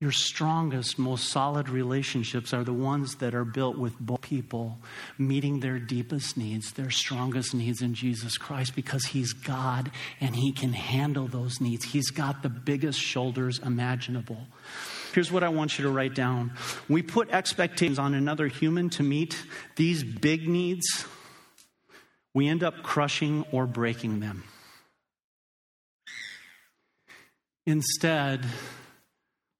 Your 0.00 0.12
strongest, 0.12 0.98
most 0.98 1.28
solid 1.28 1.68
relationships 1.68 2.54
are 2.54 2.64
the 2.64 2.72
ones 2.72 3.16
that 3.16 3.34
are 3.34 3.44
built 3.44 3.76
with 3.76 3.98
both 4.00 4.22
people 4.22 4.78
meeting 5.18 5.60
their 5.60 5.78
deepest 5.78 6.38
needs, 6.38 6.72
their 6.72 6.90
strongest 6.90 7.52
needs 7.52 7.82
in 7.82 7.92
Jesus 7.92 8.38
Christ, 8.38 8.74
because 8.74 9.04
He's 9.04 9.34
God 9.34 9.90
and 10.18 10.34
He 10.34 10.52
can 10.52 10.72
handle 10.72 11.28
those 11.28 11.60
needs. 11.60 11.84
He's 11.84 12.10
got 12.10 12.42
the 12.42 12.48
biggest 12.48 12.98
shoulders 12.98 13.58
imaginable. 13.58 14.38
Here's 15.12 15.30
what 15.30 15.44
I 15.44 15.50
want 15.50 15.78
you 15.78 15.84
to 15.84 15.90
write 15.90 16.14
down. 16.14 16.52
We 16.88 17.02
put 17.02 17.28
expectations 17.30 17.98
on 17.98 18.14
another 18.14 18.46
human 18.46 18.88
to 18.90 19.02
meet 19.02 19.36
these 19.76 20.02
big 20.02 20.48
needs, 20.48 21.04
we 22.32 22.48
end 22.48 22.62
up 22.62 22.82
crushing 22.82 23.44
or 23.52 23.66
breaking 23.66 24.20
them. 24.20 24.44
Instead, 27.66 28.46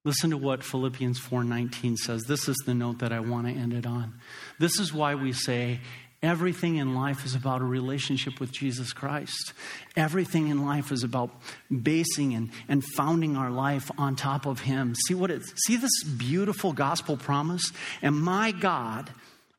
Listen 0.03 0.31
to 0.31 0.37
what 0.37 0.63
Philippians 0.63 1.19
4:19 1.19 1.95
says. 1.95 2.23
This 2.23 2.47
is 2.49 2.57
the 2.65 2.73
note 2.73 2.99
that 2.99 3.13
I 3.13 3.19
want 3.19 3.47
to 3.47 3.53
end 3.53 3.73
it 3.73 3.85
on. 3.85 4.13
This 4.57 4.79
is 4.79 4.91
why 4.91 5.13
we 5.13 5.31
say 5.31 5.79
everything 6.23 6.77
in 6.77 6.95
life 6.95 7.23
is 7.23 7.35
about 7.35 7.61
a 7.61 7.65
relationship 7.65 8.39
with 8.39 8.51
Jesus 8.51 8.93
Christ. 8.93 9.53
Everything 9.95 10.47
in 10.47 10.65
life 10.65 10.91
is 10.91 11.03
about 11.03 11.29
basing 11.69 12.33
and, 12.33 12.49
and 12.67 12.83
founding 12.83 13.37
our 13.37 13.51
life 13.51 13.91
on 13.97 14.15
top 14.15 14.47
of 14.47 14.61
him. 14.61 14.95
See 15.07 15.13
what 15.13 15.29
it 15.29 15.43
see 15.65 15.75
this 15.75 16.03
beautiful 16.03 16.73
gospel 16.73 17.15
promise? 17.15 17.71
And 18.01 18.19
my 18.19 18.51
God, 18.51 19.11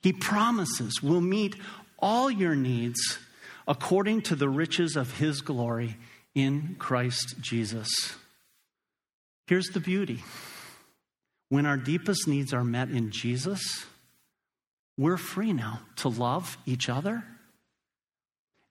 he 0.03 0.13
promises 0.13 1.01
will 1.03 1.21
meet 1.21 1.55
all 2.01 2.29
your 2.29 2.57
needs 2.57 3.19
according 3.69 4.23
to 4.23 4.35
the 4.35 4.49
riches 4.49 4.97
of 4.97 5.19
his 5.19 5.41
glory 5.41 5.97
in 6.35 6.75
Christ 6.81 7.37
Jesus. 7.41 8.17
Here's 9.53 9.69
the 9.69 9.81
beauty 9.81 10.25
when 11.51 11.67
our 11.67 11.77
deepest 11.77 12.27
needs 12.27 12.55
are 12.55 12.65
met 12.65 12.89
in 12.89 13.11
Jesus, 13.11 13.85
we're 14.97 15.19
free 15.19 15.53
now 15.53 15.81
to 15.97 16.09
love 16.09 16.57
each 16.65 16.89
other 16.89 17.23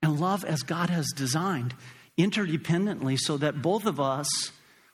and 0.01 0.19
love 0.19 0.43
as 0.43 0.63
God 0.63 0.89
has 0.89 1.05
designed 1.15 1.75
interdependently 2.17 3.19
so 3.19 3.37
that 3.37 3.61
both 3.61 3.85
of 3.85 3.99
us, 3.99 4.27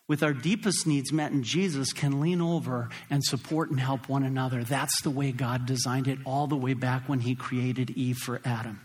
with 0.10 0.24
our 0.24 0.34
deepest 0.34 0.88
needs 0.88 1.14
met 1.14 1.32
in 1.32 1.42
Jesus, 1.42 1.94
can 1.94 2.20
lean 2.20 2.42
over 2.42 2.90
and 3.10 3.24
support 3.24 3.70
and 3.70 3.80
help 3.80 4.10
one 4.10 4.24
another. 4.24 4.66
That's 4.66 5.02
the 5.04 5.10
way 5.10 5.32
God 5.32 5.66
designed 5.66 6.10
it 6.10 6.20
all 6.26 6.48
the 6.48 6.58
way 6.58 6.74
back 6.74 7.08
when 7.08 7.22
He 7.22 7.34
created 7.34 7.92
Eve 7.92 8.18
for 8.18 8.42
Adam. 8.44 8.82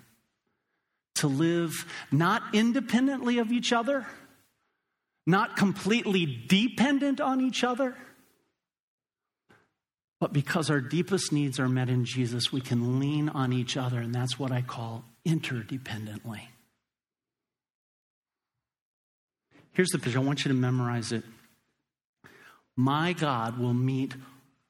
To 1.16 1.26
live 1.26 1.84
not 2.12 2.54
independently 2.54 3.38
of 3.38 3.50
each 3.50 3.72
other 3.72 4.06
not 5.26 5.56
completely 5.56 6.44
dependent 6.48 7.20
on 7.20 7.40
each 7.40 7.62
other, 7.64 7.96
but 10.20 10.32
because 10.32 10.70
our 10.70 10.80
deepest 10.80 11.32
needs 11.32 11.58
are 11.58 11.68
met 11.68 11.88
in 11.88 12.04
Jesus, 12.04 12.52
we 12.52 12.60
can 12.60 13.00
lean 13.00 13.28
on 13.28 13.52
each 13.52 13.76
other, 13.76 13.98
and 13.98 14.14
that's 14.14 14.38
what 14.38 14.52
I 14.52 14.62
call 14.62 15.04
interdependently. 15.26 16.42
Here's 19.72 19.88
the 19.88 19.98
picture. 19.98 20.18
I 20.18 20.22
want 20.22 20.44
you 20.44 20.50
to 20.50 20.54
memorize 20.54 21.12
it. 21.12 21.24
My 22.76 23.14
God 23.14 23.58
will 23.58 23.74
meet 23.74 24.14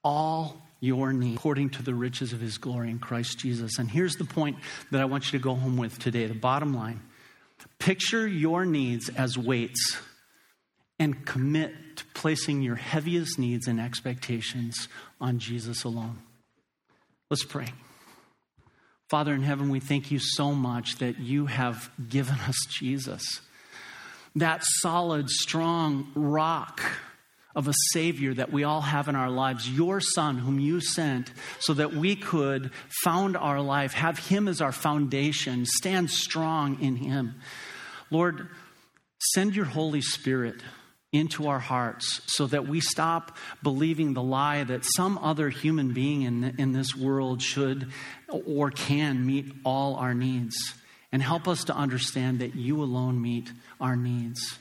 all 0.05 0.62
your 0.80 1.12
needs 1.12 1.36
according 1.36 1.70
to 1.70 1.82
the 1.82 1.94
riches 1.94 2.32
of 2.32 2.40
his 2.40 2.59
glory 2.59 2.90
in 2.90 2.98
Christ 2.98 3.38
Jesus. 3.38 3.78
And 3.78 3.90
here's 3.90 4.16
the 4.16 4.24
point 4.24 4.57
that 4.90 5.00
I 5.00 5.05
want 5.05 5.32
you 5.32 5.38
to 5.38 5.42
go 5.42 5.55
home 5.55 5.76
with 5.76 5.98
today 5.98 6.26
the 6.26 6.34
bottom 6.34 6.74
line. 6.74 7.00
Picture 7.78 8.26
your 8.26 8.64
needs 8.64 9.09
as 9.09 9.38
weights 9.38 9.98
and 11.03 11.26
commit 11.26 11.96
to 11.96 12.05
placing 12.14 12.62
your 12.62 12.76
heaviest 12.76 13.36
needs 13.36 13.66
and 13.66 13.80
expectations 13.80 14.86
on 15.20 15.40
Jesus 15.40 15.82
alone. 15.82 16.16
Let's 17.28 17.42
pray. 17.42 17.66
Father 19.09 19.34
in 19.34 19.42
heaven, 19.42 19.68
we 19.68 19.80
thank 19.80 20.12
you 20.12 20.20
so 20.20 20.53
much 20.53 20.98
that 20.98 21.18
you 21.18 21.46
have 21.46 21.90
given 22.09 22.36
us 22.46 22.57
Jesus, 22.68 23.40
that 24.36 24.62
solid, 24.62 25.28
strong 25.28 26.12
rock 26.14 26.80
of 27.57 27.66
a 27.66 27.74
Savior 27.90 28.32
that 28.34 28.53
we 28.53 28.62
all 28.62 28.80
have 28.80 29.09
in 29.09 29.16
our 29.16 29.28
lives, 29.28 29.68
your 29.68 30.00
Son, 30.00 30.38
whom 30.38 30.61
you 30.61 30.80
sent, 30.80 31.32
so 31.59 31.74
that 31.74 31.92
we 31.92 32.14
could 32.14 32.70
found 33.03 33.36
our 33.36 33.61
life, 33.61 33.92
have 33.92 34.20
Him 34.20 34.46
as 34.46 34.61
our 34.61 34.70
foundation, 34.70 35.66
stand 35.66 36.11
strong 36.11 36.80
in 36.80 36.94
Him. 36.94 37.34
Lord, 38.09 38.46
send 39.34 39.57
your 39.57 39.64
Holy 39.64 40.00
Spirit 40.00 40.62
into 41.12 41.48
our 41.48 41.58
hearts 41.58 42.22
so 42.26 42.46
that 42.46 42.66
we 42.66 42.80
stop 42.80 43.36
believing 43.62 44.14
the 44.14 44.22
lie 44.22 44.64
that 44.64 44.84
some 44.96 45.18
other 45.18 45.50
human 45.50 45.92
being 45.92 46.22
in, 46.22 46.54
in 46.58 46.72
this 46.72 46.96
world 46.96 47.42
should 47.42 47.92
or 48.28 48.70
can 48.70 49.24
meet 49.24 49.52
all 49.64 49.96
our 49.96 50.14
needs. 50.14 50.56
And 51.12 51.22
help 51.22 51.46
us 51.46 51.64
to 51.64 51.76
understand 51.76 52.38
that 52.38 52.54
you 52.54 52.82
alone 52.82 53.20
meet 53.20 53.52
our 53.78 53.96
needs. 53.96 54.58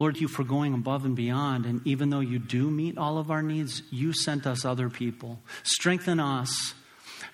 Lord, 0.00 0.18
you 0.18 0.28
for 0.28 0.42
going 0.42 0.72
above 0.72 1.04
and 1.04 1.14
beyond. 1.14 1.66
And 1.66 1.86
even 1.86 2.08
though 2.08 2.20
you 2.20 2.38
do 2.38 2.70
meet 2.70 2.96
all 2.96 3.18
of 3.18 3.30
our 3.30 3.42
needs, 3.42 3.82
you 3.90 4.14
sent 4.14 4.46
us 4.46 4.64
other 4.64 4.88
people. 4.88 5.40
Strengthen 5.62 6.20
us 6.20 6.74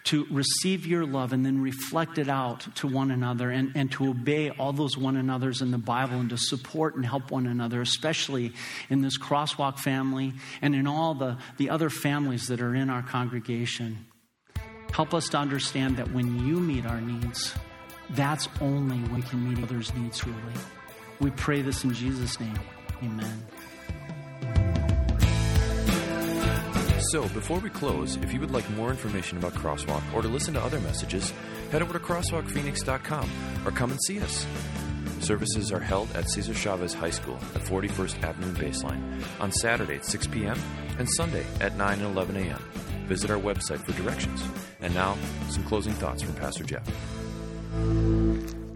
to 0.05 0.27
receive 0.31 0.87
your 0.87 1.05
love 1.05 1.33
and 1.33 1.45
then 1.45 1.61
reflect 1.61 2.19
it 2.19 2.29
out 2.29 2.67
to 2.77 2.87
one 2.87 3.11
another 3.11 3.51
and, 3.51 3.73
and 3.75 3.93
to 3.93 4.09
obey 4.09 4.51
all 4.51 4.73
those 4.73 4.97
one 4.97 5.17
another's 5.17 5.61
in 5.61 5.71
the 5.71 5.79
Bible 5.79 6.19
and 6.19 6.31
to 6.31 6.39
support 6.39 6.97
and 6.97 7.05
help 7.05 7.31
one 7.31 7.47
another, 7.47 7.81
especially 7.81 8.53
in 8.89 9.03
this 9.03 9.19
crosswalk 9.19 9.79
family 9.79 10.33
and 10.63 10.75
in 10.75 10.87
all 10.87 11.15
the, 11.15 11.37
the 11.59 11.71
other 11.71 11.91
families 11.91 12.49
that 12.49 12.61
are 12.61 12.75
in 12.75 12.89
our 12.89 13.03
congregation. 13.03 14.07
Help 14.93 15.15
us 15.15 15.29
to 15.29 15.39
understand 15.39 15.97
that 15.99 16.13
when 16.13 16.47
you 16.47 16.59
meet 16.59 16.87
our 16.87 17.01
needs, 17.01 17.55
that's 18.11 18.49
only 18.61 18.97
when 18.97 19.15
we 19.15 19.23
can 19.23 19.49
meet 19.49 19.63
others' 19.63 19.95
needs 19.95 20.19
truly. 20.19 20.39
We 21.21 21.31
pray 21.31 21.63
this 21.63 21.85
in 21.85 21.93
Jesus' 21.93 22.41
name. 22.41 22.59
Amen. 23.03 23.47
So, 27.01 27.23
before 27.29 27.59
we 27.61 27.71
close, 27.71 28.17
if 28.17 28.33
you 28.33 28.41
would 28.41 28.51
like 28.51 28.69
more 28.71 28.91
information 28.91 29.39
about 29.39 29.55
Crosswalk 29.55 30.03
or 30.15 30.21
to 30.21 30.29
listen 30.29 30.53
to 30.55 30.63
other 30.63 30.79
messages, 30.81 31.33
head 31.73 31.81
over 31.81 31.95
to 31.95 31.99
crosswalkphoenix.com 31.99 33.31
or 33.65 33.71
come 33.71 33.91
and 33.91 34.01
see 34.03 34.21
us. 34.21 34.47
Services 35.21 35.73
are 35.73 35.81
held 35.81 36.15
at 36.15 36.29
Cesar 36.29 36.53
Chavez 36.53 36.93
High 36.93 37.11
School 37.11 37.37
at 37.55 37.63
41st 37.63 38.23
Avenue 38.23 38.53
Baseline 38.53 39.25
on 39.41 39.51
Saturday 39.51 39.97
at 39.97 40.05
6 40.05 40.27
p.m. 40.27 40.59
and 40.99 41.09
Sunday 41.09 41.47
at 41.61 41.75
9 41.77 42.01
and 42.01 42.17
11 42.17 42.37
a.m. 42.37 42.63
Visit 43.07 43.31
our 43.31 43.39
website 43.39 43.79
for 43.79 43.93
directions. 43.93 44.43
And 44.81 44.95
now, 44.95 45.17
some 45.49 45.65
closing 45.65 45.95
thoughts 45.95 46.23
from 46.23 46.35
Pastor 46.35 46.65
Jeff. 46.65 46.87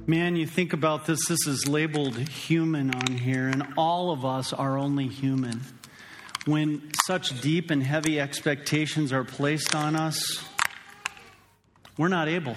Man, 0.07 0.37
you 0.37 0.47
think 0.47 0.73
about 0.73 1.07
this, 1.07 1.29
this 1.29 1.47
is 1.47 1.69
labeled 1.69 2.17
human 2.17 2.95
on 2.95 3.17
here, 3.19 3.49
and 3.49 3.67
all 3.77 4.13
of 4.13 4.25
us 4.25 4.53
are 4.53 4.79
only 4.79 5.09
human 5.09 5.61
when 6.47 6.91
such 7.07 7.41
deep 7.41 7.71
and 7.71 7.83
heavy 7.83 8.21
expectations 8.21 9.13
are 9.13 9.25
placed 9.25 9.75
on 9.75 9.97
us, 9.97 10.45
we're 11.97 12.09
not 12.09 12.29
able. 12.29 12.57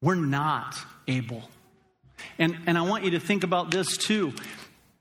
We're 0.00 0.14
not 0.14 0.76
able. 1.06 1.42
And, 2.38 2.56
and 2.66 2.76
I 2.76 2.82
want 2.82 3.04
you 3.04 3.12
to 3.12 3.20
think 3.20 3.44
about 3.44 3.70
this 3.70 3.96
too. 3.96 4.32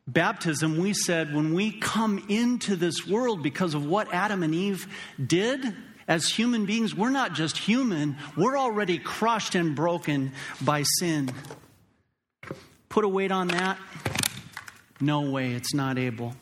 Baptism, 0.08 0.78
we 0.78 0.94
said, 0.94 1.34
when 1.34 1.54
we 1.54 1.72
come 1.72 2.26
into 2.28 2.76
this 2.76 3.08
world 3.08 3.42
because 3.42 3.74
of 3.74 3.86
what 3.86 4.14
Adam 4.14 4.44
and 4.44 4.54
Eve 4.54 4.88
did 5.26 5.74
as 6.08 6.28
human 6.28 6.66
beings, 6.66 6.94
we're 6.94 7.10
not 7.10 7.34
just 7.34 7.58
human, 7.58 8.18
we're 8.36 8.58
already 8.58 9.00
crushed 9.00 9.56
and 9.56 9.76
broken 9.76 10.34
by 10.62 10.84
sin. 10.84 11.32
Put 12.90 13.06
a 13.06 13.08
weight 13.08 13.32
on 13.32 13.48
that? 13.48 13.80
No 15.00 15.32
way, 15.32 15.54
it's 15.54 15.74
not 15.74 15.98
able. 15.98 16.36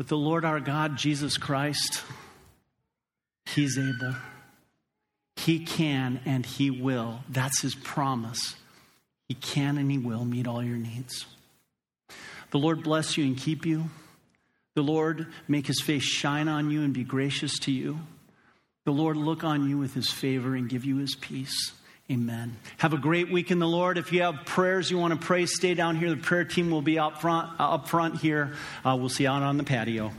But 0.00 0.08
the 0.08 0.16
Lord 0.16 0.46
our 0.46 0.60
God, 0.60 0.96
Jesus 0.96 1.36
Christ, 1.36 2.02
He's 3.44 3.76
able. 3.76 4.14
He 5.36 5.58
can 5.58 6.22
and 6.24 6.46
He 6.46 6.70
will. 6.70 7.20
That's 7.28 7.60
His 7.60 7.74
promise. 7.74 8.56
He 9.28 9.34
can 9.34 9.76
and 9.76 9.90
He 9.90 9.98
will 9.98 10.24
meet 10.24 10.46
all 10.46 10.62
your 10.62 10.78
needs. 10.78 11.26
The 12.50 12.58
Lord 12.58 12.82
bless 12.82 13.18
you 13.18 13.26
and 13.26 13.36
keep 13.36 13.66
you. 13.66 13.90
The 14.74 14.80
Lord 14.80 15.26
make 15.46 15.66
His 15.66 15.82
face 15.82 16.04
shine 16.04 16.48
on 16.48 16.70
you 16.70 16.80
and 16.80 16.94
be 16.94 17.04
gracious 17.04 17.58
to 17.58 17.70
you. 17.70 17.98
The 18.86 18.92
Lord 18.92 19.18
look 19.18 19.44
on 19.44 19.68
you 19.68 19.76
with 19.76 19.92
His 19.92 20.10
favor 20.10 20.54
and 20.54 20.66
give 20.66 20.86
you 20.86 20.96
His 20.96 21.14
peace. 21.14 21.72
Amen. 22.10 22.56
Have 22.78 22.92
a 22.92 22.98
great 22.98 23.30
week 23.30 23.52
in 23.52 23.60
the 23.60 23.68
Lord. 23.68 23.96
If 23.96 24.12
you 24.12 24.22
have 24.22 24.44
prayers 24.44 24.90
you 24.90 24.98
want 24.98 25.18
to 25.18 25.26
pray, 25.26 25.46
stay 25.46 25.74
down 25.74 25.94
here. 25.94 26.10
The 26.10 26.16
prayer 26.16 26.44
team 26.44 26.70
will 26.70 26.82
be 26.82 26.98
up 26.98 27.20
front, 27.20 27.50
up 27.60 27.88
front 27.88 28.16
here. 28.16 28.54
Uh, 28.84 28.96
we'll 28.98 29.08
see 29.08 29.24
you 29.24 29.30
out 29.30 29.42
on 29.42 29.56
the 29.56 29.64
patio. 29.64 30.10